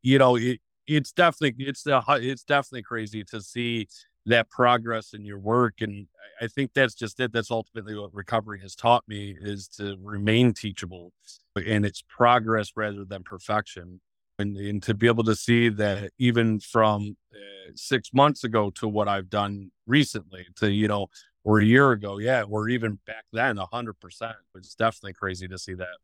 you 0.02 0.18
know, 0.18 0.36
it, 0.36 0.60
it's 0.86 1.12
definitely 1.12 1.64
it's 1.66 1.82
the 1.82 2.00
it's 2.20 2.44
definitely 2.44 2.82
crazy 2.82 3.24
to 3.24 3.40
see 3.40 3.88
that 4.26 4.48
progress 4.50 5.14
in 5.14 5.24
your 5.24 5.38
work 5.38 5.74
and 5.80 6.06
i 6.40 6.46
think 6.46 6.70
that's 6.74 6.94
just 6.94 7.18
it 7.18 7.32
that's 7.32 7.50
ultimately 7.50 7.96
what 7.96 8.14
recovery 8.14 8.60
has 8.60 8.76
taught 8.76 9.02
me 9.08 9.36
is 9.40 9.66
to 9.66 9.96
remain 10.00 10.52
teachable 10.52 11.12
and 11.56 11.84
it's 11.84 12.02
progress 12.08 12.72
rather 12.76 13.04
than 13.04 13.22
perfection. 13.22 14.00
And, 14.38 14.56
and 14.56 14.82
to 14.84 14.94
be 14.94 15.06
able 15.06 15.24
to 15.24 15.36
see 15.36 15.68
that 15.68 16.10
even 16.18 16.58
from 16.58 17.16
uh, 17.32 17.70
six 17.74 18.14
months 18.14 18.44
ago 18.44 18.70
to 18.70 18.88
what 18.88 19.06
i've 19.06 19.28
done 19.28 19.70
recently 19.86 20.46
to 20.56 20.70
you 20.70 20.88
know 20.88 21.08
or 21.44 21.60
a 21.60 21.64
year 21.64 21.92
ago 21.92 22.18
yeah 22.18 22.42
or 22.48 22.68
even 22.70 22.98
back 23.06 23.24
then 23.32 23.56
100% 23.56 24.34
it's 24.56 24.74
definitely 24.74 25.12
crazy 25.12 25.46
to 25.46 25.58
see 25.58 25.74
that. 25.74 25.96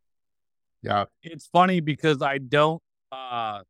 Yeah. 0.83 1.07
It's 1.23 1.47
funny 1.47 1.81
because 1.81 2.21
i 2.21 2.37
don't 2.39 2.83
uh 3.11 3.63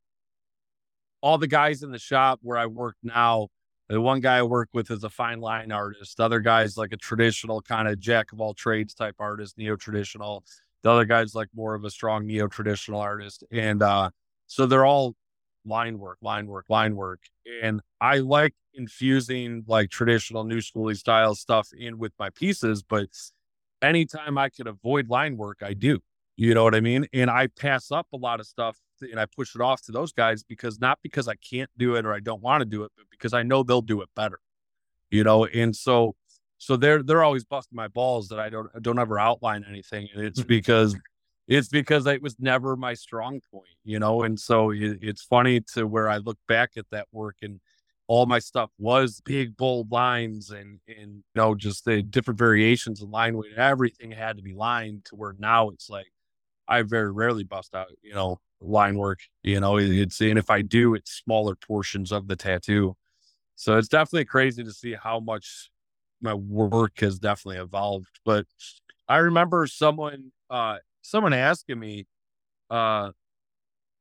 all 1.22 1.38
the 1.38 1.46
guys 1.46 1.82
in 1.84 1.92
the 1.92 1.98
shop 1.98 2.40
where 2.42 2.58
i 2.58 2.66
work 2.66 2.96
now 3.02 3.48
the 3.88 4.00
one 4.00 4.20
guy 4.20 4.38
I 4.38 4.42
work 4.42 4.68
with 4.72 4.90
is 4.90 5.04
a 5.04 5.10
fine 5.10 5.40
line 5.40 5.72
artist. 5.72 6.16
The 6.16 6.24
other 6.24 6.40
guy's 6.40 6.76
like 6.76 6.92
a 6.92 6.96
traditional 6.96 7.62
kind 7.62 7.88
of 7.88 7.98
jack 7.98 8.32
of 8.32 8.40
all 8.40 8.54
trades 8.54 8.94
type 8.94 9.16
artist, 9.18 9.56
neo 9.56 9.76
traditional. 9.76 10.44
The 10.82 10.90
other 10.90 11.04
guy's 11.04 11.34
like 11.34 11.48
more 11.54 11.74
of 11.74 11.84
a 11.84 11.90
strong 11.90 12.26
neo 12.26 12.48
traditional 12.48 13.00
artist. 13.00 13.44
And 13.50 13.82
uh, 13.82 14.10
so 14.46 14.66
they're 14.66 14.84
all 14.84 15.14
line 15.64 15.98
work, 15.98 16.18
line 16.22 16.46
work, 16.46 16.66
line 16.68 16.96
work. 16.96 17.20
And 17.62 17.80
I 18.00 18.18
like 18.18 18.54
infusing 18.74 19.64
like 19.66 19.90
traditional 19.90 20.44
new 20.44 20.58
schooly 20.58 20.96
style 20.96 21.34
stuff 21.34 21.68
in 21.76 21.98
with 21.98 22.12
my 22.18 22.30
pieces, 22.30 22.82
but 22.82 23.08
anytime 23.82 24.38
I 24.38 24.50
could 24.50 24.66
avoid 24.66 25.08
line 25.08 25.36
work, 25.36 25.58
I 25.62 25.74
do. 25.74 26.00
You 26.36 26.54
know 26.54 26.62
what 26.62 26.74
I 26.74 26.80
mean? 26.80 27.06
And 27.12 27.30
I 27.30 27.48
pass 27.48 27.90
up 27.90 28.06
a 28.12 28.16
lot 28.16 28.38
of 28.38 28.46
stuff 28.46 28.78
and 29.00 29.18
I 29.20 29.26
push 29.26 29.54
it 29.54 29.60
off 29.60 29.82
to 29.82 29.92
those 29.92 30.12
guys 30.12 30.42
because 30.42 30.80
not 30.80 30.98
because 31.02 31.28
I 31.28 31.34
can't 31.36 31.70
do 31.76 31.96
it 31.96 32.06
or 32.06 32.12
I 32.12 32.20
don't 32.20 32.42
want 32.42 32.60
to 32.60 32.64
do 32.64 32.84
it, 32.84 32.92
but 32.96 33.06
because 33.10 33.32
I 33.32 33.42
know 33.42 33.62
they'll 33.62 33.82
do 33.82 34.02
it 34.02 34.08
better. 34.14 34.40
You 35.10 35.24
know, 35.24 35.46
and 35.46 35.74
so 35.74 36.14
so 36.58 36.76
they're 36.76 37.02
they're 37.02 37.22
always 37.22 37.44
busting 37.44 37.76
my 37.76 37.88
balls 37.88 38.28
that 38.28 38.40
I 38.40 38.50
don't 38.50 38.70
don't 38.82 38.98
ever 38.98 39.18
outline 39.18 39.64
anything, 39.68 40.08
and 40.14 40.24
it's 40.24 40.42
because 40.44 40.96
it's 41.46 41.68
because 41.68 42.06
it 42.06 42.22
was 42.22 42.36
never 42.38 42.76
my 42.76 42.94
strong 42.94 43.40
point, 43.50 43.70
you 43.84 43.98
know. 43.98 44.22
And 44.22 44.38
so 44.38 44.70
it, 44.70 44.98
it's 45.00 45.22
funny 45.22 45.60
to 45.74 45.86
where 45.86 46.08
I 46.08 46.18
look 46.18 46.38
back 46.46 46.72
at 46.76 46.84
that 46.90 47.06
work 47.10 47.36
and 47.42 47.60
all 48.06 48.26
my 48.26 48.38
stuff 48.38 48.70
was 48.78 49.20
big 49.24 49.56
bold 49.56 49.92
lines 49.92 50.50
and 50.50 50.80
and 50.88 51.16
you 51.16 51.22
know 51.36 51.54
just 51.54 51.84
the 51.84 52.02
different 52.02 52.38
variations 52.38 53.02
of 53.02 53.08
line 53.08 53.36
weight. 53.36 53.52
Everything 53.56 54.10
had 54.10 54.36
to 54.36 54.42
be 54.42 54.52
lined 54.52 55.04
to 55.06 55.16
where 55.16 55.34
now 55.38 55.70
it's 55.70 55.88
like 55.88 56.12
I 56.66 56.82
very 56.82 57.10
rarely 57.10 57.44
bust 57.44 57.74
out, 57.74 57.88
you 58.02 58.14
know, 58.14 58.40
line 58.60 58.96
work. 58.96 59.20
You 59.42 59.60
know, 59.60 59.78
it's 59.78 60.20
and 60.20 60.38
if 60.38 60.50
I 60.50 60.62
do, 60.62 60.94
it's 60.94 61.12
smaller 61.12 61.54
portions 61.54 62.12
of 62.12 62.28
the 62.28 62.36
tattoo. 62.36 62.96
So 63.56 63.76
it's 63.76 63.88
definitely 63.88 64.26
crazy 64.26 64.62
to 64.64 64.72
see 64.72 64.94
how 64.94 65.20
much 65.20 65.70
my 66.20 66.34
work 66.34 67.00
has 67.00 67.18
definitely 67.18 67.60
evolved. 67.60 68.20
But 68.24 68.46
I 69.08 69.18
remember 69.18 69.66
someone 69.66 70.32
uh 70.50 70.78
someone 71.02 71.32
asking 71.32 71.78
me 71.78 72.06
uh 72.70 73.10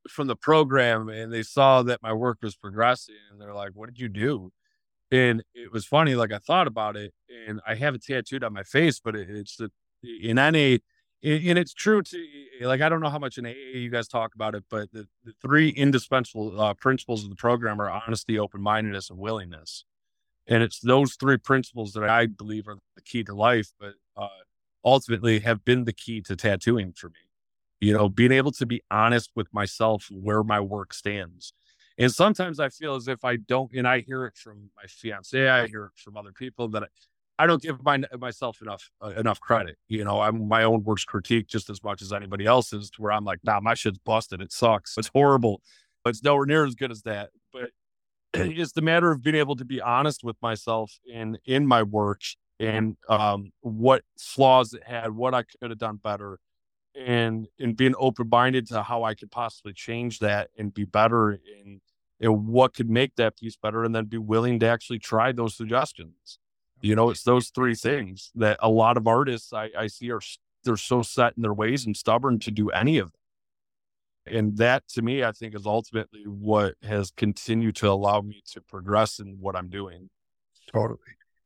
from 0.08 0.26
the 0.26 0.36
program 0.36 1.08
and 1.08 1.32
they 1.32 1.42
saw 1.42 1.82
that 1.82 2.02
my 2.02 2.12
work 2.12 2.38
was 2.42 2.56
progressing 2.56 3.14
and 3.30 3.40
they're 3.40 3.54
like, 3.54 3.72
What 3.74 3.86
did 3.86 3.98
you 3.98 4.08
do? 4.08 4.52
And 5.10 5.42
it 5.54 5.72
was 5.72 5.86
funny, 5.86 6.14
like 6.14 6.32
I 6.32 6.38
thought 6.38 6.66
about 6.66 6.96
it 6.96 7.12
and 7.48 7.60
I 7.66 7.74
have 7.76 7.94
it 7.94 8.04
tattooed 8.04 8.44
on 8.44 8.52
my 8.52 8.62
face, 8.62 9.00
but 9.00 9.16
it, 9.16 9.30
it's 9.30 9.56
the 9.56 9.70
in 10.02 10.36
NA 10.36 10.78
and 11.22 11.58
it's 11.58 11.74
true 11.74 12.02
to 12.02 12.26
like 12.62 12.80
I 12.80 12.88
don't 12.88 13.00
know 13.00 13.10
how 13.10 13.18
much 13.18 13.38
in 13.38 13.46
AA 13.46 13.74
you 13.74 13.90
guys 13.90 14.08
talk 14.08 14.34
about 14.34 14.54
it, 14.54 14.64
but 14.70 14.92
the, 14.92 15.06
the 15.24 15.32
three 15.42 15.70
indispensable 15.70 16.60
uh, 16.60 16.74
principles 16.74 17.24
of 17.24 17.30
the 17.30 17.36
program 17.36 17.80
are 17.80 17.90
honesty, 17.90 18.38
open 18.38 18.60
mindedness, 18.60 19.10
and 19.10 19.18
willingness. 19.18 19.84
And 20.46 20.62
it's 20.62 20.80
those 20.80 21.14
three 21.14 21.36
principles 21.36 21.92
that 21.92 22.08
I 22.08 22.26
believe 22.26 22.68
are 22.68 22.78
the 22.94 23.02
key 23.02 23.22
to 23.24 23.34
life, 23.34 23.72
but 23.78 23.94
uh, 24.16 24.28
ultimately 24.84 25.40
have 25.40 25.64
been 25.64 25.84
the 25.84 25.92
key 25.92 26.20
to 26.22 26.36
tattooing 26.36 26.92
for 26.92 27.08
me. 27.08 27.16
You 27.80 27.92
know, 27.92 28.08
being 28.08 28.32
able 28.32 28.52
to 28.52 28.66
be 28.66 28.82
honest 28.90 29.30
with 29.36 29.52
myself 29.52 30.08
where 30.10 30.42
my 30.42 30.60
work 30.60 30.94
stands. 30.94 31.52
And 31.98 32.12
sometimes 32.12 32.60
I 32.60 32.68
feel 32.68 32.94
as 32.94 33.08
if 33.08 33.24
I 33.24 33.36
don't, 33.36 33.72
and 33.72 33.86
I 33.86 34.00
hear 34.00 34.24
it 34.24 34.36
from 34.36 34.70
my 34.76 34.84
fiance, 34.86 35.48
I 35.48 35.66
hear 35.66 35.86
it 35.86 35.92
from 35.96 36.16
other 36.16 36.32
people 36.32 36.68
that 36.68 36.84
I 36.84 36.86
don't 37.46 37.62
give 37.62 37.82
my, 37.84 38.02
myself 38.18 38.60
enough 38.60 38.90
uh, 39.02 39.10
enough 39.10 39.40
credit. 39.40 39.76
You 39.88 40.04
know, 40.04 40.20
I'm 40.20 40.48
my 40.48 40.64
own 40.64 40.82
worst 40.82 41.06
critique 41.06 41.46
just 41.46 41.70
as 41.70 41.82
much 41.84 42.02
as 42.02 42.12
anybody 42.12 42.46
else's. 42.46 42.90
To 42.90 43.02
where 43.02 43.12
I'm 43.12 43.24
like, 43.24 43.40
nah, 43.44 43.60
my 43.60 43.74
shit's 43.74 43.98
busted. 43.98 44.40
It 44.40 44.52
sucks. 44.52 44.96
It's 44.98 45.08
horrible. 45.08 45.62
But 46.02 46.10
it's 46.10 46.22
nowhere 46.22 46.46
near 46.46 46.64
as 46.64 46.74
good 46.74 46.90
as 46.90 47.02
that. 47.02 47.30
But 47.52 47.70
it's 48.34 48.72
the 48.72 48.82
matter 48.82 49.10
of 49.10 49.22
being 49.22 49.36
able 49.36 49.56
to 49.56 49.64
be 49.64 49.80
honest 49.80 50.24
with 50.24 50.36
myself 50.42 50.98
in 51.06 51.38
in 51.44 51.66
my 51.66 51.82
work 51.82 52.22
and 52.60 52.96
um, 53.08 53.52
what 53.60 54.02
flaws 54.18 54.74
it 54.74 54.82
had, 54.84 55.12
what 55.12 55.34
I 55.34 55.42
could 55.42 55.70
have 55.70 55.78
done 55.78 55.96
better, 55.96 56.38
and 56.96 57.46
and 57.58 57.76
being 57.76 57.94
open 57.98 58.28
minded 58.28 58.66
to 58.68 58.82
how 58.82 59.04
I 59.04 59.14
could 59.14 59.30
possibly 59.30 59.72
change 59.72 60.18
that 60.20 60.50
and 60.58 60.74
be 60.74 60.84
better 60.84 61.30
and, 61.30 61.80
in 62.20 62.46
what 62.46 62.74
could 62.74 62.90
make 62.90 63.14
that 63.14 63.38
piece 63.38 63.56
better, 63.56 63.84
and 63.84 63.94
then 63.94 64.06
be 64.06 64.18
willing 64.18 64.58
to 64.58 64.66
actually 64.66 64.98
try 64.98 65.30
those 65.30 65.56
suggestions. 65.56 66.40
You 66.80 66.94
know, 66.94 67.10
it's 67.10 67.22
those 67.22 67.48
three 67.48 67.74
things 67.74 68.30
that 68.36 68.58
a 68.60 68.68
lot 68.68 68.96
of 68.96 69.06
artists 69.06 69.52
I, 69.52 69.70
I 69.76 69.86
see 69.88 70.10
are 70.10 70.20
they're 70.64 70.76
so 70.76 71.02
set 71.02 71.34
in 71.36 71.42
their 71.42 71.54
ways 71.54 71.86
and 71.86 71.96
stubborn 71.96 72.38
to 72.40 72.50
do 72.50 72.70
any 72.70 72.98
of 72.98 73.12
them. 73.12 73.20
And 74.36 74.56
that 74.58 74.86
to 74.88 75.02
me, 75.02 75.24
I 75.24 75.32
think 75.32 75.54
is 75.54 75.66
ultimately 75.66 76.24
what 76.26 76.74
has 76.82 77.10
continued 77.10 77.76
to 77.76 77.88
allow 77.88 78.20
me 78.20 78.42
to 78.52 78.60
progress 78.60 79.18
in 79.18 79.38
what 79.40 79.56
I'm 79.56 79.68
doing. 79.68 80.10
Totally. 80.72 80.98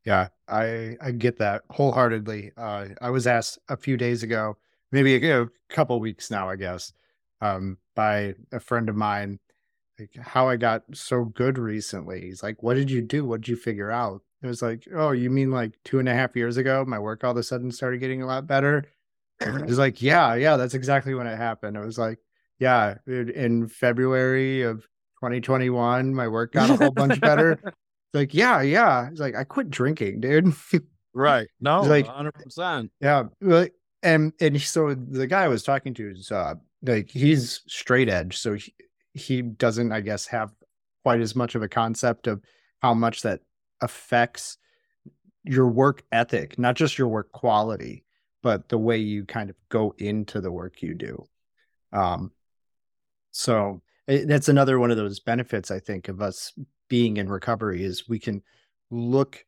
Yeah, 0.05 0.29
I 0.49 0.97
I 1.01 1.13
get 1.13 1.39
that 1.39 1.63
wholeheartedly. 1.71 2.53
Uh, 2.57 2.89
I 3.01 3.11
was 3.11 3.27
asked 3.27 3.59
a 3.69 3.77
few 3.77 3.97
days 3.97 4.25
ago, 4.25 4.57
maybe 4.91 5.15
a, 5.15 5.43
a 5.43 5.49
couple 5.69 6.01
weeks 6.01 6.31
now, 6.31 6.49
I 6.49 6.57
guess, 6.57 6.93
um, 7.41 7.79
by 7.95 8.35
a 8.51 8.59
friend 8.59 8.89
of 8.89 8.97
mine, 8.97 9.39
like 10.01 10.17
how 10.21 10.49
I 10.49 10.57
got 10.57 10.83
so 10.93 11.25
good 11.25 11.57
recently. 11.57 12.23
He's 12.23 12.43
like, 12.43 12.65
"What 12.65 12.75
did 12.75 12.91
you 12.91 13.01
do? 13.01 13.25
What 13.25 13.43
did 13.43 13.49
you 13.49 13.57
figure 13.57 13.93
out?" 13.93 14.23
It 14.43 14.47
was 14.47 14.63
like, 14.63 14.87
oh, 14.95 15.13
you 15.13 15.31
mean 15.31 15.51
like 15.51 15.73
two 15.85 15.99
and 15.99 16.09
a 16.09 16.15
half 16.15 16.35
years 16.35 16.57
ago, 16.57 16.85
my 16.87 16.99
work 16.99 17.23
all 17.25 17.31
of 17.31 17.37
a 17.37 17.43
sudden 17.43 17.71
started 17.71 17.99
getting 17.99 18.23
a 18.23 18.27
lot 18.27 18.47
better. 18.47 18.85
It 19.41 19.67
was 19.67 19.79
like, 19.79 20.03
yeah, 20.03 20.35
yeah, 20.35 20.57
that's 20.57 20.75
exactly 20.75 21.15
when 21.15 21.27
it 21.27 21.37
happened. 21.37 21.77
It 21.77 21.85
was 21.85 21.99
like, 21.99 22.19
yeah, 22.59 22.97
in 23.07 23.67
February 23.67 24.63
of 24.63 24.83
2021, 25.21 26.15
my 26.15 26.29
work 26.29 26.53
got 26.53 26.71
a 26.71 26.77
whole 26.77 26.91
bunch 26.91 27.21
better. 27.21 27.59
It's 28.15 28.19
like, 28.19 28.35
yeah, 28.35 28.61
yeah. 28.61 29.09
It's 29.09 29.21
like 29.21 29.35
I 29.35 29.45
quit 29.45 29.71
drinking, 29.71 30.21
dude. 30.21 30.53
right. 31.15 31.49
No, 31.61 31.81
like 31.81 32.07
100%. 32.07 32.91
Yeah. 33.01 33.25
And 34.03 34.35
and 34.39 34.61
so 34.61 34.93
the 34.93 35.27
guy 35.27 35.45
I 35.45 35.49
was 35.49 35.63
talking 35.63 35.95
to 35.95 36.11
is 36.11 36.31
uh 36.31 36.57
like 36.83 37.09
he's 37.09 37.63
straight 37.69 38.11
edge, 38.11 38.37
so 38.37 38.53
he, 38.53 38.75
he 39.15 39.41
doesn't, 39.41 39.93
I 39.93 40.03
guess, 40.03 40.27
have 40.27 40.53
quite 41.05 41.21
as 41.21 41.35
much 41.35 41.55
of 41.55 41.63
a 41.63 41.69
concept 41.69 42.27
of 42.27 42.43
how 42.81 42.93
much 42.93 43.23
that 43.23 43.41
affects 43.83 44.57
your 45.45 45.69
work 45.69 46.05
ethic, 46.13 46.59
not 46.59 46.77
just 46.77 46.97
your 46.97 47.09
work 47.09 47.33
quality, 47.33 48.05
but 48.43 48.69
the 48.69 48.79
way 48.79 48.99
you 48.99 49.25
kind 49.25 49.51
of 49.51 49.57
go 49.69 49.95
into 49.99 50.41
the 50.41 50.51
work 50.51 50.83
you 50.83 50.95
do. 50.95 51.29
Um, 51.93 52.33
so 53.31 53.83
it, 54.07 54.29
that's 54.29 54.49
another 54.49 54.79
one 54.79 54.91
of 54.91 54.97
those 54.97 55.21
benefits 55.21 55.71
I 55.71 55.81
think 55.81 56.09
of 56.09 56.23
us 56.23 56.53
being 56.89 57.17
in 57.17 57.29
recovery 57.29 57.83
is 57.83 58.09
we 58.09 58.19
can 58.19 58.43
look 58.91 59.45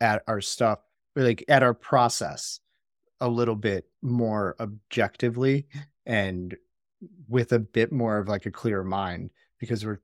at 0.00 0.22
our 0.26 0.40
stuff 0.40 0.80
like 1.16 1.44
at 1.48 1.62
our 1.62 1.74
process 1.74 2.60
a 3.20 3.28
little 3.28 3.56
bit 3.56 3.86
more 4.02 4.56
objectively 4.60 5.66
and 6.06 6.56
with 7.28 7.52
a 7.52 7.58
bit 7.58 7.92
more 7.92 8.18
of 8.18 8.28
like 8.28 8.46
a 8.46 8.50
clear 8.50 8.82
mind 8.82 9.30
because 9.58 9.84
we're 9.84 10.00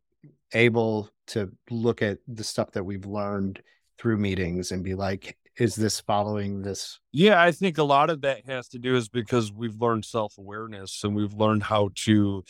able 0.53 1.11
to 1.31 1.51
look 1.71 2.03
at 2.03 2.19
the 2.29 2.45
stuff 2.45 2.73
that 2.73 2.85
we've 2.85 3.07
learned 3.07 3.63
through 3.99 4.17
meetings 4.17 4.73
and 4.73 4.83
be 4.83 4.95
like 4.95 5.37
is 5.59 5.75
this 5.75 6.01
following 6.01 6.63
this? 6.63 6.99
Yeah 7.13 7.43
i 7.43 7.51
think 7.53 7.79
a 7.79 7.83
lot 7.83 8.09
of 8.11 8.23
that 8.23 8.47
has 8.47 8.69
to 8.69 8.79
do 8.79 8.97
is 8.97 9.09
because 9.09 9.53
we've 9.53 9.81
learned 9.81 10.05
self-awareness 10.05 11.05
and 11.05 11.15
we've 11.15 11.35
learned 11.35 11.65
how 11.65 11.91
to 12.07 12.45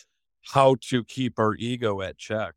how 0.55 0.77
to 0.89 1.05
keep 1.05 1.39
our 1.39 1.55
ego 1.57 2.01
at 2.01 2.17
check. 2.17 2.55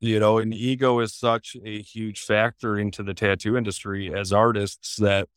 You 0.00 0.18
know 0.18 0.38
and 0.38 0.52
ego 0.52 0.98
is 1.00 1.14
such 1.14 1.56
a 1.64 1.80
huge 1.82 2.20
factor 2.20 2.78
into 2.78 3.02
the 3.02 3.14
tattoo 3.14 3.56
industry 3.56 4.12
as 4.12 4.32
artists 4.32 4.96
that 4.96 5.28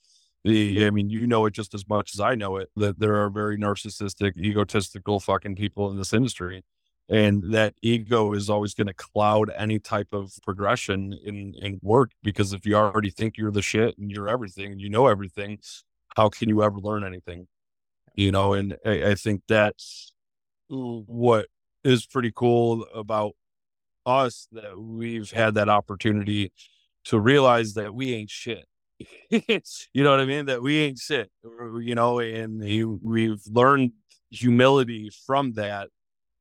the 0.43 0.85
i 0.85 0.89
mean 0.89 1.09
you 1.09 1.27
know 1.27 1.45
it 1.45 1.53
just 1.53 1.73
as 1.73 1.87
much 1.87 2.13
as 2.15 2.19
i 2.19 2.35
know 2.35 2.57
it 2.57 2.69
that 2.75 2.99
there 2.99 3.15
are 3.15 3.29
very 3.29 3.57
narcissistic 3.57 4.37
egotistical 4.37 5.19
fucking 5.19 5.55
people 5.55 5.91
in 5.91 5.97
this 5.97 6.13
industry 6.13 6.63
and 7.09 7.53
that 7.53 7.75
ego 7.81 8.33
is 8.33 8.49
always 8.49 8.73
going 8.73 8.87
to 8.87 8.93
cloud 8.93 9.51
any 9.55 9.79
type 9.79 10.07
of 10.11 10.33
progression 10.43 11.13
in 11.23 11.53
in 11.61 11.79
work 11.83 12.11
because 12.23 12.53
if 12.53 12.65
you 12.65 12.75
already 12.75 13.11
think 13.11 13.37
you're 13.37 13.51
the 13.51 13.61
shit 13.61 13.97
and 13.97 14.11
you're 14.11 14.29
everything 14.29 14.71
and 14.71 14.81
you 14.81 14.89
know 14.89 15.07
everything 15.07 15.59
how 16.15 16.29
can 16.29 16.49
you 16.49 16.63
ever 16.63 16.79
learn 16.79 17.03
anything? 17.03 17.47
You 18.15 18.31
know 18.31 18.53
and 18.53 18.77
I, 18.85 19.11
I 19.11 19.15
think 19.15 19.41
that's 19.47 20.13
what 20.67 21.47
is 21.83 22.05
pretty 22.05 22.31
cool 22.33 22.85
about 22.93 23.33
us 24.05 24.47
that 24.51 24.79
we've 24.79 25.29
had 25.31 25.55
that 25.55 25.69
opportunity 25.69 26.51
to 27.05 27.19
realize 27.19 27.73
that 27.73 27.93
we 27.93 28.13
ain't 28.13 28.29
shit. 28.29 28.65
You 29.93 30.03
know 30.03 30.11
what 30.11 30.21
i 30.21 30.25
mean? 30.25 30.45
That 30.45 30.61
we 30.61 30.79
ain't 30.79 30.97
shit 30.97 31.29
you 31.43 31.95
know 31.95 32.19
and 32.19 32.61
we've 33.03 33.41
learned 33.51 33.91
humility 34.29 35.11
from 35.25 35.53
that 35.53 35.89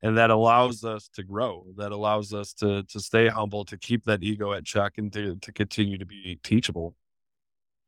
and 0.04 0.18
that 0.18 0.30
allows 0.30 0.84
us 0.84 1.08
to 1.08 1.22
grow 1.22 1.64
that 1.76 1.90
allows 1.90 2.34
us 2.34 2.52
to 2.52 2.84
to 2.84 3.00
stay 3.00 3.26
humble 3.26 3.64
to 3.64 3.78
keep 3.78 4.04
that 4.04 4.22
ego 4.22 4.52
at 4.52 4.64
check 4.64 4.98
and 4.98 5.12
to, 5.14 5.34
to 5.36 5.50
continue 5.50 5.98
to 5.98 6.06
be 6.06 6.38
teachable. 6.44 6.94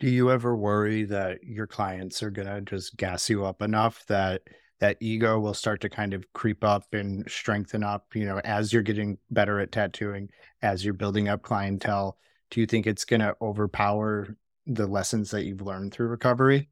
Do 0.00 0.08
you 0.08 0.30
ever 0.30 0.56
worry 0.56 1.04
that 1.04 1.44
your 1.44 1.66
clients 1.66 2.22
are 2.22 2.30
going 2.30 2.48
to 2.48 2.60
just 2.62 2.96
gas 2.96 3.30
you 3.30 3.44
up 3.44 3.62
enough 3.62 4.04
that 4.06 4.42
that 4.80 4.96
ego 5.00 5.38
will 5.38 5.54
start 5.54 5.80
to 5.82 5.88
kind 5.88 6.14
of 6.14 6.24
creep 6.32 6.64
up 6.64 6.84
and 6.92 7.30
strengthen 7.30 7.84
up 7.84 8.06
you 8.14 8.24
know 8.24 8.40
as 8.44 8.72
you're 8.72 8.82
getting 8.82 9.18
better 9.30 9.60
at 9.60 9.70
tattooing 9.70 10.30
as 10.62 10.84
you're 10.84 10.94
building 10.94 11.28
up 11.28 11.42
clientele? 11.42 12.16
Do 12.50 12.60
you 12.60 12.66
think 12.66 12.86
it's 12.86 13.04
going 13.04 13.20
to 13.20 13.36
overpower 13.42 14.36
the 14.66 14.86
lessons 14.86 15.32
that 15.32 15.44
you've 15.44 15.62
learned 15.62 15.92
through 15.92 16.08
recovery? 16.08 16.70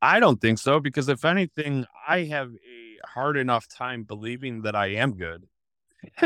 I 0.00 0.20
don't 0.20 0.40
think 0.40 0.58
so 0.58 0.78
because 0.78 1.08
if 1.08 1.24
anything 1.24 1.86
i 2.06 2.24
have 2.24 2.50
a 2.52 2.83
hard 3.08 3.36
enough 3.36 3.68
time 3.68 4.04
believing 4.04 4.62
that 4.62 4.74
I 4.74 4.88
am 4.88 5.16
good. 5.16 5.46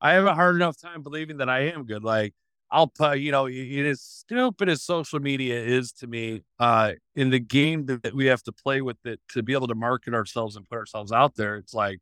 I 0.00 0.12
have 0.12 0.26
a 0.26 0.34
hard 0.34 0.56
enough 0.56 0.80
time 0.80 1.02
believing 1.02 1.38
that 1.38 1.48
I 1.48 1.68
am 1.68 1.84
good. 1.84 2.04
Like 2.04 2.34
I'll 2.70 2.88
put, 2.88 3.18
you 3.18 3.32
know, 3.32 3.46
it 3.46 3.54
is 3.54 4.00
stupid 4.00 4.70
as 4.70 4.82
social 4.82 5.20
media 5.20 5.62
is 5.62 5.92
to 5.92 6.06
me. 6.06 6.42
Uh, 6.58 6.92
in 7.14 7.28
the 7.28 7.38
game 7.38 7.86
that 7.86 8.14
we 8.14 8.26
have 8.26 8.42
to 8.44 8.52
play 8.52 8.80
with 8.80 8.96
it 9.04 9.20
to 9.32 9.42
be 9.42 9.52
able 9.52 9.68
to 9.68 9.74
market 9.74 10.14
ourselves 10.14 10.56
and 10.56 10.68
put 10.68 10.78
ourselves 10.78 11.12
out 11.12 11.34
there, 11.34 11.56
it's 11.56 11.74
like 11.74 12.00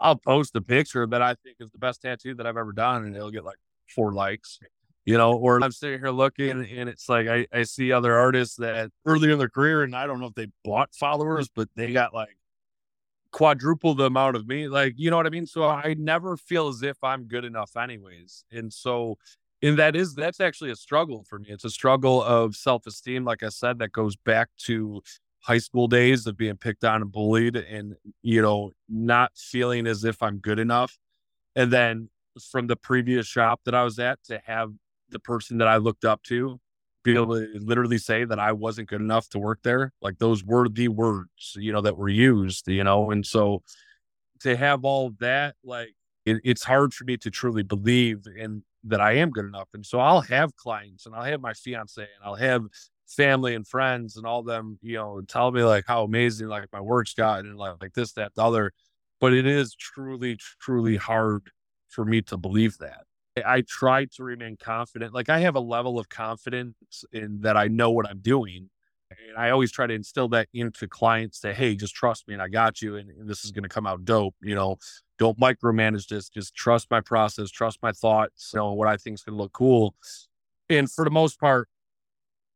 I'll 0.00 0.16
post 0.16 0.56
a 0.56 0.60
picture 0.60 1.06
that 1.06 1.22
I 1.22 1.34
think 1.34 1.56
is 1.60 1.70
the 1.70 1.78
best 1.78 2.02
tattoo 2.02 2.34
that 2.34 2.46
I've 2.46 2.56
ever 2.56 2.72
done, 2.72 3.04
and 3.04 3.14
it'll 3.14 3.30
get 3.30 3.44
like 3.44 3.58
four 3.94 4.12
likes. 4.12 4.58
You 5.04 5.16
know, 5.16 5.32
or 5.32 5.62
I'm 5.62 5.72
sitting 5.72 6.00
here 6.00 6.10
looking 6.10 6.50
and 6.50 6.86
it's 6.86 7.08
like 7.08 7.28
I, 7.28 7.46
I 7.50 7.62
see 7.62 7.92
other 7.92 8.14
artists 8.14 8.56
that 8.56 8.90
early 9.06 9.32
in 9.32 9.38
their 9.38 9.48
career, 9.48 9.82
and 9.82 9.96
I 9.96 10.06
don't 10.06 10.20
know 10.20 10.26
if 10.26 10.34
they 10.34 10.48
bought 10.64 10.94
followers, 10.94 11.48
but 11.48 11.68
they 11.76 11.92
got 11.92 12.12
like 12.12 12.36
quadruple 13.32 13.94
the 13.94 14.04
amount 14.04 14.36
of 14.36 14.46
me. 14.46 14.68
Like, 14.68 14.94
you 14.96 15.10
know 15.10 15.16
what 15.16 15.26
I 15.26 15.30
mean? 15.30 15.46
So 15.46 15.64
I 15.64 15.94
never 15.98 16.36
feel 16.36 16.68
as 16.68 16.82
if 16.82 16.96
I'm 17.02 17.24
good 17.24 17.44
enough, 17.44 17.76
anyways. 17.76 18.44
And 18.50 18.72
so, 18.72 19.18
and 19.62 19.78
that 19.78 19.96
is, 19.96 20.14
that's 20.14 20.40
actually 20.40 20.70
a 20.70 20.76
struggle 20.76 21.24
for 21.28 21.38
me. 21.38 21.48
It's 21.50 21.64
a 21.64 21.70
struggle 21.70 22.22
of 22.22 22.56
self 22.56 22.86
esteem. 22.86 23.24
Like 23.24 23.42
I 23.42 23.48
said, 23.48 23.78
that 23.80 23.92
goes 23.92 24.16
back 24.16 24.48
to 24.64 25.02
high 25.40 25.58
school 25.58 25.88
days 25.88 26.26
of 26.26 26.36
being 26.36 26.56
picked 26.56 26.84
on 26.84 27.02
and 27.02 27.12
bullied 27.12 27.56
and, 27.56 27.96
you 28.22 28.42
know, 28.42 28.72
not 28.88 29.32
feeling 29.36 29.86
as 29.86 30.04
if 30.04 30.22
I'm 30.22 30.38
good 30.38 30.58
enough. 30.58 30.98
And 31.54 31.72
then 31.72 32.10
from 32.50 32.66
the 32.66 32.76
previous 32.76 33.26
shop 33.26 33.60
that 33.64 33.74
I 33.74 33.84
was 33.84 33.98
at 33.98 34.22
to 34.24 34.40
have 34.46 34.72
the 35.10 35.18
person 35.18 35.58
that 35.58 35.68
I 35.68 35.76
looked 35.78 36.04
up 36.04 36.22
to 36.24 36.60
be 37.14 37.20
able 37.20 37.36
to 37.36 37.48
literally 37.60 37.98
say 37.98 38.24
that 38.24 38.38
I 38.38 38.52
wasn't 38.52 38.88
good 38.88 39.00
enough 39.00 39.28
to 39.30 39.38
work 39.38 39.60
there. 39.62 39.92
Like 40.00 40.18
those 40.18 40.44
were 40.44 40.68
the 40.68 40.88
words, 40.88 41.56
you 41.56 41.72
know, 41.72 41.80
that 41.80 41.96
were 41.96 42.08
used, 42.08 42.68
you 42.68 42.84
know, 42.84 43.10
and 43.10 43.24
so 43.24 43.62
to 44.40 44.56
have 44.56 44.84
all 44.84 45.10
that, 45.20 45.56
like 45.64 45.94
it, 46.24 46.40
it's 46.44 46.64
hard 46.64 46.94
for 46.94 47.04
me 47.04 47.16
to 47.18 47.30
truly 47.30 47.62
believe 47.62 48.24
in 48.36 48.62
that 48.84 49.00
I 49.00 49.12
am 49.12 49.30
good 49.30 49.44
enough. 49.44 49.68
And 49.74 49.84
so 49.84 49.98
I'll 49.98 50.20
have 50.22 50.54
clients 50.56 51.06
and 51.06 51.14
I'll 51.14 51.24
have 51.24 51.40
my 51.40 51.54
fiance 51.54 52.00
and 52.00 52.24
I'll 52.24 52.36
have 52.36 52.62
family 53.06 53.54
and 53.54 53.66
friends 53.66 54.16
and 54.16 54.26
all 54.26 54.42
them, 54.42 54.78
you 54.82 54.96
know, 54.96 55.20
tell 55.26 55.50
me 55.50 55.62
like 55.62 55.84
how 55.86 56.04
amazing 56.04 56.48
like 56.48 56.68
my 56.72 56.80
work's 56.80 57.14
gotten 57.14 57.46
and 57.46 57.58
like, 57.58 57.74
like 57.80 57.94
this, 57.94 58.12
that, 58.12 58.34
the 58.34 58.42
other. 58.42 58.72
But 59.20 59.32
it 59.32 59.46
is 59.46 59.74
truly, 59.74 60.38
truly 60.60 60.96
hard 60.96 61.50
for 61.88 62.04
me 62.04 62.22
to 62.22 62.36
believe 62.36 62.78
that. 62.78 63.07
I 63.44 63.62
try 63.62 64.06
to 64.16 64.24
remain 64.24 64.56
confident. 64.56 65.14
Like 65.14 65.28
I 65.28 65.40
have 65.40 65.56
a 65.56 65.60
level 65.60 65.98
of 65.98 66.08
confidence 66.08 67.04
in 67.12 67.40
that 67.42 67.56
I 67.56 67.68
know 67.68 67.90
what 67.90 68.08
I'm 68.08 68.20
doing. 68.20 68.70
And 69.10 69.38
I 69.38 69.50
always 69.50 69.72
try 69.72 69.86
to 69.86 69.94
instill 69.94 70.28
that 70.28 70.48
into 70.52 70.86
clients 70.86 71.40
that, 71.40 71.56
hey, 71.56 71.74
just 71.74 71.94
trust 71.94 72.28
me 72.28 72.34
and 72.34 72.42
I 72.42 72.48
got 72.48 72.82
you. 72.82 72.96
And, 72.96 73.10
and 73.10 73.28
this 73.28 73.44
is 73.44 73.52
going 73.52 73.62
to 73.62 73.68
come 73.68 73.86
out 73.86 74.04
dope. 74.04 74.34
You 74.42 74.54
know, 74.54 74.76
don't 75.18 75.38
micromanage 75.40 76.08
this. 76.08 76.28
Just 76.28 76.54
trust 76.54 76.90
my 76.90 77.00
process, 77.00 77.50
trust 77.50 77.78
my 77.82 77.92
thoughts, 77.92 78.50
you 78.52 78.60
know, 78.60 78.72
what 78.74 78.88
I 78.88 78.96
think 78.96 79.14
is 79.14 79.22
going 79.22 79.36
to 79.36 79.42
look 79.42 79.52
cool. 79.52 79.94
And 80.68 80.90
for 80.90 81.04
the 81.04 81.10
most 81.10 81.40
part, 81.40 81.68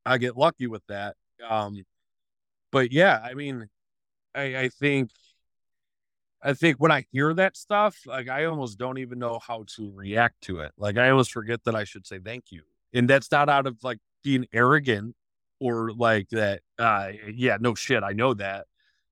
I 0.05 0.19
get 0.19 0.37
lucky 0.37 0.67
with 0.67 0.83
that. 0.89 1.17
Um, 1.49 1.85
but 2.71 2.93
yeah, 2.93 3.21
I 3.25 3.35
mean, 3.35 3.69
I, 4.35 4.43
I 4.57 4.69
think 4.69 5.11
I 6.43 6.55
think 6.55 6.79
when 6.79 6.91
I 6.91 7.05
hear 7.13 7.33
that 7.35 7.57
stuff, 7.57 7.99
like 8.05 8.29
I 8.29 8.47
almost 8.47 8.79
don't 8.79 8.99
even 8.99 9.19
know 9.19 9.39
how 9.39 9.65
to 9.77 9.93
react 9.95 10.41
to 10.43 10.61
it. 10.61 10.73
Like 10.77 10.99
I 10.99 11.11
almost 11.11 11.33
forget 11.33 11.63
that 11.65 11.75
I 11.75 11.85
should 11.85 12.07
say 12.07 12.19
thank 12.19 12.51
you. 12.51 12.63
And 12.93 13.09
that's 13.09 13.31
not 13.31 13.49
out 13.49 13.67
of 13.67 13.77
like 13.85 13.99
being 14.25 14.47
arrogant 14.53 15.15
or 15.61 15.93
like 15.93 16.29
that 16.31 16.61
uh 16.79 17.11
yeah, 17.33 17.59
no 17.61 17.75
shit, 17.75 18.03
I 18.03 18.13
know 18.13 18.35
that. 18.35 18.67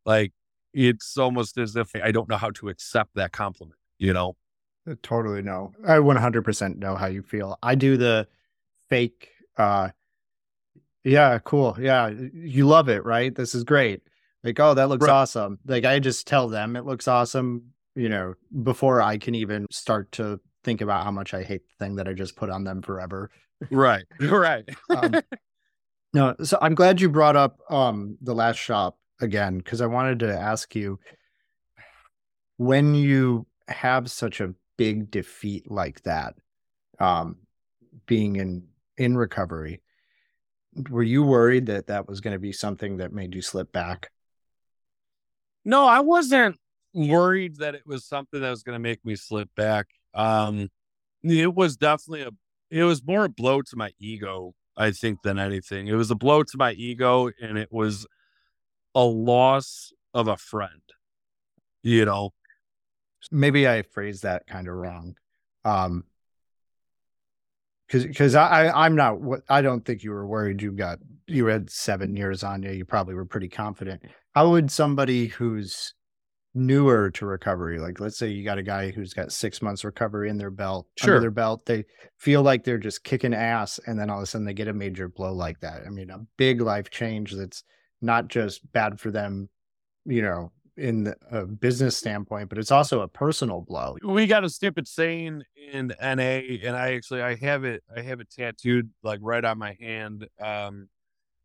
Like 0.05 0.33
it's 0.75 1.17
almost 1.17 1.57
as 1.57 1.77
if 1.77 1.91
I 1.95 2.11
don't 2.11 2.29
know 2.29 2.37
how 2.37 2.51
to 2.51 2.69
accept 2.69 3.15
that 3.15 3.33
compliment, 3.33 3.79
you 3.99 4.13
know? 4.13 4.37
I 4.89 4.95
totally 5.03 5.43
know. 5.43 5.73
I 5.87 5.99
100% 5.99 6.79
know 6.79 6.97
how 6.97 7.07
you 7.07 7.23
feel. 7.23 7.59
I 7.63 7.77
do 7.77 7.97
the 7.97 8.27
fake 8.89 9.31
uh 9.57 9.91
yeah, 11.03 11.39
cool. 11.39 11.77
Yeah, 11.81 12.11
you 12.35 12.67
love 12.67 12.91
it, 12.91 13.05
right? 13.07 13.35
This 13.35 13.55
is 13.55 13.65
great 13.65 14.03
like 14.45 14.59
oh 14.61 14.75
that 14.75 14.89
looks 14.89 15.07
right. 15.07 15.13
awesome. 15.13 15.59
Like 15.67 15.85
i 15.85 15.99
just 15.99 16.27
tell 16.27 16.49
them 16.49 16.77
it 16.77 16.87
looks 16.87 17.09
awesome 17.09 17.65
you 17.95 18.09
know 18.09 18.35
before 18.63 19.03
i 19.03 19.19
can 19.19 19.35
even 19.35 19.67
start 19.71 20.11
to 20.13 20.41
think 20.63 20.81
about 20.81 21.05
how 21.05 21.11
much 21.11 21.35
i 21.35 21.43
hate 21.43 21.63
the 21.67 21.85
thing 21.85 21.97
that 21.97 22.09
i 22.09 22.13
just 22.13 22.37
put 22.37 22.51
on 22.51 22.65
them 22.65 22.83
forever. 22.83 23.31
Right 23.71 24.05
right. 24.21 24.69
Um, 24.89 25.21
no 26.13 26.35
so 26.43 26.59
i'm 26.61 26.75
glad 26.75 27.01
you 27.01 27.09
brought 27.09 27.37
up 27.37 27.59
um 27.71 28.17
the 28.21 28.35
last 28.35 28.57
shop 28.57 28.99
again 29.21 29.59
because 29.59 29.81
i 29.81 29.87
wanted 29.87 30.21
to 30.21 30.39
ask 30.39 30.75
you 30.75 30.99
when 32.57 32.95
you 32.95 33.47
have 33.69 34.11
such 34.11 34.41
a 34.41 34.55
big 34.77 35.11
defeat 35.11 35.71
like 35.71 36.03
that 36.03 36.35
um 36.99 37.37
being 38.07 38.37
in 38.37 38.67
in 38.97 39.17
recovery 39.17 39.83
were 40.89 41.03
you 41.03 41.23
worried 41.23 41.67
that 41.67 41.89
that 41.89 42.09
was 42.09 42.21
going 42.21 42.33
to 42.33 42.41
be 42.41 42.53
something 42.53 42.99
that 42.99 43.13
made 43.13 43.35
you 43.35 43.43
slip 43.43 43.73
back 43.73 44.11
no, 45.65 45.87
I 45.87 46.01
wasn't 46.01 46.59
worried 46.93 47.57
that 47.57 47.75
it 47.75 47.87
was 47.87 48.05
something 48.05 48.41
that 48.41 48.51
was 48.51 48.63
going 48.63 48.75
to 48.77 48.81
make 48.81 49.05
me 49.05 49.17
slip 49.17 49.49
back. 49.57 49.89
Um, 50.15 50.71
it 51.23 51.55
was 51.55 51.77
definitely 51.77 52.23
a, 52.23 52.31
it 52.71 52.85
was 52.85 53.05
more 53.05 53.25
a 53.25 53.29
blow 53.29 53.63
to 53.63 53.77
my 53.77 53.93
ego, 53.99 54.55
I 54.77 54.91
think, 54.91 55.23
than 55.23 55.39
anything. 55.39 55.87
It 55.87 55.95
was 55.95 56.11
a 56.11 56.15
blow 56.15 56.43
to 56.43 56.57
my 56.57 56.73
ego, 56.73 57.31
and 57.41 57.59
it 57.59 57.71
was 57.71 58.07
a 58.95 59.05
loss 59.05 59.93
of 60.15 60.29
a 60.29 60.37
friend. 60.37 60.83
You 61.83 62.05
know, 62.05 62.31
maybe 63.31 63.69
I 63.69 63.83
phrased 63.83 64.23
that 64.23 64.47
kind 64.47 64.69
of 64.69 64.75
wrong. 64.75 65.17
Um, 65.65 66.05
because 67.91 68.07
because 68.07 68.35
I 68.35 68.71
I'm 68.71 68.95
not 68.95 69.21
what 69.21 69.41
I 69.49 69.63
don't 69.63 69.85
think 69.85 70.03
you 70.03 70.11
were 70.11 70.27
worried. 70.27 70.63
You 70.63 70.73
got 70.73 70.99
you 71.27 71.47
had 71.47 71.71
seven 71.71 72.17
years 72.17 72.45
on 72.45 72.63
you. 72.63 72.71
You 72.71 72.85
probably 72.85 73.15
were 73.15 73.25
pretty 73.25 73.49
confident. 73.49 74.03
How 74.35 74.51
would 74.51 74.71
somebody 74.71 75.27
who's 75.27 75.95
newer 76.55 77.11
to 77.13 77.27
recovery, 77.27 77.79
like 77.79 78.01
let's 78.01 78.19
say 78.19 78.29
you 78.29 78.45
got 78.45 78.59
a 78.59 78.63
guy 78.63 78.91
who's 78.91 79.15
got 79.15 79.33
six 79.33 79.63
months 79.63 79.85
recovery 79.85 80.29
in 80.29 80.37
their 80.37 80.51
belt, 80.51 80.87
sure. 80.97 81.15
under 81.15 81.21
their 81.21 81.31
belt, 81.31 81.65
they 81.67 81.85
feel 82.19 82.43
like 82.43 82.65
they're 82.65 82.79
just 82.79 83.05
kicking 83.05 83.35
ass, 83.35 83.79
and 83.87 83.99
then 83.99 84.11
all 84.11 84.19
of 84.19 84.23
a 84.23 84.27
sudden 84.27 84.45
they 84.45 84.55
get 84.55 84.69
a 84.69 84.73
major 84.73 85.09
blow 85.09 85.33
like 85.33 85.61
that. 85.61 85.83
I 85.87 85.91
mean, 85.91 86.11
a 86.11 86.21
big 86.37 86.61
life 86.61 86.91
change 86.91 87.33
that's 87.33 87.63
not 88.01 88.29
just 88.29 88.71
bad 88.73 88.99
for 88.99 89.11
them, 89.11 89.49
you 90.05 90.23
know, 90.23 90.53
in 90.81 91.15
a 91.31 91.45
business 91.45 91.97
standpoint, 91.97 92.49
but 92.49 92.59
it's 92.59 92.71
also 92.71 93.03
a 93.03 93.09
personal 93.09 93.61
blow. 93.61 93.97
We 94.03 94.27
got 94.27 94.45
a 94.45 94.49
stupid 94.49 94.89
saying 94.89 95.43
in 95.73 95.89
NA, 96.01 96.15
and 96.65 96.77
I 96.77 96.95
actually 96.95 97.23
I 97.23 97.37
have 97.37 97.65
it 97.65 97.83
I 97.95 98.01
have 98.01 98.21
it 98.21 98.31
tattooed 98.31 98.91
like 99.03 99.21
right 99.23 99.45
on 99.45 99.59
my 99.59 99.77
hand. 99.79 100.27
Um, 100.41 100.89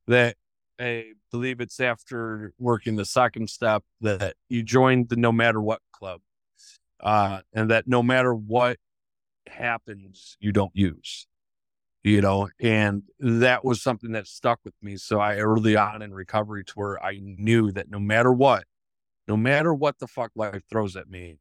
that 0.07 0.37
I 0.79 1.11
believe 1.31 1.61
it's 1.61 1.79
after 1.79 2.53
working 2.57 2.95
the 2.95 3.05
second 3.05 3.49
step 3.49 3.83
that 4.01 4.35
you 4.49 4.63
joined 4.63 5.09
the 5.09 5.15
no 5.15 5.31
matter 5.31 5.61
what 5.61 5.81
club, 5.91 6.21
uh, 7.01 7.41
and 7.53 7.69
that 7.71 7.87
no 7.87 8.01
matter 8.01 8.33
what 8.33 8.77
happens, 9.47 10.37
you 10.39 10.51
don't 10.51 10.75
use 10.75 11.27
you 12.05 12.21
know, 12.21 12.47
and 12.61 13.01
that 13.19 13.65
was 13.65 13.81
something 13.81 14.11
that 14.11 14.27
stuck 14.27 14.59
with 14.63 14.75
me. 14.79 14.95
So 14.95 15.19
I 15.19 15.37
early 15.37 15.75
on 15.75 16.03
in 16.03 16.13
recovery 16.13 16.63
to 16.63 16.73
where 16.75 17.03
I 17.03 17.19
knew 17.19 17.71
that 17.71 17.89
no 17.89 17.97
matter 17.97 18.31
what, 18.31 18.65
no 19.27 19.37
matter 19.37 19.73
what 19.73 19.99
the 19.99 20.07
fuck 20.07 20.31
life 20.35 20.61
throws 20.69 20.95
at 20.95 21.09
me, 21.09 21.39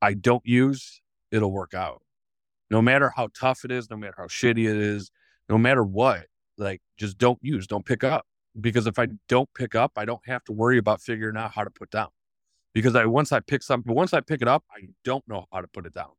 I 0.00 0.14
don't 0.14 0.46
use, 0.46 1.00
it'll 1.30 1.52
work 1.52 1.74
out. 1.74 2.02
No 2.70 2.82
matter 2.82 3.12
how 3.16 3.28
tough 3.34 3.64
it 3.64 3.72
is, 3.72 3.90
no 3.90 3.96
matter 3.96 4.14
how 4.16 4.26
shitty 4.26 4.68
it 4.68 4.76
is, 4.76 5.10
no 5.48 5.58
matter 5.58 5.82
what, 5.82 6.26
like 6.56 6.80
just 6.96 7.18
don't 7.18 7.38
use, 7.42 7.66
don't 7.66 7.84
pick 7.84 8.04
up. 8.04 8.26
Because 8.60 8.86
if 8.86 8.98
I 8.98 9.08
don't 9.28 9.48
pick 9.54 9.74
up, 9.74 9.92
I 9.96 10.04
don't 10.04 10.26
have 10.26 10.44
to 10.44 10.52
worry 10.52 10.78
about 10.78 11.00
figuring 11.00 11.36
out 11.36 11.52
how 11.52 11.64
to 11.64 11.70
put 11.70 11.90
down. 11.90 12.08
Because 12.74 12.94
I 12.94 13.06
once 13.06 13.32
I 13.32 13.40
pick 13.40 13.62
something, 13.62 13.94
once 13.94 14.12
I 14.12 14.20
pick 14.20 14.42
it 14.42 14.48
up, 14.48 14.64
I 14.70 14.88
don't 15.04 15.26
know 15.28 15.46
how 15.52 15.60
to 15.60 15.68
put 15.68 15.86
it 15.86 15.94
down. 15.94 16.10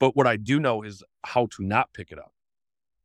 But 0.00 0.16
what 0.16 0.26
I 0.26 0.36
do 0.36 0.58
know 0.58 0.82
is 0.82 1.02
how 1.22 1.46
to 1.52 1.62
not 1.62 1.92
pick 1.92 2.10
it 2.10 2.18
up. 2.18 2.32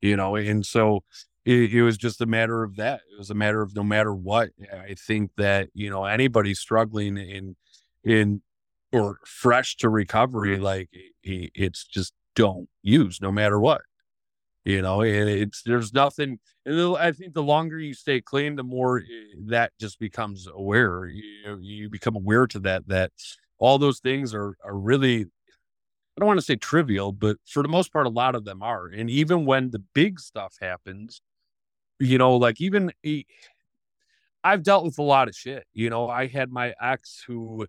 You 0.02 0.16
know, 0.16 0.36
and 0.36 0.66
so 0.66 1.04
it, 1.50 1.74
it 1.74 1.84
was 1.84 1.98
just 1.98 2.22
a 2.22 2.26
matter 2.26 2.64
of 2.64 2.76
that. 2.76 3.02
It 3.12 3.18
was 3.18 3.32
a 3.32 3.36
matter 3.36 3.62
of 3.62 3.76
no 3.76 3.84
matter 3.84 4.14
what. 4.14 4.50
I 4.72 4.94
think 4.94 5.32
that 5.38 5.70
you 5.74 5.90
know 5.90 6.06
anybody 6.06 6.54
struggling 6.54 7.18
in 7.18 7.56
in 8.04 8.42
or 8.92 9.20
fresh 9.26 9.76
to 9.78 9.90
recovery, 9.90 10.58
like 10.58 10.90
it's 11.24 11.86
just 11.86 12.14
don't 12.36 12.70
use 12.84 13.20
no 13.22 13.32
matter 13.32 13.60
what. 13.60 13.82
You 14.64 14.82
know, 14.82 15.02
and 15.02 15.30
it's 15.30 15.64
there's 15.64 15.94
nothing. 15.94 16.40
And 16.66 16.98
I 16.98 17.12
think 17.14 17.34
the 17.34 17.42
longer 17.42 17.80
you 17.80 17.94
stay 17.96 18.22
clean, 18.22 18.56
the 18.56 18.64
more 18.64 19.00
eh, 19.00 19.36
that 19.48 19.72
just 19.80 20.00
becomes 20.00 20.48
aware. 20.54 21.08
You 21.08 21.58
you 21.62 21.90
become 21.90 22.16
aware 22.16 22.46
to 22.48 22.60
that 22.60 22.88
that 22.90 23.12
all 23.58 23.80
those 23.80 24.00
things 24.00 24.36
are 24.36 24.56
are 24.64 24.78
really 24.78 25.22
I 25.22 26.20
don't 26.20 26.28
want 26.28 26.40
to 26.40 26.46
say 26.46 26.58
trivial, 26.58 27.12
but 27.12 27.38
for 27.48 27.64
the 27.64 27.70
most 27.70 27.92
part, 27.94 28.06
a 28.06 28.10
lot 28.10 28.36
of 28.36 28.44
them 28.44 28.62
are. 28.62 28.88
And 28.88 29.10
even 29.10 29.46
when 29.46 29.72
the 29.72 29.80
big 29.80 30.20
stuff 30.20 30.58
happens, 30.62 31.22
you 32.00 32.18
know, 32.18 32.36
like 32.36 32.62
even 32.62 32.92
I've 34.44 34.64
dealt 34.64 34.86
with 34.86 34.98
a 35.00 35.04
lot 35.04 35.28
of 35.28 35.36
shit. 35.36 35.66
You 35.74 35.90
know, 35.90 36.10
I 36.10 36.28
had 36.28 36.52
my 36.52 36.74
ex 36.82 37.24
who, 37.26 37.68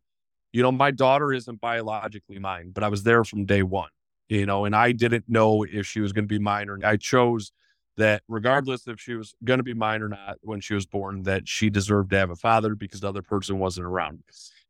you 0.53 0.63
know, 0.63 0.73
my 0.73 0.91
daughter 0.91 1.33
isn't 1.33 1.61
biologically 1.61 2.39
mine, 2.39 2.71
but 2.73 2.85
I 2.85 2.89
was 2.89 3.03
there 3.03 3.25
from 3.25 3.45
day 3.45 3.63
one, 3.63 3.91
you 4.29 4.47
know, 4.47 4.65
and 4.65 4.75
I 4.75 4.93
didn't 4.93 5.25
know 5.29 5.65
if 5.65 5.87
she 5.87 6.01
was 6.01 6.13
going 6.13 6.25
to 6.25 6.33
be 6.33 6.39
mine 6.39 6.69
or 6.69 6.79
I 6.85 6.97
chose 6.97 7.53
that 7.97 8.23
regardless 8.29 8.87
if 8.87 8.99
she 9.01 9.15
was 9.15 9.35
going 9.45 9.59
to 9.59 9.65
be 9.65 9.75
mine 9.75 10.03
or 10.03 10.09
not 10.09 10.39
when 10.43 10.61
she 10.61 10.75
was 10.75 10.87
born, 10.87 11.25
that 11.25 11.47
she 11.47 11.71
deserved 11.71 12.11
to 12.11 12.19
have 12.19 12.31
a 12.31 12.37
father 12.37 12.75
because 12.75 13.01
the 13.01 13.09
other 13.09 13.23
person 13.23 13.59
wasn't 13.59 13.87
around. 13.87 14.23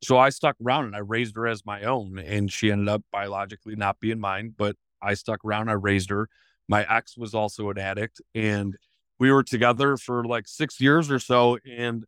So 0.03 0.19
I 0.19 0.31
stuck 0.31 0.57
around 0.65 0.87
and 0.87 0.97
I 0.97 1.01
raised 1.01 1.37
her 1.37 1.47
as 1.47 1.65
my 1.65 1.83
own. 1.83 2.19
And 2.19 2.51
she 2.51 2.73
ended 2.73 2.89
up 2.89 3.03
biologically 3.13 3.77
not 3.77 4.01
being 4.01 4.19
mine, 4.19 4.55
but 4.57 4.77
I 5.03 5.15
stuck 5.15 5.45
around. 5.45 5.69
I 5.69 5.75
raised 5.75 6.11
her. 6.11 6.29
My 6.69 6.87
ex 6.93 7.17
was 7.17 7.35
also 7.35 7.71
an 7.71 7.79
addict. 7.79 8.21
And 8.35 8.77
we 9.21 9.31
were 9.31 9.45
together 9.45 9.97
for 9.97 10.25
like 10.25 10.49
six 10.49 10.81
years 10.81 11.11
or 11.11 11.21
so 11.21 11.59
and 11.71 12.05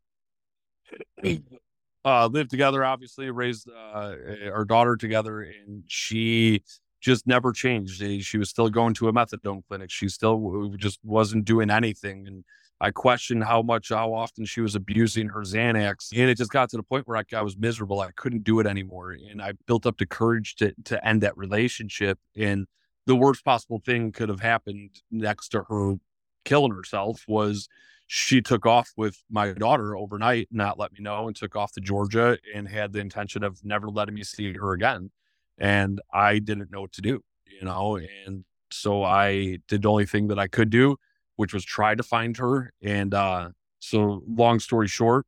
we 1.23 1.43
uh, 2.05 2.27
lived 2.27 2.51
together, 2.51 2.85
obviously, 2.85 3.31
raised 3.31 3.69
uh, 3.69 4.15
our 4.53 4.65
daughter 4.65 4.97
together, 4.97 5.43
and 5.43 5.85
she 5.87 6.63
just 7.01 7.27
never 7.27 7.53
changed. 7.53 8.03
She 8.23 8.39
was 8.39 8.51
still 8.51 8.69
going 8.69 8.95
to 8.95 9.09
a 9.09 9.13
methadone 9.13 9.63
clinic. 9.69 9.91
She 9.91 10.09
still 10.09 10.73
just 10.77 11.01
wasn't 11.03 11.45
doing 11.45 11.69
anything. 11.69 12.27
And 12.29 12.45
I 12.81 12.93
questioned 12.93 13.43
how 13.45 13.63
much, 13.63 13.89
how 13.89 14.15
often 14.15 14.45
she 14.45 14.61
was 14.61 14.77
abusing 14.77 15.29
her 15.29 15.41
Xanax. 15.41 16.13
And 16.13 16.31
it 16.31 16.39
just 16.39 16.53
got 16.53 16.71
to 16.71 16.77
the 16.77 16.83
point 16.85 17.09
where 17.09 17.17
I, 17.17 17.25
I 17.37 17.43
was 17.43 17.57
miserable. 17.57 18.01
I 18.01 18.13
couldn't 18.13 18.45
do 18.45 18.61
it 18.61 18.67
anymore. 18.69 19.13
And 19.13 19.43
I 19.43 19.55
built 19.67 19.85
up 19.85 19.99
the 19.99 20.07
courage 20.07 20.55
to, 20.57 20.75
to 20.85 21.05
end 21.05 21.23
that 21.23 21.37
relationship. 21.37 22.21
And 22.37 22.67
the 23.07 23.17
worst 23.17 23.45
possible 23.45 23.83
thing 23.85 24.13
could 24.13 24.29
have 24.29 24.41
happened 24.41 24.91
next 25.11 25.49
to 25.51 25.65
her 25.69 25.97
killing 26.45 26.73
herself 26.73 27.25
was 27.27 27.69
she 28.07 28.43
took 28.43 28.67
off 28.67 28.91
with 28.97 29.23
my 29.31 29.53
daughter 29.53 29.97
overnight, 29.97 30.49
not 30.51 30.79
let 30.79 30.93
me 30.93 30.99
know, 31.01 31.27
and 31.27 31.37
took 31.37 31.57
off 31.57 31.73
to 31.73 31.81
Georgia 31.81 32.39
and 32.55 32.69
had 32.69 32.93
the 32.93 32.99
intention 33.01 33.43
of 33.43 33.65
never 33.65 33.89
letting 33.89 34.15
me 34.15 34.23
see 34.23 34.53
her 34.53 34.73
again. 34.73 35.11
And 35.59 36.01
I 36.13 36.39
didn't 36.39 36.71
know 36.71 36.83
what 36.83 36.93
to 36.93 37.03
do, 37.03 37.23
you 37.47 37.65
know, 37.65 37.97
and 37.97 38.45
so 38.73 39.03
I 39.03 39.59
did 39.69 39.83
the 39.83 39.89
only 39.89 40.07
thing 40.07 40.29
that 40.29 40.39
I 40.39 40.49
could 40.49 40.71
do, 40.71 40.97
which 41.37 41.55
was 41.55 41.65
try 41.65 41.95
to 41.95 42.03
find 42.03 42.37
her. 42.39 42.73
And 42.83 43.15
uh, 43.15 43.51
so, 43.79 44.23
long 44.27 44.61
story 44.61 44.89
short, 44.89 45.27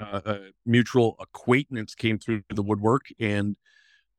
uh, 0.00 0.20
a 0.24 0.38
mutual 0.64 1.16
acquaintance 1.18 1.94
came 1.94 2.18
through 2.18 2.42
the 2.48 2.62
woodwork 2.62 3.06
and 3.18 3.56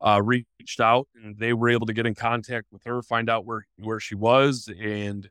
uh, 0.00 0.20
reached 0.22 0.80
out, 0.80 1.08
and 1.14 1.38
they 1.38 1.52
were 1.52 1.68
able 1.68 1.86
to 1.86 1.92
get 1.92 2.06
in 2.06 2.14
contact 2.14 2.66
with 2.72 2.84
her, 2.84 3.02
find 3.02 3.30
out 3.30 3.44
where 3.44 3.66
where 3.78 4.00
she 4.00 4.14
was, 4.14 4.68
and 4.80 5.28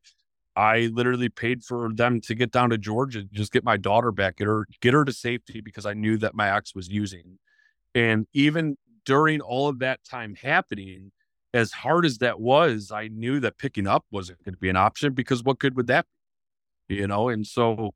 I 0.56 0.90
literally 0.94 1.30
paid 1.30 1.64
for 1.64 1.90
them 1.94 2.20
to 2.22 2.36
get 2.36 2.52
down 2.52 2.72
to 2.72 2.78
Georgia, 2.78 3.24
just 3.24 3.54
get 3.54 3.64
my 3.64 3.78
daughter 3.78 4.12
back, 4.12 4.38
get 4.38 4.48
her 4.48 4.68
get 4.82 4.94
her 4.94 5.06
to 5.06 5.14
safety 5.14 5.62
because 5.62 5.86
I 5.86 5.94
knew 5.94 6.18
that 6.18 6.36
my 6.36 6.56
ex 6.56 6.76
was 6.76 6.90
using. 6.90 7.40
And 7.96 8.28
even 8.34 8.78
during 9.06 9.42
all 9.42 9.68
of 9.68 9.80
that 9.80 10.04
time 10.04 10.36
happening, 10.36 11.12
as 11.54 11.72
hard 11.72 12.06
as 12.06 12.20
that 12.20 12.40
was, 12.40 12.92
I 12.92 13.08
knew 13.08 13.40
that 13.42 13.58
picking 13.58 13.88
up 13.88 14.06
wasn't 14.12 14.44
going 14.44 14.54
to 14.54 14.60
be 14.60 14.70
an 14.70 14.78
option 14.78 15.14
because 15.14 15.44
what 15.44 15.60
good 15.60 15.76
would 15.76 15.88
that 15.88 16.06
be? 16.88 16.96
You 16.96 17.08
know, 17.08 17.30
and 17.30 17.46
so 17.48 17.92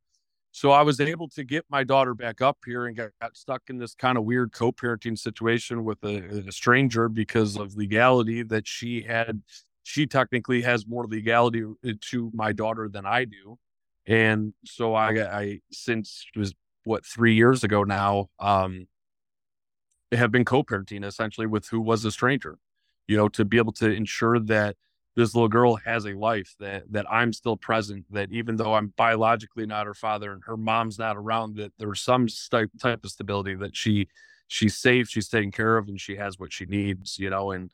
so 0.51 0.71
I 0.71 0.83
was 0.83 1.01
able 1.01 1.27
to 1.29 1.43
get 1.43 1.65
my 1.69 1.83
daughter 1.83 2.13
back 2.13 2.41
up 2.41 2.59
here 2.65 2.85
and 2.85 2.95
got, 2.95 3.09
got 3.21 3.35
stuck 3.35 3.63
in 3.67 3.77
this 3.77 3.93
kind 3.93 4.17
of 4.17 4.23
weird 4.23 4.53
co-parenting 4.53 5.19
situation 5.19 5.83
with 5.83 6.01
a, 6.05 6.45
a 6.47 6.51
stranger 6.53 7.09
because 7.09 7.57
of 7.57 7.75
legality 7.75 8.41
that 8.43 8.65
she 8.65 9.01
had 9.01 9.41
she 9.85 10.07
technically 10.07 10.63
has 10.63 10.87
more 10.87 11.05
legality 11.05 11.63
uh, 11.63 11.91
to 12.01 12.31
my 12.33 12.51
daughter 12.51 12.89
than 12.89 13.05
I 13.05 13.23
do. 13.25 13.59
And 14.07 14.53
so 14.65 14.95
I, 14.95 15.09
I 15.11 15.59
since 15.71 16.25
was 16.35 16.55
what 16.85 17.05
three 17.05 17.35
years 17.35 17.63
ago 17.63 17.83
now, 17.83 18.29
um, 18.39 18.87
have 20.11 20.31
been 20.31 20.43
co-parenting 20.43 21.05
essentially 21.05 21.45
with 21.45 21.67
who 21.67 21.79
was 21.79 22.03
a 22.03 22.11
stranger, 22.11 22.57
you 23.07 23.15
know, 23.15 23.29
to 23.29 23.45
be 23.45 23.57
able 23.57 23.73
to 23.73 23.91
ensure 23.91 24.39
that 24.39 24.75
this 25.15 25.35
little 25.35 25.49
girl 25.49 25.75
has 25.75 26.05
a 26.05 26.13
life 26.13 26.55
that 26.59 26.91
that 26.91 27.05
I'm 27.09 27.31
still 27.31 27.55
present. 27.55 28.05
That 28.11 28.31
even 28.31 28.55
though 28.55 28.73
I'm 28.73 28.91
biologically 28.97 29.67
not 29.67 29.85
her 29.85 29.93
father 29.93 30.31
and 30.33 30.41
her 30.47 30.57
mom's 30.57 30.97
not 30.97 31.15
around, 31.15 31.57
that 31.57 31.73
there's 31.77 32.01
some 32.01 32.27
type 32.49 32.71
type 32.81 33.03
of 33.03 33.11
stability 33.11 33.53
that 33.55 33.75
she 33.75 34.07
she's 34.47 34.77
safe, 34.77 35.09
she's 35.09 35.29
taken 35.29 35.51
care 35.51 35.77
of, 35.77 35.87
and 35.87 36.01
she 36.01 36.15
has 36.15 36.39
what 36.39 36.51
she 36.51 36.65
needs. 36.65 37.19
You 37.19 37.29
know, 37.29 37.51
and 37.51 37.71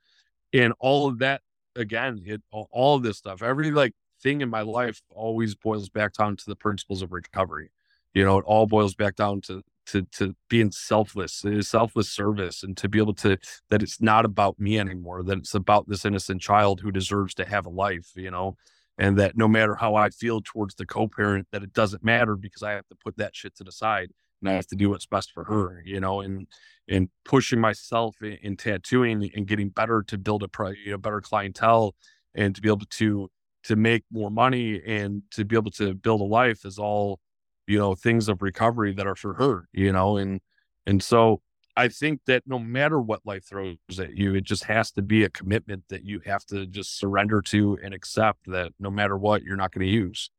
and 0.51 0.73
all 0.79 1.07
of 1.07 1.19
that 1.19 1.41
again, 1.75 2.21
it 2.25 2.41
all 2.51 2.95
of 2.95 3.03
this 3.03 3.17
stuff, 3.17 3.41
every 3.41 3.71
like 3.71 3.93
thing 4.21 4.41
in 4.41 4.49
my 4.49 4.61
life 4.61 5.01
always 5.09 5.55
boils 5.55 5.89
back 5.89 6.13
down 6.13 6.35
to 6.37 6.45
the 6.45 6.55
principles 6.55 7.01
of 7.01 7.11
recovery. 7.11 7.71
You 8.13 8.23
know, 8.25 8.37
it 8.37 8.45
all 8.45 8.67
boils 8.67 8.95
back 8.95 9.15
down 9.15 9.41
to 9.41 9.61
to 9.87 10.03
to 10.13 10.35
being 10.49 10.71
selfless, 10.71 11.43
eh, 11.45 11.61
selfless 11.61 12.09
service, 12.09 12.63
and 12.63 12.77
to 12.77 12.89
be 12.89 12.99
able 12.99 13.13
to 13.15 13.37
that 13.69 13.81
it's 13.81 14.01
not 14.01 14.25
about 14.25 14.59
me 14.59 14.79
anymore. 14.79 15.23
That 15.23 15.39
it's 15.39 15.55
about 15.55 15.87
this 15.87 16.05
innocent 16.05 16.41
child 16.41 16.81
who 16.81 16.91
deserves 16.91 17.33
to 17.35 17.45
have 17.45 17.65
a 17.65 17.69
life. 17.69 18.11
You 18.15 18.31
know, 18.31 18.57
and 18.97 19.17
that 19.17 19.37
no 19.37 19.47
matter 19.47 19.75
how 19.75 19.95
I 19.95 20.09
feel 20.09 20.41
towards 20.41 20.75
the 20.75 20.85
co-parent, 20.85 21.47
that 21.51 21.63
it 21.63 21.73
doesn't 21.73 22.03
matter 22.03 22.35
because 22.35 22.63
I 22.63 22.71
have 22.71 22.87
to 22.89 22.95
put 22.95 23.17
that 23.17 23.35
shit 23.35 23.55
to 23.55 23.63
the 23.63 23.71
side 23.71 24.11
and 24.41 24.49
I 24.49 24.53
have 24.53 24.67
to 24.67 24.75
do 24.75 24.89
what's 24.89 25.05
best 25.05 25.31
for 25.31 25.43
her. 25.45 25.81
You 25.85 25.99
know, 25.99 26.21
and 26.21 26.47
and 26.87 27.09
pushing 27.25 27.59
myself 27.59 28.15
in, 28.21 28.37
in 28.41 28.57
tattooing 28.57 29.29
and 29.35 29.47
getting 29.47 29.69
better 29.69 30.03
to 30.07 30.17
build 30.17 30.43
a 30.43 30.47
pro, 30.47 30.69
you 30.69 30.91
know, 30.91 30.97
better 30.97 31.21
clientele 31.21 31.95
and 32.35 32.55
to 32.55 32.61
be 32.61 32.69
able 32.69 32.85
to 32.89 33.29
to 33.63 33.75
make 33.75 34.03
more 34.11 34.31
money 34.31 34.81
and 34.85 35.21
to 35.31 35.45
be 35.45 35.55
able 35.55 35.71
to 35.71 35.93
build 35.93 36.21
a 36.21 36.25
life 36.25 36.65
is 36.65 36.79
all 36.79 37.19
you 37.67 37.77
know 37.77 37.95
things 37.95 38.27
of 38.27 38.41
recovery 38.41 38.93
that 38.93 39.07
are 39.07 39.15
for 39.15 39.33
her 39.35 39.67
you 39.71 39.91
know 39.91 40.17
and 40.17 40.41
and 40.85 41.03
so 41.03 41.41
i 41.77 41.87
think 41.87 42.19
that 42.25 42.43
no 42.47 42.57
matter 42.57 42.99
what 42.99 43.21
life 43.25 43.45
throws 43.47 43.77
at 43.99 44.15
you 44.15 44.33
it 44.33 44.43
just 44.43 44.63
has 44.63 44.91
to 44.91 45.01
be 45.01 45.23
a 45.23 45.29
commitment 45.29 45.83
that 45.89 46.03
you 46.03 46.19
have 46.25 46.43
to 46.45 46.65
just 46.65 46.97
surrender 46.97 47.41
to 47.41 47.77
and 47.83 47.93
accept 47.93 48.39
that 48.47 48.71
no 48.79 48.89
matter 48.89 49.17
what 49.17 49.43
you're 49.43 49.55
not 49.55 49.71
going 49.71 49.85
to 49.85 49.93
use 49.93 50.31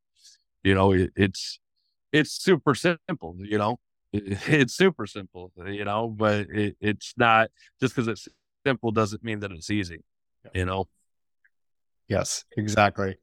you 0.62 0.74
know 0.74 0.92
it, 0.92 1.10
it's 1.14 1.60
it's 2.12 2.32
super 2.32 2.74
simple 2.74 3.36
you 3.38 3.58
know 3.58 3.78
it's 4.12 4.74
super 4.74 5.06
simple, 5.06 5.52
you 5.66 5.84
know, 5.84 6.08
but 6.08 6.46
it, 6.50 6.76
it's 6.80 7.14
not 7.16 7.50
just 7.80 7.94
because 7.94 8.08
it's 8.08 8.28
simple 8.66 8.90
doesn't 8.90 9.24
mean 9.24 9.40
that 9.40 9.52
it's 9.52 9.70
easy, 9.70 10.02
you 10.54 10.64
know? 10.64 10.88
Yes, 12.08 12.44
exactly. 12.56 13.16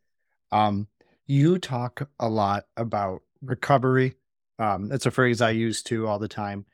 Um, 0.52 0.88
you 1.28 1.60
talk 1.60 2.10
a 2.20 2.28
lot 2.28 2.66
about 2.76 3.22
recovery, 3.42 4.16
Um, 4.58 4.88
that's 4.88 5.06
a 5.06 5.12
phrase 5.12 5.42
I 5.42 5.52
use 5.52 5.84
too 5.84 6.08
all 6.08 6.20
the 6.20 6.28
time. 6.28 6.66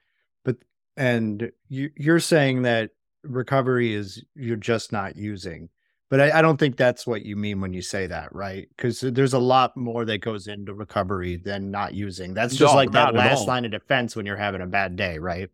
But 0.43 0.57
and 0.97 1.51
you, 1.67 1.91
you're 1.97 2.19
saying 2.19 2.61
that 2.63 2.91
recovery 3.23 3.93
is 3.93 4.23
you're 4.35 4.55
just 4.55 4.91
not 4.91 5.15
using. 5.17 5.69
But 6.09 6.21
I, 6.21 6.39
I 6.39 6.41
don't 6.43 6.57
think 6.57 6.77
that's 6.77 7.07
what 7.07 7.25
you 7.25 7.35
mean 7.35 7.61
when 7.61 7.73
you 7.73 7.81
say 7.81 8.05
that, 8.07 8.33
right? 8.33 8.69
Because 8.75 8.99
there's 9.01 9.33
a 9.33 9.39
lot 9.39 9.75
more 9.75 10.05
that 10.05 10.19
goes 10.19 10.47
into 10.47 10.73
recovery 10.73 11.37
than 11.37 11.71
not 11.71 11.95
using. 11.95 12.33
That's 12.33 12.55
just 12.55 12.73
No, 12.73 12.75
like 12.75 12.91
that 12.91 13.15
last 13.15 13.47
line 13.47 13.65
of 13.65 13.71
defense 13.71 14.15
when 14.15 14.25
you're 14.25 14.35
having 14.35 14.61
a 14.61 14.67
bad 14.67 14.95
day, 14.95 15.17
right? 15.17 15.49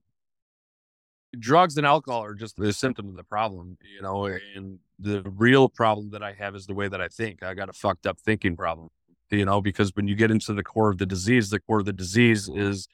drugs 1.39 1.77
and 1.77 1.85
alcohol 1.85 2.23
are 2.23 2.33
just 2.33 2.57
the 2.57 2.73
symptom 2.73 3.07
of 3.09 3.15
the 3.15 3.23
problem, 3.23 3.77
you 3.95 4.01
know, 4.01 4.25
and 4.25 4.79
the 4.99 5.21
real 5.37 5.69
problem 5.69 6.09
that 6.11 6.21
I 6.21 6.33
have 6.33 6.55
is 6.55 6.65
the 6.65 6.73
way 6.73 6.87
that 6.87 7.01
I 7.01 7.07
think. 7.07 7.43
I 7.43 7.53
got 7.53 7.69
a 7.69 7.73
fucked 7.73 8.05
up 8.05 8.19
thinking 8.19 8.57
problem, 8.57 8.89
you 9.29 9.45
know, 9.45 9.61
because 9.61 9.95
when 9.95 10.07
you 10.07 10.15
get 10.15 10.31
into 10.31 10.53
the 10.53 10.63
core 10.63 10.89
of 10.89 10.97
the 10.97 11.05
disease, 11.05 11.49
the 11.49 11.59
core 11.59 11.79
of 11.79 11.85
the 11.85 11.93
disease 11.93 12.49
is 12.49 12.87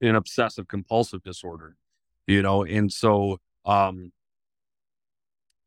an 0.00 0.14
obsessive 0.14 0.68
compulsive 0.68 1.22
disorder, 1.22 1.76
you 2.26 2.42
know, 2.42 2.64
and 2.64 2.92
so 2.92 3.38
um 3.64 4.12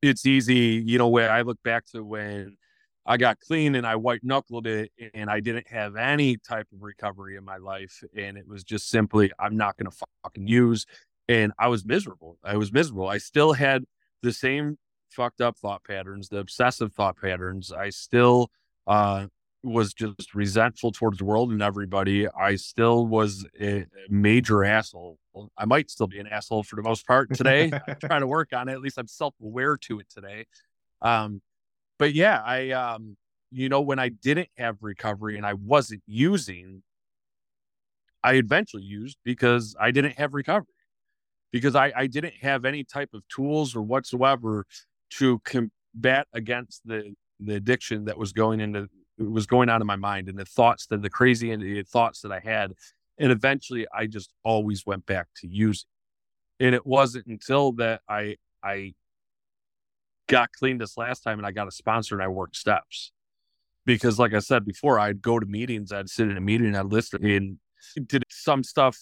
it's 0.01 0.25
easy, 0.25 0.83
you 0.85 0.97
know, 0.97 1.07
where 1.07 1.31
I 1.31 1.41
look 1.41 1.61
back 1.63 1.85
to 1.87 2.03
when 2.03 2.57
I 3.05 3.17
got 3.17 3.39
clean 3.39 3.75
and 3.75 3.87
I 3.87 3.95
white 3.95 4.23
knuckled 4.23 4.67
it 4.67 4.91
and 5.13 5.29
I 5.29 5.39
didn't 5.39 5.67
have 5.67 5.95
any 5.95 6.37
type 6.37 6.67
of 6.73 6.81
recovery 6.81 7.35
in 7.35 7.43
my 7.43 7.57
life. 7.57 8.03
And 8.15 8.37
it 8.37 8.47
was 8.47 8.63
just 8.63 8.89
simply, 8.89 9.31
I'm 9.39 9.57
not 9.57 9.77
going 9.77 9.89
to 9.89 9.97
fucking 10.23 10.47
use 10.47 10.85
and 11.27 11.53
I 11.59 11.67
was 11.67 11.85
miserable. 11.85 12.37
I 12.43 12.57
was 12.57 12.71
miserable. 12.73 13.07
I 13.07 13.19
still 13.19 13.53
had 13.53 13.85
the 14.21 14.33
same 14.33 14.77
fucked 15.09 15.41
up 15.41 15.57
thought 15.57 15.83
patterns, 15.83 16.29
the 16.29 16.39
obsessive 16.39 16.93
thought 16.93 17.17
patterns. 17.17 17.71
I 17.71 17.89
still 17.89 18.49
uh, 18.87 19.27
was 19.63 19.93
just 19.93 20.33
resentful 20.33 20.91
towards 20.91 21.19
the 21.19 21.25
world 21.25 21.51
and 21.51 21.61
everybody. 21.61 22.27
I 22.27 22.55
still 22.55 23.05
was 23.05 23.45
a 23.59 23.85
major 24.09 24.63
asshole. 24.63 25.17
I 25.57 25.65
might 25.65 25.89
still 25.89 26.07
be 26.07 26.19
an 26.19 26.27
asshole 26.27 26.63
for 26.63 26.75
the 26.75 26.81
most 26.81 27.05
part 27.05 27.33
today. 27.33 27.71
I'm 27.73 27.95
trying 28.03 28.21
to 28.21 28.27
work 28.27 28.53
on 28.53 28.69
it. 28.69 28.73
At 28.73 28.81
least 28.81 28.97
I'm 28.97 29.07
self 29.07 29.33
aware 29.41 29.77
to 29.77 29.99
it 29.99 30.07
today. 30.09 30.45
Um, 31.01 31.41
but 31.97 32.13
yeah, 32.13 32.41
I, 32.43 32.71
um, 32.71 33.17
you 33.51 33.69
know, 33.69 33.81
when 33.81 33.99
I 33.99 34.09
didn't 34.09 34.49
have 34.57 34.77
recovery 34.81 35.37
and 35.37 35.45
I 35.45 35.53
wasn't 35.53 36.03
using, 36.07 36.83
I 38.23 38.33
eventually 38.33 38.83
used 38.83 39.17
because 39.23 39.75
I 39.79 39.91
didn't 39.91 40.17
have 40.17 40.33
recovery 40.33 40.73
because 41.51 41.75
I, 41.75 41.91
I 41.95 42.07
didn't 42.07 42.35
have 42.41 42.65
any 42.65 42.83
type 42.83 43.09
of 43.13 43.27
tools 43.27 43.75
or 43.75 43.81
whatsoever 43.81 44.65
to 45.11 45.39
combat 45.39 46.27
against 46.33 46.81
the 46.85 47.15
the 47.39 47.55
addiction 47.55 48.05
that 48.05 48.17
was 48.17 48.33
going 48.33 48.59
into 48.59 48.89
was 49.17 49.45
going 49.45 49.69
on 49.69 49.81
in 49.81 49.87
my 49.87 49.95
mind 49.95 50.29
and 50.29 50.37
the 50.37 50.45
thoughts 50.45 50.85
that 50.87 51.01
the 51.01 51.09
crazy 51.09 51.51
and 51.51 51.61
the 51.61 51.83
thoughts 51.83 52.21
that 52.21 52.31
I 52.31 52.39
had. 52.39 52.73
And 53.19 53.31
eventually 53.31 53.85
I 53.93 54.07
just 54.07 54.33
always 54.43 54.85
went 54.85 55.05
back 55.05 55.27
to 55.37 55.47
using. 55.47 55.87
And 56.59 56.73
it 56.73 56.85
wasn't 56.85 57.27
until 57.27 57.73
that 57.73 58.01
I 58.09 58.37
I 58.63 58.93
got 60.27 60.51
clean 60.53 60.77
this 60.77 60.97
last 60.97 61.21
time 61.21 61.37
and 61.39 61.45
I 61.45 61.51
got 61.51 61.67
a 61.67 61.71
sponsor 61.71 62.15
and 62.15 62.23
I 62.23 62.27
worked 62.27 62.55
steps. 62.55 63.11
Because 63.85 64.19
like 64.19 64.33
I 64.33 64.39
said 64.39 64.65
before, 64.65 64.99
I'd 64.99 65.21
go 65.21 65.39
to 65.39 65.45
meetings, 65.45 65.91
I'd 65.91 66.09
sit 66.09 66.29
in 66.29 66.37
a 66.37 66.41
meeting, 66.41 66.75
I'd 66.75 66.85
listen 66.85 67.25
and 67.25 67.57
did 68.07 68.23
some 68.29 68.63
stuff 68.63 68.97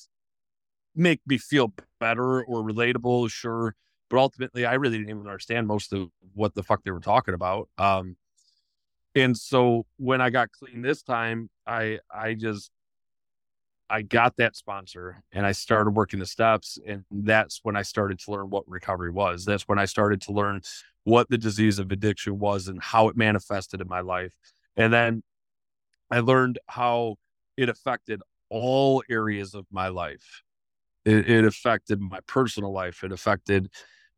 make 0.95 1.21
me 1.27 1.37
feel 1.37 1.73
better 1.99 2.43
or 2.43 2.63
relatable, 2.63 3.29
sure. 3.29 3.75
But 4.09 4.17
ultimately, 4.17 4.65
I 4.65 4.75
really 4.75 4.97
didn't 4.97 5.09
even 5.09 5.27
understand 5.27 5.67
most 5.67 5.93
of 5.93 6.09
what 6.33 6.55
the 6.55 6.63
fuck 6.63 6.83
they 6.83 6.91
were 6.91 6.99
talking 6.99 7.33
about. 7.33 7.69
Um, 7.77 8.15
and 9.15 9.37
so 9.37 9.85
when 9.97 10.21
I 10.21 10.29
got 10.29 10.51
clean 10.51 10.81
this 10.81 11.01
time, 11.01 11.49
I 11.65 11.99
I 12.13 12.33
just 12.33 12.71
I 13.89 14.01
got 14.01 14.35
that 14.37 14.55
sponsor 14.55 15.23
and 15.31 15.45
I 15.45 15.53
started 15.53 15.91
working 15.91 16.19
the 16.19 16.25
steps, 16.25 16.77
and 16.85 17.05
that's 17.09 17.59
when 17.63 17.75
I 17.75 17.81
started 17.83 18.19
to 18.19 18.31
learn 18.31 18.49
what 18.49 18.67
recovery 18.67 19.11
was. 19.11 19.45
That's 19.45 19.67
when 19.67 19.79
I 19.79 19.85
started 19.85 20.21
to 20.21 20.33
learn 20.33 20.61
what 21.03 21.29
the 21.29 21.37
disease 21.37 21.79
of 21.79 21.91
addiction 21.91 22.39
was 22.39 22.67
and 22.67 22.81
how 22.81 23.07
it 23.07 23.15
manifested 23.15 23.79
in 23.79 23.87
my 23.87 24.01
life. 24.01 24.33
And 24.75 24.91
then 24.91 25.23
I 26.11 26.19
learned 26.19 26.59
how 26.67 27.15
it 27.55 27.69
affected 27.69 28.21
all 28.49 29.03
areas 29.09 29.53
of 29.53 29.65
my 29.71 29.87
life 29.87 30.41
it, 31.07 31.29
it 31.29 31.45
affected 31.45 32.01
my 32.01 32.19
personal 32.27 32.73
life. 32.73 33.03
It 33.03 33.11
affected 33.13 33.69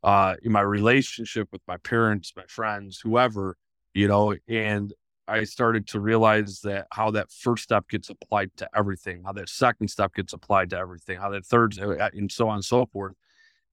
uh, 0.02 0.34
my 0.44 0.60
relationship 0.60 1.48
with 1.52 1.62
my 1.68 1.76
parents, 1.76 2.32
my 2.36 2.44
friends, 2.48 3.00
whoever, 3.02 3.56
you 3.94 4.08
know, 4.08 4.34
and 4.48 4.92
I 5.30 5.44
started 5.44 5.86
to 5.88 6.00
realize 6.00 6.60
that 6.62 6.88
how 6.90 7.12
that 7.12 7.30
first 7.30 7.62
step 7.62 7.88
gets 7.88 8.10
applied 8.10 8.50
to 8.56 8.68
everything, 8.74 9.22
how 9.24 9.32
that 9.32 9.48
second 9.48 9.88
step 9.88 10.14
gets 10.14 10.32
applied 10.32 10.70
to 10.70 10.78
everything, 10.78 11.18
how 11.18 11.30
that 11.30 11.46
third, 11.46 11.78
uh, 11.78 12.10
and 12.12 12.30
so 12.30 12.48
on 12.48 12.56
and 12.56 12.64
so 12.64 12.86
forth. 12.86 13.14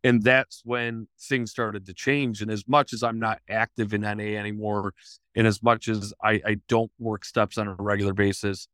And 0.03 0.21
that's 0.21 0.61
when 0.63 1.07
things 1.19 1.49
started 1.49 1.85
to 1.87 1.93
change. 1.93 2.41
And 2.41 2.51
as 2.51 2.67
much 2.67 2.93
as 2.93 3.01
I'm 3.01 3.19
not 3.19 3.39
active 3.49 3.93
in 3.93 4.01
NA 4.01 4.37
anymore, 4.37 4.93
and 5.35 5.47
as 5.47 5.63
much 5.63 5.87
as 5.87 6.13
I, 6.23 6.41
I 6.45 6.57
don't 6.67 6.91
work 6.99 7.25
steps 7.25 7.57
on 7.57 7.67
a 7.67 7.73
regular 7.73 8.13
basis, 8.13 8.67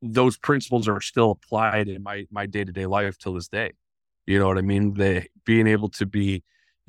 those 0.00 0.38
principles 0.38 0.88
are 0.88 1.00
still 1.02 1.32
applied 1.32 1.88
in 1.88 2.02
my 2.02 2.26
my 2.30 2.46
day 2.46 2.64
to 2.64 2.72
day 2.72 2.86
life 2.86 3.18
till 3.18 3.34
this 3.34 3.48
day. 3.48 3.72
You 4.26 4.38
know 4.38 4.48
what 4.48 4.58
I 4.58 4.62
mean? 4.62 4.94
They 4.94 5.28
being 5.44 5.66
able 5.66 5.90
to 5.90 6.06
be 6.06 6.42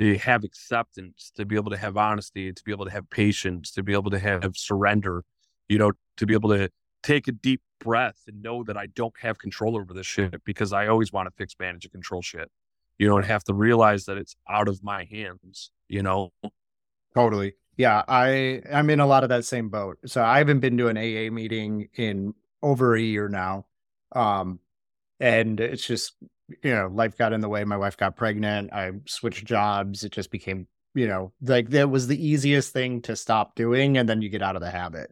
have 0.10 0.44
acceptance, 0.44 1.32
to 1.36 1.46
be 1.46 1.56
able 1.56 1.72
to 1.72 1.78
have 1.78 1.98
honesty, 1.98 2.52
to 2.52 2.64
be 2.64 2.72
able 2.72 2.86
to 2.86 2.92
have 2.92 3.10
patience, 3.10 3.72
to 3.72 3.84
be 3.84 3.94
able 3.94 4.12
to 4.12 4.20
have 4.20 4.56
surrender, 4.56 5.24
you 5.70 5.78
know, 5.78 5.92
to 6.18 6.26
be 6.26 6.34
able 6.34 6.50
to 6.50 6.70
take 7.04 7.28
a 7.28 7.32
deep 7.32 7.62
breath 7.80 8.20
and 8.28 8.42
know 8.42 8.64
that 8.64 8.78
I 8.78 8.88
don't 8.88 9.14
have 9.22 9.40
control 9.40 9.76
over 9.76 9.94
this 9.94 10.08
shit 10.08 10.44
because 10.44 10.74
I 10.74 10.88
always 10.88 11.12
want 11.12 11.28
to 11.28 11.34
fix, 11.38 11.56
manage, 11.60 11.86
and 11.86 11.92
control 11.92 12.22
shit. 12.22 12.50
You 12.98 13.08
don't 13.08 13.26
have 13.26 13.44
to 13.46 13.54
realize 13.54 14.06
that 14.06 14.18
it's 14.18 14.36
out 14.48 14.68
of 14.68 14.84
my 14.84 15.06
hands, 15.06 15.72
you 15.88 16.04
know. 16.04 16.32
Totally. 17.16 17.54
Yeah, 17.78 18.04
I 18.08 18.62
I'm 18.72 18.90
in 18.90 19.00
a 19.00 19.08
lot 19.08 19.24
of 19.24 19.30
that 19.30 19.46
same 19.46 19.70
boat. 19.70 19.98
So 20.06 20.24
I 20.24 20.38
haven't 20.38 20.60
been 20.60 20.78
to 20.78 20.88
an 20.88 20.98
AA 20.98 21.34
meeting 21.34 21.90
in 21.96 22.34
over 22.62 22.96
a 22.96 23.02
year 23.02 23.28
now. 23.28 23.66
Um, 24.12 24.60
and 25.20 25.60
it's 25.60 25.86
just, 25.86 26.14
you 26.64 26.74
know, 26.74 26.90
life 26.94 27.18
got 27.18 27.34
in 27.34 27.42
the 27.42 27.50
way. 27.50 27.64
My 27.64 27.78
wife 27.78 27.98
got 27.98 28.16
pregnant. 28.16 28.72
I 28.74 28.92
switched 29.06 29.46
jobs. 29.46 30.04
It 30.04 30.12
just 30.12 30.32
became, 30.32 30.68
you 30.94 31.08
know, 31.08 31.32
like 31.42 31.70
that 31.70 31.90
was 31.90 32.08
the 32.08 32.26
easiest 32.26 32.74
thing 32.74 33.02
to 33.04 33.16
stop 33.16 33.56
doing. 33.56 33.98
And 33.98 34.08
then 34.08 34.22
you 34.22 34.30
get 34.30 34.42
out 34.42 34.56
of 34.56 34.62
the 34.62 34.72
habit. 34.72 35.12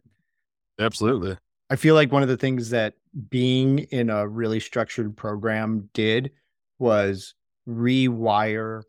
Absolutely. 0.78 1.36
I 1.68 1.76
feel 1.76 1.94
like 1.94 2.10
one 2.10 2.22
of 2.22 2.28
the 2.28 2.36
things 2.36 2.70
that 2.70 2.94
being 3.28 3.80
in 3.90 4.10
a 4.10 4.26
really 4.26 4.60
structured 4.60 5.16
program 5.16 5.88
did 5.92 6.32
was 6.78 7.34
rewire 7.68 8.82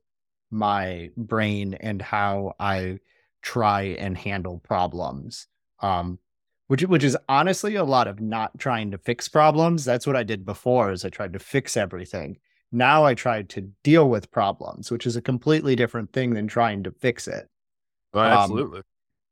my 0.50 1.10
brain 1.16 1.76
and 1.76 2.02
how 2.02 2.54
I 2.60 3.00
try 3.42 3.84
and 3.84 4.18
handle 4.18 4.60
problems. 4.60 5.48
Um, 5.80 6.20
which 6.72 6.84
which 6.84 7.04
is 7.04 7.18
honestly 7.28 7.76
a 7.76 7.84
lot 7.84 8.08
of 8.08 8.22
not 8.22 8.58
trying 8.58 8.92
to 8.92 8.98
fix 8.98 9.28
problems. 9.28 9.84
That's 9.84 10.08
what 10.08 10.16
I 10.16 10.24
did 10.24 10.46
before 10.46 10.90
is 10.94 11.04
I 11.04 11.10
tried 11.10 11.34
to 11.34 11.40
fix 11.40 11.76
everything. 11.76 12.38
Now 12.72 13.04
I 13.04 13.14
try 13.14 13.42
to 13.42 13.62
deal 13.84 14.10
with 14.10 14.32
problems, 14.32 14.90
which 14.90 15.06
is 15.06 15.18
a 15.18 15.22
completely 15.22 15.76
different 15.76 16.14
thing 16.14 16.34
than 16.34 16.48
trying 16.48 16.84
to 16.84 16.92
fix 16.92 17.28
it. 17.28 17.50
Oh, 18.14 18.22
Um, 18.22 18.28
absolutely. 18.28 18.82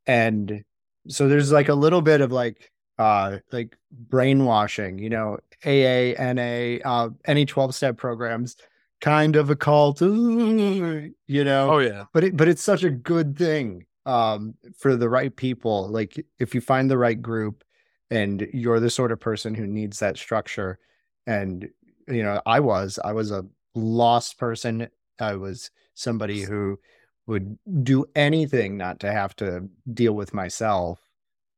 And 0.05 0.65
so 1.07 1.29
there's 1.29 1.49
like 1.49 1.69
a 1.69 1.75
little 1.75 2.01
bit 2.01 2.19
of 2.19 2.33
like 2.33 2.73
uh 2.97 3.37
like 3.53 3.77
brainwashing, 3.89 4.99
you 4.99 5.09
know, 5.09 5.37
AA, 5.65 6.21
NA, 6.21 6.79
uh 6.83 7.09
any 7.23 7.45
12 7.45 7.73
step 7.73 7.95
programs, 7.95 8.57
kind 8.99 9.37
of 9.37 9.49
a 9.49 9.55
cult, 9.55 10.01
you 10.01 11.13
know 11.29 11.69
oh 11.71 11.79
yeah. 11.79 12.03
but 12.11 12.25
it, 12.25 12.35
but 12.35 12.49
it's 12.49 12.61
such 12.61 12.83
a 12.83 12.89
good 12.89 13.37
thing 13.37 13.85
um 14.09 14.55
for 14.77 14.95
the 14.95 15.09
right 15.09 15.35
people 15.35 15.87
like 15.89 16.25
if 16.39 16.55
you 16.55 16.61
find 16.61 16.89
the 16.89 16.97
right 16.97 17.21
group 17.21 17.63
and 18.11 18.47
you're 18.53 18.79
the 18.79 18.89
sort 18.89 19.11
of 19.11 19.19
person 19.19 19.53
who 19.53 19.67
needs 19.67 19.99
that 19.99 20.17
structure 20.17 20.79
and 21.27 21.69
you 22.07 22.23
know 22.23 22.41
i 22.45 22.59
was 22.59 22.99
i 23.03 23.11
was 23.11 23.31
a 23.31 23.45
lost 23.75 24.37
person. 24.37 24.87
I 25.19 25.35
was 25.35 25.71
somebody 25.93 26.41
who 26.41 26.79
would 27.27 27.57
do 27.83 28.05
anything 28.15 28.77
not 28.77 28.99
to 29.01 29.11
have 29.11 29.35
to 29.35 29.67
deal 29.93 30.13
with 30.13 30.33
myself 30.33 30.99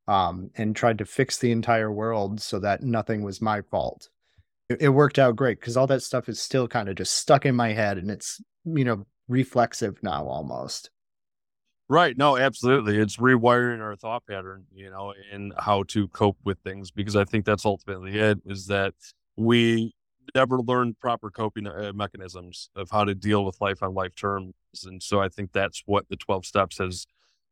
um 0.07 0.49
and 0.55 0.75
tried 0.75 0.97
to 0.97 1.05
fix 1.05 1.37
the 1.37 1.51
entire 1.51 1.91
world 1.91 2.41
so 2.41 2.59
that 2.59 2.81
nothing 2.81 3.21
was 3.23 3.41
my 3.41 3.61
fault. 3.61 4.09
It, 4.69 4.81
it 4.81 4.89
worked 4.89 5.19
out 5.19 5.35
great 5.35 5.59
because 5.59 5.77
all 5.77 5.87
that 5.87 6.01
stuff 6.01 6.27
is 6.27 6.41
still 6.41 6.67
kind 6.67 6.89
of 6.89 6.95
just 6.95 7.13
stuck 7.13 7.45
in 7.45 7.55
my 7.55 7.71
head 7.73 7.97
and 7.97 8.09
it's 8.09 8.41
you 8.65 8.83
know 8.83 9.05
reflexive 9.27 10.01
now 10.03 10.27
almost 10.27 10.89
Right. 11.91 12.17
No, 12.17 12.37
absolutely. 12.37 12.97
It's 12.97 13.17
rewiring 13.17 13.81
our 13.81 13.97
thought 13.97 14.25
pattern, 14.25 14.63
you 14.73 14.89
know, 14.89 15.13
and 15.29 15.51
how 15.57 15.83
to 15.89 16.07
cope 16.07 16.37
with 16.45 16.57
things 16.59 16.89
because 16.89 17.17
I 17.17 17.25
think 17.25 17.43
that's 17.43 17.65
ultimately 17.65 18.17
it 18.17 18.39
is 18.45 18.67
that 18.67 18.93
we 19.35 19.93
never 20.33 20.59
learned 20.59 21.01
proper 21.01 21.29
coping 21.29 21.67
uh, 21.67 21.91
mechanisms 21.93 22.69
of 22.77 22.91
how 22.91 23.03
to 23.03 23.13
deal 23.13 23.43
with 23.43 23.59
life 23.59 23.83
on 23.83 23.93
life 23.93 24.15
terms. 24.15 24.53
And 24.85 25.03
so 25.03 25.19
I 25.19 25.27
think 25.27 25.51
that's 25.51 25.83
what 25.85 26.07
the 26.07 26.15
12 26.15 26.45
steps 26.45 26.77
has 26.77 27.07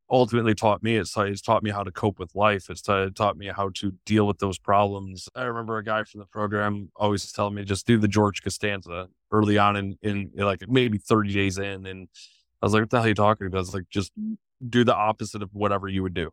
ultimately 0.10 0.56
taught 0.56 0.82
me. 0.82 0.96
It's, 0.96 1.18
it's 1.18 1.42
taught 1.42 1.62
me 1.62 1.72
how 1.72 1.84
to 1.84 1.92
cope 1.92 2.18
with 2.18 2.34
life. 2.34 2.70
It's 2.70 2.82
taught 2.82 3.36
me 3.36 3.48
how 3.54 3.72
to 3.76 3.94
deal 4.06 4.26
with 4.26 4.40
those 4.40 4.58
problems. 4.58 5.28
I 5.36 5.44
remember 5.44 5.80
a 5.80 5.84
guy 5.84 6.06
from 6.06 6.22
the 6.22 6.28
program 6.28 6.92
always 6.96 7.30
telling 7.34 7.56
me 7.56 7.66
just 7.66 7.86
do 7.86 7.98
the 7.98 8.08
George 8.08 8.42
Costanza 8.42 9.10
early 9.34 9.58
on 9.58 9.76
in, 9.76 9.98
in, 10.02 10.32
like 10.38 10.64
maybe 10.70 10.98
30 10.98 11.34
days 11.34 11.58
in. 11.58 11.86
And 11.86 12.08
I 12.62 12.66
was 12.66 12.74
like, 12.74 12.82
what 12.84 12.89
the 12.89 12.97
hell 12.97 13.05
are 13.05 13.10
you 13.10 13.16
talking 13.16 13.47
about? 13.47 13.57
I 13.57 13.62
was 13.62 13.74
like, 13.74 13.89
just 13.89 14.12
mm. 14.20 14.38
do 14.68 14.84
the 14.84 14.95
opposite 14.95 15.41
of 15.41 15.49
whatever 15.53 15.88
you 15.88 16.03
would 16.03 16.14
do. 16.14 16.32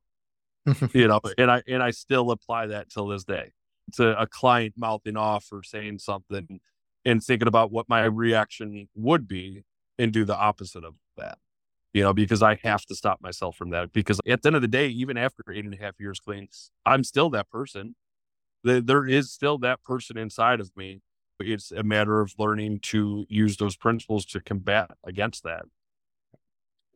you 0.93 1.07
know, 1.07 1.20
and 1.39 1.51
I 1.51 1.62
and 1.68 1.83
I 1.83 1.91
still 1.91 2.31
apply 2.31 2.66
that 2.66 2.91
till 2.91 3.07
this 3.07 3.24
day. 3.24 3.53
To 3.95 4.20
a 4.20 4.27
client 4.27 4.74
mouthing 4.77 5.16
off 5.16 5.47
or 5.53 5.62
saying 5.62 6.01
something 6.01 6.59
and 7.05 7.22
thinking 7.22 7.47
about 7.47 7.70
what 7.70 7.89
my 7.89 8.05
reaction 8.05 8.89
would 8.97 9.29
be 9.29 9.62
and 9.97 10.12
do 10.12 10.24
the 10.24 10.37
opposite 10.37 10.83
of 10.83 10.95
that 11.16 11.39
you 11.97 12.03
know, 12.03 12.12
because 12.12 12.43
I 12.43 12.59
have 12.62 12.85
to 12.87 12.95
stop 12.95 13.22
myself 13.22 13.57
from 13.57 13.70
that. 13.70 13.91
Because 13.91 14.20
at 14.29 14.43
the 14.43 14.49
end 14.49 14.57
of 14.57 14.61
the 14.61 14.68
day, 14.68 14.87
even 14.89 15.16
after 15.16 15.43
eight 15.51 15.64
and 15.64 15.72
a 15.72 15.79
half 15.79 15.95
years 15.99 16.20
clean, 16.20 16.47
I'm 16.85 17.03
still 17.03 17.31
that 17.31 17.49
person. 17.49 17.95
There 18.62 19.07
is 19.07 19.33
still 19.33 19.57
that 19.61 19.83
person 19.83 20.18
inside 20.18 20.61
of 20.61 20.70
me. 20.77 21.01
It's 21.41 21.72
a 21.72 21.83
matter 21.83 22.20
of 22.20 22.35
learning 22.39 22.81
to 22.81 23.24
use 23.31 23.57
those 23.57 23.79
principles 23.79 24.27
to 24.27 24.41
combat 24.41 24.91
against 25.07 25.43
that. 25.45 25.62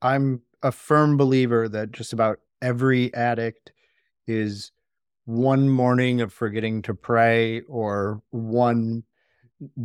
I'm 0.03 0.43
a 0.63 0.73
firm 0.73 1.17
believer 1.17 1.69
that 1.69 1.93
just 1.93 2.13
about 2.13 2.41
every 2.63 3.13
addict 3.15 3.73
is 4.27 4.73
one 5.25 5.69
morning 5.69 6.21
of 6.21 6.33
forgetting 6.33 6.83
to 6.83 6.95
pray 6.95 7.61
or 7.63 8.23
one 8.31 9.05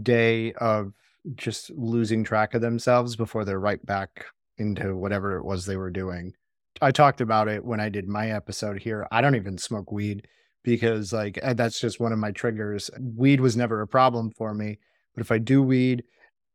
day 0.02 0.54
of 0.54 0.94
just 1.36 1.70
losing 1.72 2.24
track 2.24 2.54
of 2.54 2.62
themselves 2.62 3.16
before 3.16 3.46
they're 3.46 3.60
right 3.60 3.84
back 3.86 4.26
into 4.58 4.96
whatever 4.96 5.38
it 5.38 5.44
was 5.44 5.66
they 5.66 5.76
were 5.76 5.92
doing. 5.92 6.34
I 6.82 6.92
talked 6.92 7.22
about 7.22 7.48
it 7.48 7.64
when 7.64 7.80
I 7.80 7.90
did 7.90 8.08
my 8.08 8.32
episode 8.32 8.82
here. 8.82 9.08
I 9.12 9.22
don't 9.22 9.36
even 9.36 9.58
smoke 9.58 9.92
weed 9.92 10.28
because 10.64 11.14
like 11.14 11.40
eh, 11.42 11.54
that's 11.54 11.80
just 11.80 12.00
one 12.00 12.12
of 12.12 12.20
my 12.20 12.32
triggers. 12.32 12.90
Weed 13.00 13.40
was 13.40 13.56
never 13.56 13.82
a 13.82 13.88
problem 13.88 14.32
for 14.32 14.54
me, 14.54 14.80
but 15.14 15.22
if 15.22 15.32
I 15.32 15.38
do 15.38 15.64
weed, 15.64 16.04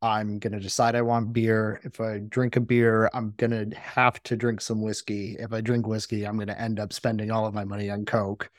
I'm 0.03 0.39
going 0.39 0.53
to 0.53 0.61
decide 0.61 0.95
I 0.95 1.03
want 1.03 1.33
beer. 1.33 1.81
If 1.85 2.01
I 2.01 2.19
drink 2.19 2.57
a 2.57 2.61
beer, 2.61 3.11
I'm 3.13 3.35
going 3.37 3.51
to 3.51 3.77
have 3.77 4.23
to 4.25 4.37
drink 4.37 4.61
some 4.61 4.81
whiskey. 4.81 5.37
If 5.39 5.53
I 5.53 5.61
drink 5.61 5.87
whiskey, 5.87 6.27
I'm 6.27 6.37
going 6.37 6.49
to 6.49 6.61
end 6.61 6.81
up 6.81 6.93
spending 6.93 7.31
all 7.31 7.47
of 7.47 7.55
my 7.55 7.65
money 7.65 7.91
on 7.91 8.05
coke. 8.07 8.51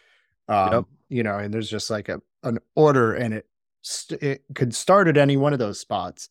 Um, 0.48 0.74
yep. 0.74 0.86
you 1.10 1.24
know, 1.24 1.38
and 1.38 1.54
there's 1.54 1.70
just 1.70 1.90
like 1.90 2.10
a 2.10 2.22
an 2.44 2.60
order 2.76 3.14
and 3.14 3.36
it 3.36 3.48
st- 3.82 4.22
it 4.22 4.44
could 4.56 4.74
start 4.74 5.08
at 5.08 5.18
any 5.18 5.38
one 5.38 5.54
of 5.54 5.60
those 5.60 5.80
spots 5.80 6.30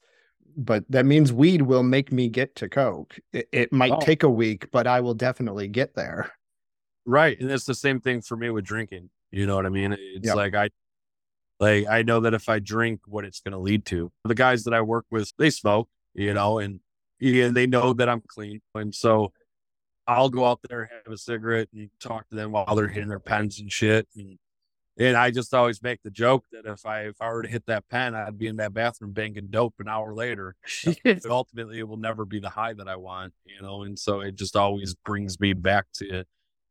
but 0.56 0.84
that 0.88 1.06
means 1.06 1.32
weed 1.32 1.62
will 1.62 1.82
make 1.82 2.12
me 2.12 2.28
get 2.28 2.54
to 2.56 2.68
coke. 2.68 3.18
It, 3.32 3.48
it 3.52 3.72
might 3.72 3.92
oh. 3.92 4.00
take 4.00 4.22
a 4.22 4.30
week, 4.30 4.70
but 4.70 4.86
I 4.86 5.00
will 5.00 5.14
definitely 5.14 5.68
get 5.68 5.94
there. 5.94 6.32
Right, 7.06 7.40
and 7.40 7.50
it's 7.50 7.64
the 7.64 7.74
same 7.74 8.00
thing 8.00 8.20
for 8.20 8.36
me 8.36 8.50
with 8.50 8.64
drinking. 8.64 9.10
You 9.30 9.46
know 9.46 9.56
what 9.56 9.66
I 9.66 9.70
mean? 9.70 9.92
It's 9.92 10.26
yep. 10.26 10.36
like 10.36 10.54
I 10.54 10.70
like 11.60 11.86
I 11.88 12.02
know 12.02 12.20
that 12.20 12.34
if 12.34 12.48
I 12.48 12.58
drink, 12.58 13.00
what 13.06 13.24
it's 13.24 13.40
going 13.40 13.52
to 13.52 13.58
lead 13.58 13.84
to. 13.86 14.10
The 14.24 14.34
guys 14.34 14.64
that 14.64 14.74
I 14.74 14.80
work 14.80 15.04
with, 15.10 15.32
they 15.38 15.50
smoke, 15.50 15.88
you 16.14 16.34
know, 16.34 16.58
and 16.58 16.80
yeah, 17.20 17.48
they 17.48 17.66
know 17.66 17.92
that 17.92 18.08
I'm 18.08 18.22
clean, 18.26 18.60
and 18.74 18.94
so 18.94 19.32
I'll 20.06 20.30
go 20.30 20.46
out 20.46 20.60
there 20.68 20.90
have 21.04 21.12
a 21.12 21.18
cigarette 21.18 21.68
and 21.72 21.90
talk 22.00 22.28
to 22.30 22.34
them 22.34 22.52
while 22.52 22.74
they're 22.74 22.88
hitting 22.88 23.10
their 23.10 23.20
pens 23.20 23.60
and 23.60 23.70
shit, 23.70 24.08
and 24.16 24.38
and 24.98 25.16
I 25.16 25.30
just 25.30 25.54
always 25.54 25.82
make 25.82 26.02
the 26.02 26.10
joke 26.10 26.44
that 26.52 26.66
if 26.66 26.84
I 26.84 27.02
if 27.02 27.16
I 27.20 27.28
were 27.28 27.42
to 27.42 27.48
hit 27.48 27.66
that 27.66 27.88
pen, 27.88 28.14
I'd 28.14 28.38
be 28.38 28.48
in 28.48 28.56
that 28.56 28.74
bathroom 28.74 29.12
banging 29.12 29.48
dope 29.48 29.74
an 29.78 29.88
hour 29.88 30.14
later. 30.14 30.56
ultimately, 31.28 31.78
it 31.78 31.88
will 31.88 31.96
never 31.96 32.24
be 32.24 32.40
the 32.40 32.50
high 32.50 32.74
that 32.74 32.88
I 32.88 32.96
want, 32.96 33.32
you 33.44 33.62
know. 33.62 33.82
And 33.82 33.98
so 33.98 34.20
it 34.20 34.34
just 34.34 34.56
always 34.56 34.94
brings 34.94 35.38
me 35.40 35.52
back 35.52 35.86
to 35.94 36.24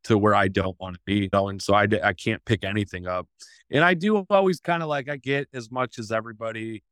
to 0.06 0.18
where 0.18 0.36
I 0.36 0.48
don't 0.48 0.80
want 0.80 0.96
to 0.96 1.02
be, 1.06 1.16
you 1.16 1.30
know. 1.34 1.50
And 1.50 1.62
so 1.62 1.74
I 1.74 1.88
I 2.04 2.14
can't 2.14 2.44
pick 2.46 2.64
anything 2.64 3.08
up. 3.08 3.28
And 3.72 3.84
I 3.84 3.94
do 3.94 4.26
always 4.30 4.60
kind 4.60 4.82
of 4.82 4.90
like 4.90 5.10
I 5.10 5.18
get 5.18 5.48
as 5.54 5.72
much 5.72 6.00
as 6.00 6.12
everybody, 6.12 6.84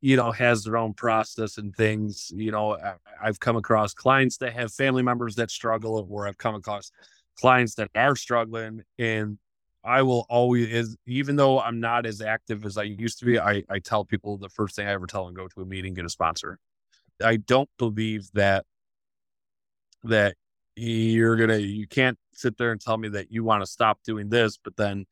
you 0.00 0.16
know, 0.16 0.30
has 0.32 0.64
their 0.64 0.76
own 0.76 0.94
process 0.94 1.58
and 1.58 1.74
things. 1.74 2.30
You 2.34 2.52
know, 2.52 2.76
I, 2.76 2.94
I've 3.22 3.40
come 3.40 3.56
across 3.56 3.94
clients 3.94 4.36
that 4.38 4.52
have 4.52 4.72
family 4.72 5.02
members 5.02 5.36
that 5.36 5.50
struggle, 5.50 6.06
or 6.10 6.28
I've 6.28 6.38
come 6.38 6.54
across 6.54 6.90
clients 7.38 7.74
that 7.76 7.90
are 7.94 8.16
struggling 8.16 8.82
and 8.98 9.38
I 9.86 10.02
will 10.02 10.26
always, 10.28 10.68
is, 10.68 10.96
even 11.06 11.36
though 11.36 11.60
I'm 11.60 11.78
not 11.78 12.06
as 12.06 12.20
active 12.20 12.64
as 12.64 12.76
I 12.76 12.82
used 12.82 13.20
to 13.20 13.24
be, 13.24 13.38
I, 13.38 13.62
I 13.70 13.78
tell 13.78 14.04
people 14.04 14.36
the 14.36 14.48
first 14.48 14.74
thing 14.74 14.88
I 14.88 14.90
ever 14.90 15.06
tell 15.06 15.24
them 15.24 15.34
go 15.34 15.46
to 15.46 15.60
a 15.60 15.64
meeting, 15.64 15.94
get 15.94 16.04
a 16.04 16.08
sponsor. 16.10 16.58
I 17.22 17.36
don't 17.36 17.70
believe 17.78 18.28
that 18.34 18.64
that 20.02 20.34
you're 20.76 21.36
gonna 21.36 21.58
you 21.58 21.86
can't 21.86 22.18
sit 22.32 22.58
there 22.58 22.70
and 22.70 22.80
tell 22.80 22.98
me 22.98 23.08
that 23.08 23.32
you 23.32 23.42
want 23.42 23.62
to 23.62 23.66
stop 23.66 24.00
doing 24.04 24.28
this, 24.28 24.58
but 24.62 24.76
then 24.76 25.06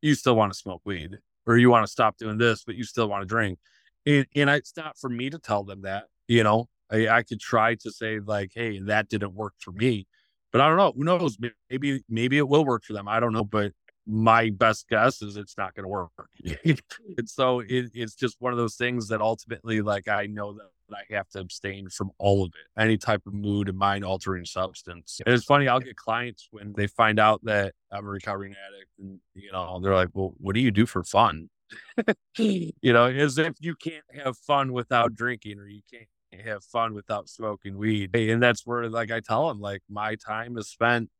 you 0.00 0.14
still 0.14 0.34
want 0.34 0.52
to 0.52 0.58
smoke 0.58 0.82
weed, 0.84 1.18
or 1.46 1.56
you 1.56 1.70
want 1.70 1.86
to 1.86 1.92
stop 1.92 2.16
doing 2.16 2.38
this, 2.38 2.64
but 2.64 2.74
you 2.74 2.84
still 2.84 3.08
want 3.08 3.22
to 3.22 3.26
drink. 3.26 3.58
And, 4.04 4.26
and 4.34 4.50
it's 4.50 4.76
not 4.76 4.98
for 4.98 5.08
me 5.08 5.30
to 5.30 5.38
tell 5.38 5.62
them 5.64 5.82
that. 5.82 6.04
You 6.26 6.42
know, 6.42 6.68
I, 6.90 7.08
I 7.08 7.22
could 7.22 7.40
try 7.40 7.74
to 7.76 7.90
say 7.90 8.18
like, 8.20 8.52
hey, 8.54 8.80
that 8.80 9.08
didn't 9.08 9.34
work 9.34 9.54
for 9.58 9.72
me, 9.72 10.06
but 10.50 10.60
I 10.60 10.68
don't 10.68 10.78
know. 10.78 10.92
Who 10.96 11.04
knows? 11.04 11.36
Maybe 11.70 12.02
maybe 12.08 12.38
it 12.38 12.48
will 12.48 12.64
work 12.64 12.84
for 12.84 12.94
them. 12.94 13.06
I 13.08 13.20
don't 13.20 13.32
know, 13.32 13.44
but 13.44 13.72
my 14.06 14.50
best 14.50 14.88
guess 14.88 15.22
is 15.22 15.36
it's 15.36 15.56
not 15.56 15.74
going 15.74 15.84
to 15.84 15.88
work. 15.88 16.10
and 16.64 17.28
so 17.28 17.60
it, 17.60 17.90
it's 17.94 18.14
just 18.14 18.36
one 18.40 18.52
of 18.52 18.58
those 18.58 18.76
things 18.76 19.08
that 19.08 19.20
ultimately, 19.20 19.80
like, 19.80 20.08
I 20.08 20.26
know 20.26 20.54
that 20.54 20.70
I 20.94 21.04
have 21.14 21.28
to 21.30 21.40
abstain 21.40 21.88
from 21.88 22.10
all 22.18 22.44
of 22.44 22.48
it, 22.54 22.80
any 22.80 22.96
type 22.98 23.22
of 23.26 23.34
mood 23.34 23.68
and 23.68 23.78
mind 23.78 24.04
altering 24.04 24.44
substance. 24.44 25.20
And 25.24 25.34
it's 25.34 25.44
funny, 25.44 25.68
I'll 25.68 25.80
get 25.80 25.96
clients 25.96 26.48
when 26.50 26.72
they 26.76 26.86
find 26.86 27.18
out 27.18 27.44
that 27.44 27.74
I'm 27.92 28.06
a 28.06 28.08
recovering 28.08 28.52
addict, 28.52 28.90
and 28.98 29.20
you 29.34 29.52
know, 29.52 29.80
they're 29.82 29.94
like, 29.94 30.10
"Well, 30.14 30.34
what 30.38 30.54
do 30.54 30.60
you 30.60 30.70
do 30.70 30.86
for 30.86 31.04
fun?" 31.04 31.48
you 32.38 32.72
know, 32.92 33.06
as 33.06 33.38
if 33.38 33.54
you 33.60 33.74
can't 33.74 34.04
have 34.24 34.36
fun 34.38 34.72
without 34.72 35.14
drinking, 35.14 35.58
or 35.58 35.66
you 35.68 35.82
can't 35.90 36.08
have 36.44 36.64
fun 36.64 36.94
without 36.94 37.28
smoking 37.28 37.76
weed. 37.76 38.14
And 38.14 38.42
that's 38.42 38.66
where, 38.66 38.88
like, 38.88 39.10
I 39.10 39.20
tell 39.20 39.48
them, 39.48 39.60
like, 39.60 39.82
my 39.88 40.14
time 40.16 40.56
is 40.58 40.68
spent 40.68 41.10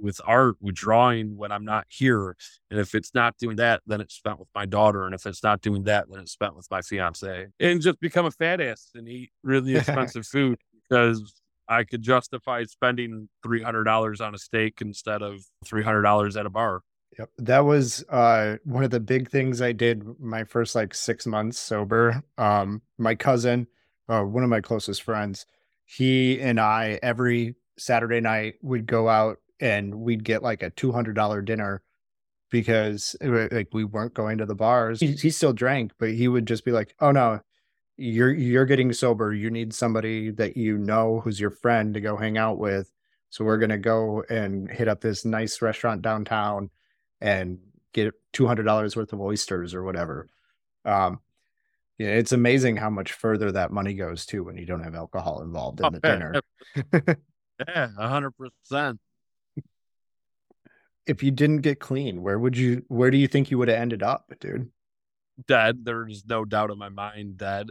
with 0.00 0.20
art, 0.26 0.56
with 0.60 0.74
drawing 0.74 1.36
when 1.36 1.52
I'm 1.52 1.64
not 1.64 1.86
here. 1.88 2.36
And 2.70 2.80
if 2.80 2.94
it's 2.94 3.14
not 3.14 3.36
doing 3.38 3.56
that, 3.56 3.82
then 3.86 4.00
it's 4.00 4.14
spent 4.14 4.38
with 4.38 4.48
my 4.54 4.66
daughter. 4.66 5.04
And 5.06 5.14
if 5.14 5.26
it's 5.26 5.42
not 5.42 5.60
doing 5.60 5.84
that, 5.84 6.06
then 6.10 6.20
it's 6.20 6.32
spent 6.32 6.56
with 6.56 6.70
my 6.70 6.82
fiance. 6.82 7.46
And 7.60 7.80
just 7.80 8.00
become 8.00 8.26
a 8.26 8.30
fat 8.30 8.60
ass 8.60 8.90
and 8.94 9.08
eat 9.08 9.30
really 9.42 9.76
expensive 9.76 10.26
food 10.26 10.58
because 10.88 11.42
I 11.68 11.84
could 11.84 12.02
justify 12.02 12.64
spending 12.64 13.28
$300 13.44 14.20
on 14.20 14.34
a 14.34 14.38
steak 14.38 14.80
instead 14.80 15.22
of 15.22 15.44
$300 15.66 16.38
at 16.38 16.46
a 16.46 16.50
bar. 16.50 16.82
Yep. 17.18 17.30
That 17.38 17.60
was 17.60 18.04
uh, 18.08 18.56
one 18.64 18.84
of 18.84 18.90
the 18.90 19.00
big 19.00 19.30
things 19.30 19.60
I 19.60 19.72
did 19.72 20.02
my 20.18 20.44
first 20.44 20.74
like 20.74 20.94
six 20.94 21.26
months 21.26 21.58
sober. 21.58 22.22
Um, 22.38 22.82
my 22.98 23.14
cousin, 23.14 23.66
uh, 24.08 24.22
one 24.22 24.44
of 24.44 24.50
my 24.50 24.60
closest 24.60 25.02
friends, 25.02 25.44
he 25.84 26.40
and 26.40 26.58
I 26.58 26.98
every 27.02 27.54
Saturday 27.78 28.20
night 28.20 28.54
would 28.62 28.86
go 28.86 29.08
out 29.08 29.38
and 29.62 29.94
we'd 29.94 30.24
get 30.24 30.42
like 30.42 30.62
a 30.64 30.72
$200 30.72 31.44
dinner 31.44 31.82
because 32.50 33.16
like 33.22 33.68
we 33.72 33.84
weren't 33.84 34.12
going 34.12 34.36
to 34.38 34.44
the 34.44 34.56
bars. 34.56 35.00
He, 35.00 35.12
he, 35.12 35.30
still 35.30 35.54
drank, 35.54 35.92
but 35.98 36.10
he 36.10 36.28
would 36.28 36.46
just 36.46 36.66
be 36.66 36.72
like, 36.72 36.94
"Oh 37.00 37.10
no, 37.10 37.40
you're 37.96 38.32
you're 38.32 38.66
getting 38.66 38.92
sober. 38.92 39.32
You 39.32 39.50
need 39.50 39.72
somebody 39.72 40.30
that 40.32 40.56
you 40.56 40.76
know 40.76 41.20
who's 41.20 41.40
your 41.40 41.50
friend 41.50 41.94
to 41.94 42.00
go 42.00 42.16
hang 42.16 42.36
out 42.36 42.58
with. 42.58 42.92
So 43.30 43.44
we're 43.44 43.56
gonna 43.56 43.78
go 43.78 44.22
and 44.28 44.70
hit 44.70 44.86
up 44.86 45.00
this 45.00 45.24
nice 45.24 45.62
restaurant 45.62 46.02
downtown 46.02 46.68
and 47.22 47.58
get 47.94 48.12
two 48.34 48.46
hundred 48.46 48.64
dollars 48.64 48.96
worth 48.96 49.14
of 49.14 49.20
oysters 49.20 49.72
or 49.72 49.82
whatever." 49.82 50.28
Um, 50.84 51.20
yeah, 51.96 52.08
it's 52.08 52.32
amazing 52.32 52.76
how 52.76 52.90
much 52.90 53.12
further 53.12 53.52
that 53.52 53.70
money 53.70 53.94
goes 53.94 54.26
too 54.26 54.44
when 54.44 54.58
you 54.58 54.66
don't 54.66 54.84
have 54.84 54.94
alcohol 54.94 55.40
involved 55.40 55.80
in 55.80 55.86
oh, 55.86 55.90
the 55.90 56.00
dinner. 56.00 56.40
yeah, 57.66 57.88
a 57.96 58.08
hundred 58.08 58.32
percent 58.32 59.00
if 61.06 61.22
you 61.22 61.30
didn't 61.30 61.58
get 61.58 61.80
clean, 61.80 62.22
where 62.22 62.38
would 62.38 62.56
you 62.56 62.84
where 62.88 63.10
do 63.10 63.16
you 63.16 63.28
think 63.28 63.50
you 63.50 63.58
would 63.58 63.68
have 63.68 63.78
ended 63.78 64.02
up, 64.02 64.32
dude? 64.40 64.70
Dead. 65.46 65.84
There's 65.84 66.24
no 66.26 66.44
doubt 66.44 66.70
in 66.70 66.78
my 66.78 66.88
mind 66.88 67.38
dead. 67.38 67.70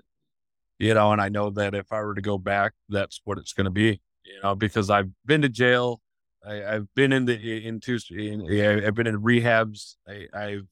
You 0.79 0.93
know, 0.95 1.11
and 1.11 1.21
I 1.21 1.29
know 1.29 1.51
that 1.51 1.75
if 1.75 1.91
I 1.91 2.01
were 2.01 2.15
to 2.15 2.21
go 2.21 2.37
back, 2.37 2.73
that's 2.89 3.21
what 3.23 3.37
it's 3.37 3.53
gonna 3.53 3.71
be. 3.71 4.01
You 4.25 4.41
know, 4.43 4.55
because 4.55 4.89
I've 4.89 5.09
been 5.25 5.41
to 5.43 5.49
jail. 5.49 6.01
I, 6.45 6.55
have 6.55 6.93
been 6.95 7.13
in 7.13 7.25
the 7.25 7.35
in, 7.67 8.45
yeah, 8.45 8.79
I've 8.85 8.95
been 8.95 9.07
in 9.07 9.21
rehabs. 9.21 9.95
I, 10.07 10.27
I've 10.33 10.67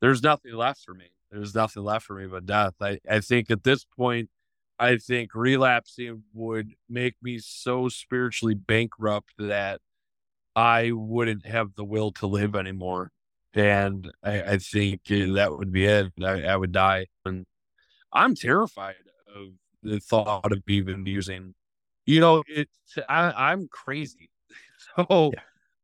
there's 0.00 0.22
nothing 0.22 0.54
left 0.54 0.82
for 0.84 0.94
me. 0.94 1.12
There's 1.30 1.54
nothing 1.54 1.84
left 1.84 2.06
for 2.06 2.16
me 2.16 2.26
but 2.26 2.46
death. 2.46 2.74
I, 2.80 2.98
I 3.08 3.20
think 3.20 3.50
at 3.50 3.62
this 3.62 3.84
point, 3.84 4.30
I 4.78 4.96
think 4.96 5.34
relapsing 5.34 6.24
would 6.32 6.72
make 6.88 7.14
me 7.22 7.38
so 7.38 7.88
spiritually 7.88 8.54
bankrupt 8.54 9.34
that 9.38 9.80
I 10.54 10.90
wouldn't 10.92 11.46
have 11.46 11.74
the 11.74 11.84
will 11.84 12.12
to 12.12 12.26
live 12.26 12.54
anymore. 12.56 13.12
And 13.54 14.10
I, 14.22 14.42
I 14.42 14.58
think 14.58 15.04
that 15.06 15.48
would 15.50 15.72
be 15.72 15.86
it. 15.86 16.12
I, 16.22 16.42
I, 16.42 16.56
would 16.56 16.72
die. 16.72 17.06
And 17.24 17.44
I'm 18.12 18.34
terrified 18.34 18.94
of 19.34 19.48
the 19.82 19.98
thought 19.98 20.52
of 20.52 20.62
even 20.68 21.04
using, 21.06 21.54
you 22.06 22.20
know, 22.20 22.42
it's, 22.46 22.98
I, 23.08 23.50
I'm 23.50 23.68
crazy. 23.68 24.30
So 24.96 25.30
yeah. 25.34 25.40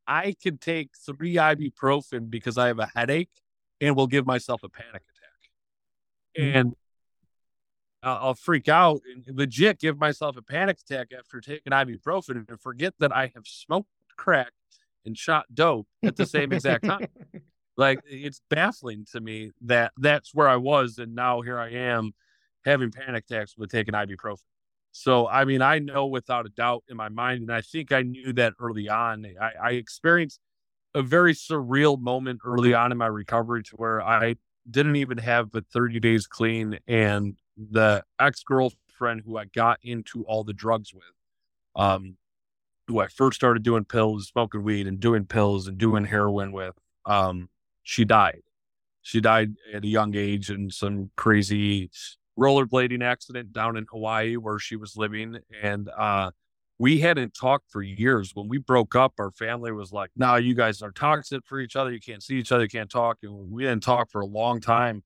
I 0.07 0.35
can 0.43 0.57
take 0.57 0.91
three 0.97 1.35
ibuprofen 1.35 2.31
because 2.31 2.57
I 2.57 2.69
have 2.69 2.79
a 2.79 2.89
headache 2.95 3.31
and 3.81 3.95
will 3.95 4.07
give 4.07 4.27
myself 4.27 4.63
a 4.63 4.71
panic 4.71 5.03
attack. 5.03 5.51
Mm-hmm. 6.39 6.57
And 6.57 6.75
I'll 8.03 8.35
freak 8.35 8.69
out 8.69 9.01
and 9.13 9.37
legit 9.37 9.81
give 9.81 9.99
myself 9.99 10.37
a 10.37 10.43
panic 10.43 10.79
attack 10.81 11.09
after 11.17 11.41
taking 11.41 11.73
ibuprofen 11.73 12.49
and 12.49 12.61
forget 12.61 12.95
that 13.01 13.15
I 13.15 13.33
have 13.35 13.47
smoked 13.47 13.91
crack 14.17 14.53
and 15.07 15.17
shot 15.17 15.47
dope 15.55 15.87
at 16.03 16.17
the 16.17 16.27
same 16.27 16.53
exact 16.53 16.85
time. 16.85 17.09
like 17.77 18.01
it's 18.07 18.41
baffling 18.51 19.07
to 19.13 19.21
me 19.21 19.53
that 19.63 19.93
that's 19.97 20.35
where 20.35 20.49
I 20.49 20.57
was, 20.57 20.99
and 20.99 21.15
now 21.15 21.41
here 21.41 21.59
I 21.59 21.71
am 21.71 22.13
having 22.65 22.91
panic 22.91 23.25
attacks 23.31 23.57
with 23.57 23.71
taking 23.71 23.95
ibuprofen. 23.95 24.43
So, 24.93 25.29
I 25.29 25.45
mean, 25.45 25.61
I 25.61 25.79
know 25.79 26.07
without 26.07 26.47
a 26.47 26.49
doubt 26.49 26.85
in 26.89 26.97
my 26.97 27.11
mind, 27.11 27.43
and 27.43 27.53
I 27.53 27.61
think 27.61 27.93
I 27.93 28.01
knew 28.01 28.33
that 28.33 28.55
early 28.59 28.89
on. 28.89 29.27
I, 29.39 29.51
I 29.63 29.71
experienced 29.73 30.41
a 30.95 31.03
very 31.03 31.35
surreal 31.35 32.01
moment 32.01 32.41
early 32.45 32.73
on 32.73 32.93
in 32.93 32.99
my 32.99 33.07
recovery 33.07 33.63
to 33.65 33.77
where 33.77 34.01
I 34.01 34.37
didn't 34.69 34.97
even 34.97 35.19
have 35.19 35.53
but 35.53 35.67
30 35.67 36.01
days 36.01 36.27
clean. 36.27 36.79
And 36.89 37.37
the 37.59 38.03
ex 38.19 38.43
girlfriend 38.43 39.23
who 39.27 39.37
I 39.37 39.45
got 39.45 39.79
into 39.83 40.25
all 40.25 40.45
the 40.45 40.55
drugs 40.55 40.95
with, 40.95 41.05
um, 41.77 42.17
who 42.89 43.01
I 43.01 43.09
first 43.09 43.37
started 43.37 43.63
doing 43.63 43.85
pills, 43.85 44.29
smoking 44.29 44.63
weed, 44.63 44.87
and 44.87 45.01
doing 45.01 45.25
pills 45.25 45.67
and 45.67 45.79
doing 45.79 46.05
heroin 46.05 46.53
with, 46.53 46.75
um, 47.05 47.49
she 47.83 48.05
died. 48.05 48.43
She 49.03 49.21
died 49.21 49.55
at 49.73 49.85
a 49.85 49.89
young 49.89 50.17
age 50.17 50.51
in 50.51 50.71
some 50.71 51.11
crazy 51.17 51.91
rollerblading 52.39 53.03
accident 53.03 53.53
down 53.53 53.77
in 53.77 53.87
Hawaii 53.91 54.37
where 54.37 54.59
she 54.59 54.77
was 54.77 54.97
living. 54.97 55.39
And 55.63 55.89
uh, 55.97 56.33
we 56.79 57.01
hadn't 57.01 57.35
talked 57.35 57.71
for 57.71 57.83
years. 57.83 58.33
When 58.35 58.49
we 58.49 58.59
broke 58.59 58.95
up, 58.95 59.15
our 59.19 59.31
family 59.31 59.73
was 59.73 59.93
like, 59.93 60.11
no, 60.17 60.27
nah, 60.27 60.37
you 60.37 60.55
guys 60.55 60.83
are 60.83 60.91
toxic 60.91 61.43
for 61.47 61.61
each 61.61 61.77
other. 61.77 61.93
You 61.93 62.01
can't 62.01 62.23
see 62.23 62.37
each 62.37 62.53
other. 62.53 62.65
You 62.65 62.69
can't 62.69 62.91
talk. 62.91 63.19
And 63.23 63.51
we 63.51 63.63
didn't 63.63 63.83
talk 63.83 64.11
for 64.11 64.21
a 64.21 64.27
long 64.27 64.61
time, 64.61 65.03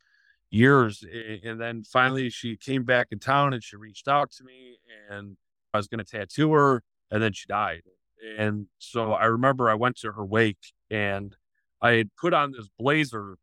years. 0.51 1.05
And 1.45 1.61
then 1.61 1.85
finally, 1.85 2.31
she 2.31 2.57
came 2.57 2.85
back 2.85 3.09
in 3.11 3.19
town 3.19 3.53
and 3.53 3.63
she 3.63 3.77
reached 3.77 4.09
out 4.09 4.33
to 4.33 4.45
me 4.45 4.79
and 5.11 5.37
I 5.73 5.77
was 5.77 5.89
going 5.89 6.05
to 6.05 6.05
tattoo 6.05 6.53
her. 6.53 6.83
And 7.11 7.23
then 7.23 7.33
she 7.33 7.47
died. 7.47 7.83
And 8.39 8.67
so 8.79 9.13
I 9.13 9.27
remember 9.27 9.71
I 9.71 9.75
went 9.75 9.97
to 10.01 10.13
her 10.13 10.25
wake 10.25 10.73
and 10.91 11.35
I 11.81 11.93
had 11.93 12.11
put 12.17 12.35
on 12.35 12.53
this 12.53 12.69
blazer, 12.79 13.37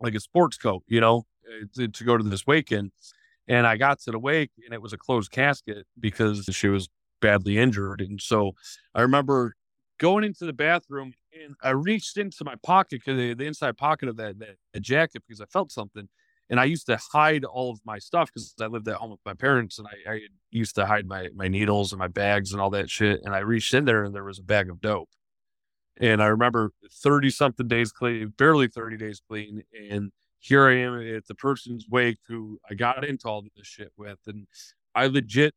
like 0.00 0.14
a 0.14 0.20
sports 0.20 0.56
coat, 0.56 0.82
you 0.86 1.00
know, 1.00 1.26
uh, 1.46 1.66
to, 1.76 1.88
to 1.88 2.04
go 2.04 2.16
to 2.16 2.24
this 2.24 2.46
wake 2.46 2.72
in. 2.72 2.92
And 3.46 3.66
I 3.66 3.76
got 3.76 4.00
to 4.02 4.10
the 4.10 4.18
wake 4.18 4.52
and 4.64 4.72
it 4.72 4.80
was 4.80 4.92
a 4.92 4.98
closed 4.98 5.30
casket 5.30 5.86
because 5.98 6.48
she 6.50 6.68
was 6.68 6.88
badly 7.20 7.58
injured. 7.58 8.00
And 8.00 8.20
so 8.20 8.52
I 8.94 9.02
remember 9.02 9.54
going 9.98 10.24
into 10.24 10.46
the 10.46 10.52
bathroom 10.52 11.12
and 11.44 11.54
I 11.62 11.70
reached 11.70 12.16
into 12.16 12.44
my 12.44 12.54
pocket 12.62 13.02
because 13.04 13.18
the, 13.18 13.34
the, 13.34 13.44
inside 13.44 13.76
pocket 13.76 14.08
of 14.08 14.16
that, 14.16 14.38
that, 14.38 14.56
that 14.72 14.80
jacket 14.80 15.22
because 15.26 15.40
I 15.40 15.46
felt 15.46 15.70
something. 15.70 16.08
And 16.50 16.58
I 16.58 16.64
used 16.64 16.86
to 16.86 16.98
hide 17.12 17.44
all 17.44 17.70
of 17.70 17.80
my 17.84 17.98
stuff 17.98 18.28
because 18.28 18.54
I 18.60 18.66
lived 18.66 18.88
at 18.88 18.96
home 18.96 19.12
with 19.12 19.20
my 19.24 19.34
parents 19.34 19.78
and 19.78 19.86
I, 19.86 20.14
I 20.14 20.20
used 20.50 20.74
to 20.74 20.84
hide 20.84 21.06
my, 21.06 21.28
my 21.32 21.46
needles 21.46 21.92
and 21.92 21.98
my 21.98 22.08
bags 22.08 22.52
and 22.52 22.60
all 22.60 22.70
that 22.70 22.90
shit. 22.90 23.20
And 23.24 23.32
I 23.32 23.38
reached 23.38 23.72
in 23.72 23.84
there 23.84 24.02
and 24.02 24.12
there 24.12 24.24
was 24.24 24.40
a 24.40 24.42
bag 24.42 24.68
of 24.68 24.80
dope. 24.80 25.08
And 26.00 26.20
I 26.20 26.26
remember 26.26 26.72
30 26.90 27.30
something 27.30 27.68
days 27.68 27.92
clean, 27.92 28.32
barely 28.36 28.66
30 28.66 28.96
days 28.96 29.22
clean. 29.28 29.62
And 29.90 30.10
here 30.40 30.66
I 30.66 30.78
am 30.78 31.00
at 31.16 31.26
the 31.26 31.36
person's 31.36 31.86
wake 31.88 32.18
who 32.26 32.58
I 32.68 32.74
got 32.74 33.04
into 33.04 33.28
all 33.28 33.42
this 33.42 33.66
shit 33.66 33.92
with. 33.96 34.18
And 34.26 34.48
I 34.92 35.06
legit, 35.06 35.54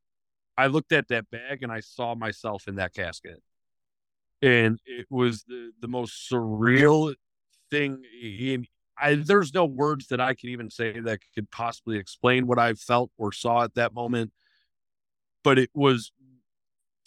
I 0.58 0.68
looked 0.68 0.92
at 0.92 1.08
that 1.08 1.32
bag 1.32 1.64
and 1.64 1.72
I 1.72 1.80
saw 1.80 2.14
myself 2.14 2.68
in 2.68 2.76
that 2.76 2.94
casket. 2.94 3.42
And 4.44 4.80
it 4.86 5.08
was 5.10 5.44
the, 5.46 5.72
the 5.80 5.88
most 5.88 6.30
surreal 6.32 7.16
thing. 7.72 8.04
In, 8.22 8.68
I, 8.98 9.16
there's 9.16 9.54
no 9.54 9.66
words 9.66 10.08
that 10.08 10.22
I 10.22 10.34
can 10.34 10.50
even 10.50 10.70
say 10.70 11.00
that 11.00 11.20
could 11.34 11.50
possibly 11.50 11.98
explain 11.98 12.48
what 12.48 12.60
I 12.60 12.74
felt 12.74 13.12
or 13.18 13.32
saw 13.32 13.64
at 13.64 13.76
that 13.76 13.94
moment. 13.94 14.32
But 15.44 15.60
it 15.60 15.70
was, 15.74 16.12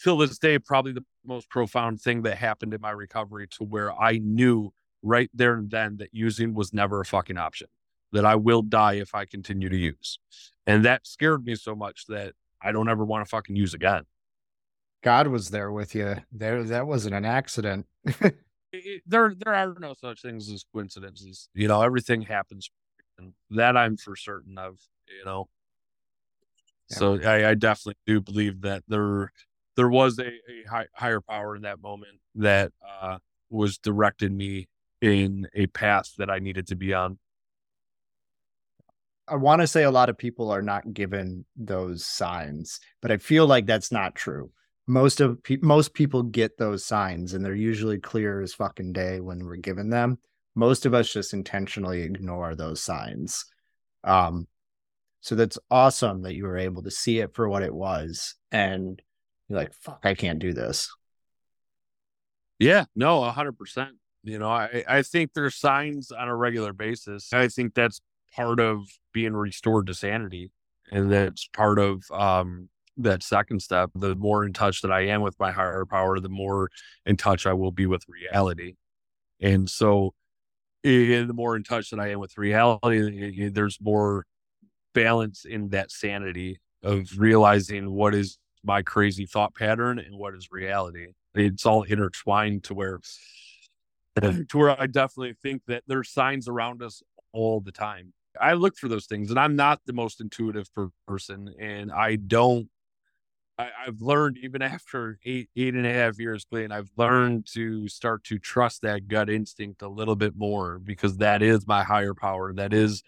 till 0.01 0.17
this 0.17 0.37
day, 0.37 0.59
probably 0.59 0.91
the 0.91 1.05
most 1.25 1.49
profound 1.49 2.01
thing 2.01 2.23
that 2.23 2.37
happened 2.37 2.73
in 2.73 2.81
my 2.81 2.91
recovery 2.91 3.47
to 3.47 3.63
where 3.63 3.91
I 3.93 4.19
knew 4.19 4.73
right 5.01 5.29
there 5.33 5.55
and 5.55 5.69
then 5.69 5.97
that 5.97 6.09
using 6.11 6.53
was 6.53 6.73
never 6.73 6.99
a 6.99 7.05
fucking 7.05 7.37
option, 7.37 7.67
that 8.11 8.25
I 8.25 8.35
will 8.35 8.61
die 8.61 8.93
if 8.93 9.15
I 9.15 9.25
continue 9.25 9.69
to 9.69 9.77
use. 9.77 10.19
And 10.65 10.85
that 10.85 11.07
scared 11.07 11.45
me 11.45 11.55
so 11.55 11.75
much 11.75 12.05
that 12.07 12.33
I 12.61 12.71
don't 12.71 12.89
ever 12.89 13.05
want 13.05 13.25
to 13.25 13.29
fucking 13.29 13.55
use 13.55 13.73
again. 13.73 14.03
God 15.03 15.27
was 15.27 15.49
there 15.49 15.71
with 15.71 15.95
you. 15.95 16.17
There, 16.31 16.63
that 16.63 16.87
wasn't 16.87 17.15
an 17.15 17.25
accident. 17.25 17.85
it, 18.85 19.01
there, 19.05 19.33
there 19.37 19.53
are 19.53 19.75
no 19.79 19.93
such 19.93 20.21
things 20.21 20.49
as 20.49 20.65
coincidences. 20.73 21.49
You 21.53 21.67
know, 21.67 21.81
everything 21.81 22.21
happens. 22.21 22.69
And 23.17 23.33
that 23.51 23.75
I'm 23.75 23.97
for 23.97 24.15
certain 24.15 24.57
of. 24.57 24.77
You 25.07 25.25
know, 25.25 25.47
yeah. 26.89 26.97
so 26.97 27.19
I, 27.21 27.51
I, 27.51 27.53
definitely 27.53 27.97
do 28.05 28.19
believe 28.19 28.61
that 28.61 28.83
there, 28.89 29.31
there 29.77 29.87
was 29.87 30.19
a, 30.19 30.27
a 30.27 30.69
high, 30.69 30.87
higher 30.93 31.21
power 31.21 31.55
in 31.55 31.61
that 31.61 31.81
moment 31.81 32.19
that 32.35 32.73
uh, 33.01 33.19
was 33.49 33.77
directed 33.77 34.33
me 34.33 34.67
in 35.01 35.47
a 35.53 35.67
path 35.67 36.11
that 36.17 36.29
I 36.29 36.39
needed 36.39 36.67
to 36.67 36.75
be 36.75 36.93
on. 36.93 37.19
I 39.27 39.35
want 39.35 39.61
to 39.61 39.67
say 39.67 39.83
a 39.83 39.91
lot 39.91 40.09
of 40.09 40.17
people 40.17 40.51
are 40.51 40.61
not 40.61 40.93
given 40.93 41.45
those 41.55 42.05
signs, 42.05 42.79
but 43.01 43.11
I 43.11 43.17
feel 43.17 43.45
like 43.45 43.65
that's 43.65 43.91
not 43.91 44.15
true. 44.15 44.51
Most 44.87 45.19
of 45.19 45.43
pe- 45.43 45.57
most 45.61 45.93
people 45.93 46.23
get 46.23 46.57
those 46.57 46.85
signs 46.85 47.33
and 47.33 47.43
they're 47.43 47.53
usually 47.53 47.99
clear 47.99 48.41
as 48.41 48.53
fucking 48.53 48.93
day 48.93 49.19
when 49.19 49.43
we're 49.43 49.57
given 49.57 49.89
them. 49.89 50.17
Most 50.55 50.85
of 50.85 50.93
us 50.93 51.11
just 51.11 51.33
intentionally 51.33 52.01
ignore 52.01 52.55
those 52.55 52.81
signs. 52.81 53.45
Um 54.03 54.47
so 55.19 55.35
that's 55.35 55.59
awesome 55.69 56.21
that 56.21 56.35
you 56.35 56.45
were 56.45 56.57
able 56.57 56.83
to 56.83 56.91
see 56.91 57.19
it 57.19 57.33
for 57.33 57.49
what 57.49 57.63
it 57.63 57.73
was 57.73 58.35
and 58.51 59.01
you're 59.49 59.59
like 59.59 59.73
fuck 59.73 59.99
I 60.03 60.13
can't 60.13 60.39
do 60.39 60.53
this. 60.53 60.89
Yeah, 62.59 62.85
no, 62.95 63.21
100%. 63.21 63.89
You 64.23 64.39
know, 64.39 64.49
I, 64.49 64.83
I 64.87 65.01
think 65.03 65.33
there's 65.33 65.55
signs 65.55 66.11
on 66.11 66.27
a 66.27 66.35
regular 66.35 66.73
basis. 66.73 67.31
I 67.31 67.47
think 67.47 67.73
that's 67.73 68.01
part 68.35 68.59
of 68.59 68.83
being 69.13 69.33
restored 69.33 69.87
to 69.87 69.93
sanity. 69.93 70.51
And 70.91 71.11
that's 71.11 71.47
part 71.47 71.79
of 71.79 72.03
um, 72.11 72.69
that 72.97 73.23
second 73.23 73.61
step. 73.61 73.91
The 73.95 74.15
more 74.15 74.45
in 74.45 74.53
touch 74.53 74.81
that 74.81 74.91
I 74.91 75.07
am 75.07 75.21
with 75.21 75.39
my 75.39 75.51
higher 75.51 75.85
power, 75.85 76.19
the 76.19 76.29
more 76.29 76.69
in 77.05 77.17
touch 77.17 77.45
I 77.45 77.53
will 77.53 77.71
be 77.71 77.85
with 77.85 78.03
reality. 78.07 78.75
And 79.39 79.69
so, 79.69 80.13
eh, 80.83 81.23
the 81.23 81.33
more 81.33 81.55
in 81.55 81.63
touch 81.63 81.91
that 81.91 81.99
I 81.99 82.11
am 82.11 82.19
with 82.19 82.37
reality, 82.37 83.41
eh, 83.41 83.45
eh, 83.45 83.49
there's 83.51 83.77
more 83.81 84.25
balance 84.93 85.45
in 85.45 85.69
that 85.69 85.91
sanity 85.91 86.59
of 86.83 87.07
realizing 87.17 87.91
what 87.91 88.15
is 88.15 88.37
my 88.63 88.81
crazy 88.81 89.25
thought 89.25 89.55
pattern 89.55 89.99
and 89.99 90.17
what 90.17 90.33
is 90.33 90.49
reality. 90.51 91.07
It's 91.35 91.65
all 91.65 91.83
intertwined 91.83 92.63
to 92.65 92.73
where 92.73 92.99
to 94.21 94.57
where 94.57 94.79
I 94.79 94.87
definitely 94.87 95.35
think 95.41 95.61
that 95.67 95.83
there's 95.87 96.09
signs 96.09 96.47
around 96.47 96.81
us 96.81 97.03
all 97.33 97.61
the 97.61 97.71
time. 97.71 98.13
I 98.39 98.53
look 98.53 98.77
for 98.77 98.87
those 98.87 99.05
things, 99.05 99.29
and 99.29 99.39
I'm 99.39 99.55
not 99.55 99.81
the 99.85 99.93
most 99.93 100.21
intuitive 100.21 100.71
per- 100.73 100.89
person, 101.07 101.53
and 101.59 101.91
I 101.91 102.15
don't. 102.15 102.67
I, 103.57 103.69
have 103.85 104.01
learned 104.01 104.37
even 104.43 104.61
after 104.61 105.17
eight 105.25 105.49
eight 105.55 105.73
and 105.73 105.85
a 105.85 105.93
half 105.93 106.19
years 106.19 106.45
playing, 106.45 106.71
I've 106.71 106.91
learned 106.95 107.47
to 107.53 107.87
start 107.87 108.23
to 108.25 108.37
trust 108.37 108.83
that 108.83 109.07
gut 109.07 109.29
instinct 109.29 109.81
a 109.81 109.87
little 109.87 110.15
bit 110.15 110.35
more 110.35 110.79
because 110.79 111.17
that 111.17 111.41
is 111.41 111.67
my 111.67 111.83
higher 111.83 112.13
power. 112.13 112.53
That 112.53 112.73
is 112.73 113.03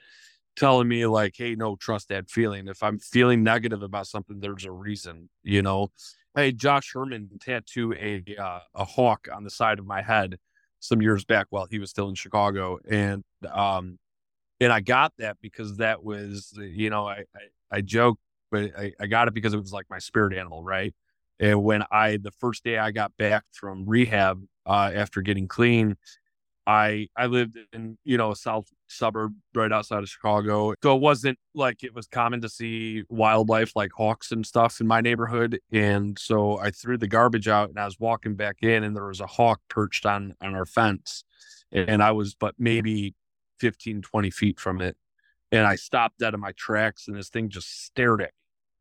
telling 0.56 0.88
me 0.88 1.06
like, 1.06 1.36
hey, 1.38 1.56
no, 1.56 1.76
trust 1.76 2.10
that 2.10 2.30
feeling. 2.30 2.68
If 2.68 2.82
I'm 2.84 3.00
feeling 3.00 3.44
negative 3.44 3.84
about 3.84 4.08
something, 4.08 4.40
there's 4.40 4.66
a 4.66 4.72
reason. 4.72 5.30
You 5.44 5.62
know, 5.62 5.92
hey, 6.36 6.52
Josh 6.52 6.94
Herman 6.94 7.30
tattoo 7.40 7.94
a 7.94 8.24
uh, 8.36 8.60
a 8.76 8.86
hawk 8.86 9.28
on 9.34 9.44
the 9.44 9.50
side 9.50 9.80
of 9.80 9.86
my 9.86 10.02
head 10.02 10.38
some 10.80 11.02
years 11.02 11.26
back 11.26 11.48
while 11.50 11.68
he 11.70 11.80
was 11.80 11.90
still 11.90 12.10
in 12.10 12.16
Chicago. 12.16 12.80
And, 12.90 13.24
um, 13.52 14.00
and 14.62 14.72
I 14.72 14.80
got 14.80 15.14
that 15.18 15.38
because 15.42 15.78
that 15.78 16.04
was, 16.04 16.54
you 16.58 16.90
know, 16.90 17.08
I, 17.08 17.26
I, 17.36 17.78
I 17.78 17.82
joke, 17.82 18.18
but 18.52 18.72
I, 18.78 18.94
I 19.00 19.08
got 19.08 19.28
it 19.28 19.34
because 19.34 19.54
it 19.54 19.60
was 19.60 19.74
like 19.74 19.86
my 19.90 20.00
spirit 20.00 20.34
animal. 20.34 20.64
Right. 20.64 20.94
And 21.40 21.64
when 21.64 21.84
I, 21.90 22.18
the 22.18 22.32
first 22.32 22.64
day 22.64 22.78
I 22.78 22.92
got 22.92 23.16
back 23.18 23.46
from 23.54 23.86
rehab, 23.88 24.44
uh, 24.66 24.92
after 24.94 25.22
getting 25.22 25.48
clean, 25.48 25.96
I 26.70 27.08
I 27.18 27.26
lived 27.26 27.58
in 27.74 27.98
you 28.04 28.18
know 28.18 28.32
a 28.32 28.36
south 28.36 28.68
suburb 28.88 29.34
right 29.56 29.72
outside 29.72 30.04
of 30.04 30.10
Chicago, 30.10 30.76
so 30.84 30.96
it 30.96 31.02
wasn't 31.02 31.40
like 31.56 31.84
it 31.84 31.96
was 31.96 32.06
common 32.06 32.42
to 32.42 32.50
see 32.50 33.04
wildlife 33.10 33.76
like 33.76 33.92
hawks 33.92 34.32
and 34.32 34.46
stuff 34.46 34.80
in 34.80 34.86
my 34.86 35.02
neighborhood. 35.02 35.60
And 35.72 36.18
so 36.20 36.60
I 36.60 36.70
threw 36.70 37.00
the 37.00 37.08
garbage 37.08 37.48
out, 37.48 37.70
and 37.70 37.80
I 37.80 37.86
was 37.86 38.00
walking 38.00 38.36
back 38.36 38.58
in, 38.62 38.84
and 38.84 38.96
there 38.96 39.08
was 39.08 39.20
a 39.20 39.26
hawk 39.26 39.62
perched 39.68 40.06
on 40.06 40.36
on 40.42 40.54
our 40.54 40.68
fence, 40.68 41.24
and 41.72 42.04
I 42.04 42.12
was 42.12 42.36
but 42.36 42.54
maybe 42.60 43.16
15, 43.60 44.04
20 44.04 44.30
feet 44.30 44.60
from 44.60 44.80
it, 44.80 44.96
and 45.52 45.66
I 45.66 45.76
stopped 45.76 46.22
out 46.22 46.36
of 46.36 46.40
my 46.40 46.52
tracks, 46.52 47.08
and 47.08 47.18
this 47.18 47.30
thing 47.30 47.50
just 47.50 47.86
stared 47.86 48.22
at 48.22 48.28
me 48.28 48.39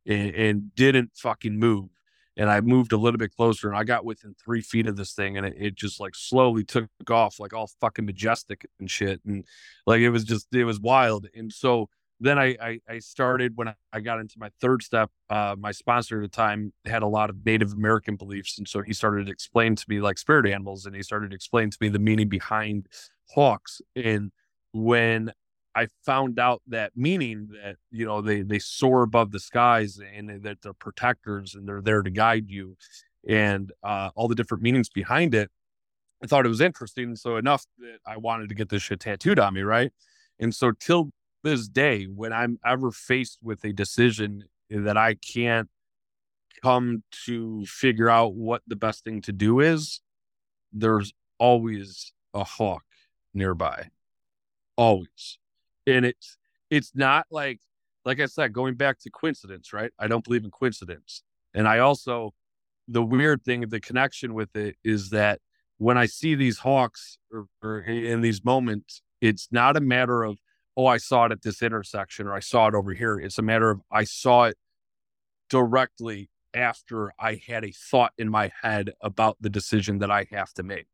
and, 0.09 0.35
and 0.35 0.75
didn't 0.75 1.13
fucking 1.15 1.57
move. 1.59 1.91
and 2.37 2.49
I 2.51 2.61
moved 2.61 2.93
a 2.93 2.97
little 2.97 3.19
bit 3.19 3.35
closer 3.37 3.69
and 3.69 3.77
I 3.77 3.85
got 3.85 4.05
within 4.05 4.35
three 4.43 4.63
feet 4.63 4.87
of 4.87 4.97
this 4.97 5.13
thing 5.13 5.37
and 5.37 5.45
it, 5.45 5.55
it, 5.59 5.75
just 5.75 6.01
like 6.01 6.15
slowly 6.15 6.65
took 6.65 6.89
off 7.11 7.39
like 7.39 7.53
all 7.53 7.69
fucking 7.81 8.07
majestic 8.07 8.65
and 8.79 8.91
shit. 8.91 9.21
And 9.27 9.45
like 9.87 10.01
it 10.01 10.11
was 10.11 10.25
just, 10.25 10.47
it 10.53 10.65
was 10.65 10.81
wild. 10.81 11.27
And 11.35 11.53
so 11.53 11.89
then 12.21 12.39
I, 12.39 12.57
I, 12.61 12.81
I 12.89 12.99
started 13.01 13.57
when 13.57 13.75
I 13.93 14.01
got 14.01 14.21
into 14.21 14.39
my 14.39 14.51
third 14.61 14.83
step, 14.83 15.11
uh, 15.31 15.57
my 15.59 15.73
sponsor 15.73 16.23
at 16.23 16.31
the 16.31 16.37
time 16.37 16.73
had 16.85 17.03
a 17.03 17.09
lot 17.09 17.29
of 17.29 17.45
Native 17.45 17.73
American 17.73 18.17
beliefs. 18.17 18.57
And 18.59 18.69
so 18.69 18.83
he 18.83 18.93
started 18.93 19.27
to 19.27 19.33
explain 19.33 19.75
to 19.75 19.85
me 19.89 20.01
like 20.01 20.19
spirit 20.19 20.47
animals 20.47 20.87
and 20.87 20.95
he 20.95 21.03
started 21.03 21.31
to 21.31 21.35
explain 21.35 21.71
to 21.71 21.79
me 21.81 21.89
the 21.89 21.99
meaning 21.99 22.29
behind 22.29 22.87
hawks. 23.31 23.81
And 23.97 24.31
when 24.73 25.33
I 25.75 25.89
found 26.05 26.39
out 26.39 26.63
that 26.69 26.93
meaning 26.97 27.49
that 27.63 27.77
you 27.91 28.05
know 28.05 28.21
they 28.21 28.43
they 28.43 28.59
soar 28.59 29.03
above 29.03 29.31
the 29.31 29.41
skies 29.41 29.99
and 30.15 30.43
that 30.43 30.63
they're 30.63 30.73
protectors 30.73 31.55
and 31.55 31.69
they're 31.69 31.83
there 31.83 32.03
to 32.03 32.11
guide 32.11 32.51
you, 32.51 32.77
and 33.29 33.73
uh, 33.83 34.11
all 34.15 34.29
the 34.29 34.35
different 34.35 34.63
meanings 34.63 34.89
behind 34.89 35.35
it. 35.35 35.51
I 36.23 36.27
thought 36.27 36.45
it 36.45 36.49
was 36.49 36.61
interesting, 36.61 37.15
so 37.15 37.37
enough 37.37 37.65
that 37.79 37.99
I 38.05 38.17
wanted 38.17 38.49
to 38.49 38.55
get 38.57 38.71
this 38.71 38.83
shit 38.83 39.01
tattooed 39.01 39.39
on 39.39 39.55
me, 39.55 39.63
right? 39.63 39.93
And 40.41 40.53
so 40.53 40.73
till 40.73 41.11
this 41.45 41.69
day, 41.69 42.05
when 42.05 42.33
I'm 42.33 42.59
ever 42.67 42.91
faced 42.91 43.39
with 43.43 43.65
a 43.65 43.73
decision 43.73 44.45
that 44.69 44.97
I 44.97 45.15
can't 45.15 45.69
come 46.61 47.05
to 47.27 47.65
figure 47.67 48.11
out 48.11 48.35
what 48.35 48.63
the 48.67 48.75
best 48.75 49.05
thing 49.05 49.23
to 49.23 49.33
do 49.33 49.61
is, 49.61 50.01
there's 50.73 51.13
always 51.39 52.13
a 52.35 52.43
hawk 52.43 52.85
nearby. 53.33 53.91
Always 54.77 55.39
and 55.89 56.07
it's 56.07 56.37
it's 56.71 56.93
not 56.95 57.27
like 57.31 57.61
like 58.05 58.21
I 58.21 58.27
said, 58.27 58.53
going 58.53 58.75
back 58.75 58.99
to 59.01 59.11
coincidence, 59.11 59.73
right? 59.73 59.91
I 59.99 60.07
don't 60.07 60.25
believe 60.25 60.45
in 60.45 60.51
coincidence. 60.51 61.23
And 61.55 61.67
I 61.67 61.81
also 61.81 62.33
the 62.87 63.03
weird 63.03 63.43
thing, 63.45 63.61
the 63.69 63.81
connection 63.81 64.33
with 64.33 64.55
it 64.57 64.77
is 64.83 65.11
that 65.11 65.41
when 65.77 65.99
I 65.99 66.07
see 66.07 66.35
these 66.35 66.59
hawks 66.59 67.19
or, 67.31 67.47
or 67.63 67.81
in 67.81 68.23
these 68.23 68.45
moments, 68.45 69.03
it's 69.21 69.49
not 69.51 69.77
a 69.77 69.81
matter 69.81 70.23
of, 70.25 70.39
oh, 70.77 70.87
I 70.87 70.97
saw 70.97 71.27
it 71.27 71.33
at 71.33 71.43
this 71.43 71.63
intersection 71.63 72.27
or 72.27 72.35
I 72.35 72.41
saw 72.41 72.69
it 72.69 72.75
over 72.75 72.95
here. 72.95 73.19
It's 73.19 73.39
a 73.39 73.43
matter 73.43 73.71
of 73.71 73.81
I 73.91 74.05
saw 74.05 74.45
it 74.45 74.57
directly 75.51 76.31
after 76.55 77.13
I 77.19 77.41
had 77.47 77.65
a 77.65 77.73
thought 77.73 78.13
in 78.17 78.31
my 78.31 78.51
head 78.63 78.93
about 79.03 79.37
the 79.41 79.51
decision 79.51 79.99
that 79.99 80.11
I 80.11 80.27
have 80.31 80.53
to 80.55 80.63
make 80.63 80.87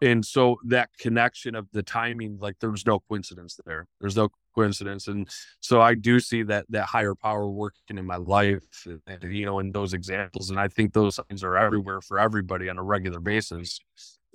and 0.00 0.24
so 0.24 0.58
that 0.64 0.90
connection 0.98 1.54
of 1.54 1.68
the 1.72 1.82
timing 1.82 2.38
like 2.40 2.58
there 2.60 2.70
was 2.70 2.86
no 2.86 3.00
coincidence 3.00 3.58
there. 3.66 3.86
There's 4.00 4.16
no 4.16 4.30
coincidence. 4.54 5.08
And 5.08 5.28
so 5.60 5.80
i 5.80 5.94
do 5.94 6.18
see 6.20 6.42
that 6.44 6.66
that 6.70 6.86
higher 6.86 7.14
power 7.14 7.48
working 7.48 7.98
in 7.98 8.06
my 8.06 8.16
life 8.16 8.86
and, 9.06 9.22
you 9.32 9.46
know 9.46 9.58
in 9.58 9.72
those 9.72 9.92
examples. 9.92 10.50
And 10.50 10.58
i 10.58 10.68
think 10.68 10.92
those 10.92 11.18
things 11.28 11.44
are 11.44 11.56
everywhere 11.56 12.00
for 12.00 12.18
everybody 12.18 12.68
on 12.68 12.78
a 12.78 12.82
regular 12.82 13.20
basis. 13.20 13.78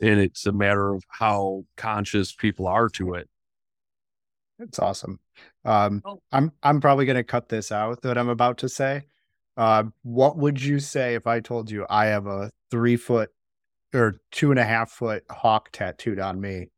And 0.02 0.20
it's 0.20 0.46
a 0.46 0.52
matter 0.52 0.94
of 0.94 1.04
how 1.08 1.64
conscious 1.78 2.34
people 2.34 2.68
are 2.68 2.90
to 2.90 3.14
it. 3.14 3.30
That's 4.60 4.80
awesome. 4.80 5.20
Um, 5.64 6.02
oh. 6.06 6.22
i'm 6.32 6.52
i'm 6.64 6.80
probably 6.80 7.06
going 7.06 7.18
to 7.18 7.24
cut 7.24 7.50
this 7.50 7.72
out 7.72 8.02
that 8.04 8.18
i'm 8.18 8.30
about 8.30 8.60
to 8.60 8.70
say. 8.70 9.04
Uh, 9.58 9.86
what 10.04 10.38
would 10.38 10.62
you 10.62 10.80
say 10.80 11.16
if 11.16 11.28
i 11.28 11.40
told 11.40 11.72
you 11.72 11.86
i 11.90 12.08
have 12.08 12.28
a 12.28 12.52
three 12.70 12.98
foot 12.98 13.32
or 13.96 14.20
two 14.32 14.52
and 14.52 14.60
a 14.60 14.64
half 14.64 14.92
foot 14.92 15.24
hawk 15.30 15.70
tattooed 15.72 16.20
on 16.20 16.40
me. 16.40 16.70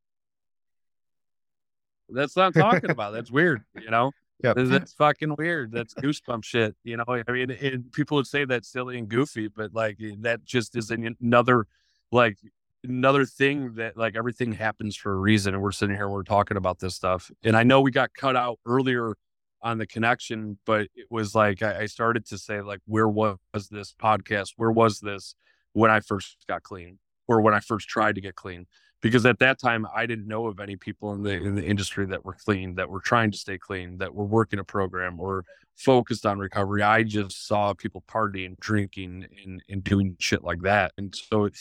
That's 2.09 2.37
I'm 2.37 2.53
talking 2.53 2.89
about. 2.89 3.13
That's 3.13 3.31
weird, 3.31 3.63
you 3.79 3.89
know. 3.89 4.11
Yeah, 4.43 4.53
that's 4.55 4.93
fucking 4.93 5.33
weird. 5.35 5.71
That's 5.71 5.95
goosebump 5.95 6.43
shit. 6.43 6.75
You 6.83 6.97
know, 6.97 7.05
I 7.07 7.31
mean, 7.31 7.49
it, 7.49 7.91
people 7.91 8.17
would 8.17 8.27
say 8.27 8.45
that's 8.45 8.71
silly 8.71 8.99
and 8.99 9.09
goofy, 9.09 9.47
but 9.47 9.73
like 9.73 9.97
eh, 9.99 10.11
that 10.19 10.45
just 10.45 10.75
is 10.75 10.91
another, 10.91 11.65
like 12.11 12.37
another 12.83 13.25
thing 13.25 13.73
that 13.77 13.97
like 13.97 14.15
everything 14.15 14.51
happens 14.51 14.95
for 14.95 15.11
a 15.11 15.15
reason. 15.15 15.55
And 15.55 15.63
we're 15.63 15.71
sitting 15.71 15.95
here, 15.95 16.05
and 16.05 16.13
we're 16.13 16.21
talking 16.21 16.55
about 16.55 16.77
this 16.77 16.93
stuff. 16.93 17.31
And 17.43 17.57
I 17.57 17.63
know 17.63 17.81
we 17.81 17.89
got 17.89 18.13
cut 18.13 18.35
out 18.35 18.59
earlier 18.63 19.15
on 19.63 19.79
the 19.79 19.87
connection, 19.87 20.59
but 20.67 20.87
it 20.93 21.07
was 21.09 21.33
like 21.33 21.63
I, 21.63 21.79
I 21.81 21.85
started 21.87 22.27
to 22.27 22.37
say 22.37 22.61
like, 22.61 22.81
where 22.85 23.09
was 23.09 23.37
this 23.71 23.95
podcast? 23.99 24.53
Where 24.55 24.71
was 24.71 24.99
this 24.99 25.33
when 25.73 25.89
I 25.89 26.01
first 26.01 26.45
got 26.47 26.61
clean? 26.61 26.99
Or 27.27 27.41
when 27.41 27.53
I 27.53 27.59
first 27.59 27.87
tried 27.87 28.15
to 28.15 28.21
get 28.21 28.35
clean. 28.35 28.65
Because 29.01 29.25
at 29.27 29.37
that 29.39 29.59
time, 29.59 29.85
I 29.95 30.07
didn't 30.07 30.27
know 30.27 30.47
of 30.47 30.59
any 30.59 30.75
people 30.75 31.13
in 31.13 31.21
the 31.21 31.33
in 31.33 31.53
the 31.53 31.63
industry 31.63 32.07
that 32.07 32.25
were 32.25 32.33
clean, 32.33 32.75
that 32.75 32.89
were 32.89 32.99
trying 32.99 33.29
to 33.31 33.37
stay 33.37 33.57
clean, 33.57 33.99
that 33.99 34.13
were 34.13 34.25
working 34.25 34.57
a 34.57 34.63
program 34.63 35.19
or 35.19 35.45
focused 35.75 36.25
on 36.25 36.39
recovery. 36.39 36.81
I 36.81 37.03
just 37.03 37.47
saw 37.47 37.73
people 37.75 38.03
partying, 38.07 38.59
drinking, 38.59 39.27
and 39.45 39.63
and 39.69 39.83
doing 39.83 40.15
shit 40.19 40.43
like 40.43 40.61
that, 40.61 40.93
and 40.97 41.13
so 41.15 41.45
it, 41.45 41.53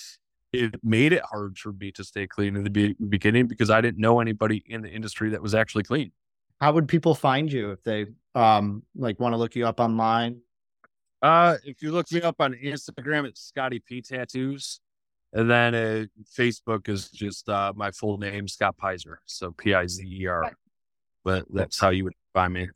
it 0.55 0.83
made 0.83 1.13
it 1.13 1.23
hard 1.31 1.59
for 1.59 1.73
me 1.73 1.93
to 1.93 2.05
stay 2.05 2.27
clean 2.27 2.57
in 2.57 2.65
the 2.65 2.71
be- 2.71 2.97
beginning 3.09 3.49
because 3.49 3.69
I 3.69 3.83
didn't 3.83 4.01
know 4.01 4.21
anybody 4.21 4.65
in 4.67 4.81
the 4.81 4.89
industry 4.89 5.29
that 5.31 5.43
was 5.43 5.55
actually 5.55 5.85
clean. 5.85 6.13
How 6.59 6.73
would 6.73 6.89
people 6.89 7.15
find 7.15 7.53
you 7.53 7.73
if 7.73 7.83
they 7.83 8.07
um 8.35 8.83
like 8.95 9.21
want 9.21 9.35
to 9.35 9.37
look 9.37 9.55
you 9.55 9.67
up 9.67 9.79
online? 9.79 10.41
Uh, 11.21 11.57
if 11.65 11.83
you 11.83 11.93
look 11.93 12.11
me 12.13 12.23
up 12.23 12.37
on 12.41 12.55
Instagram, 12.55 13.27
it's 13.27 13.43
Scotty 13.43 13.79
P 13.79 14.01
Tattoos. 14.01 14.81
And 15.33 15.51
then 15.51 15.75
uh, 15.75 16.05
Facebook 16.39 16.89
is 16.89 17.11
just 17.11 17.49
uh, 17.49 17.73
my 17.77 17.91
full 17.91 18.19
name, 18.19 18.49
Scott 18.49 18.77
Pizer. 18.81 19.17
So 19.27 19.53
P 19.53 19.75
I 19.75 19.87
Z 19.87 20.03
E 20.05 20.27
R. 20.27 20.53
But 21.25 21.47
that's 21.53 21.79
how 21.79 21.91
you 21.91 22.05
would 22.05 22.15
find 22.33 22.55
me. 22.55 22.69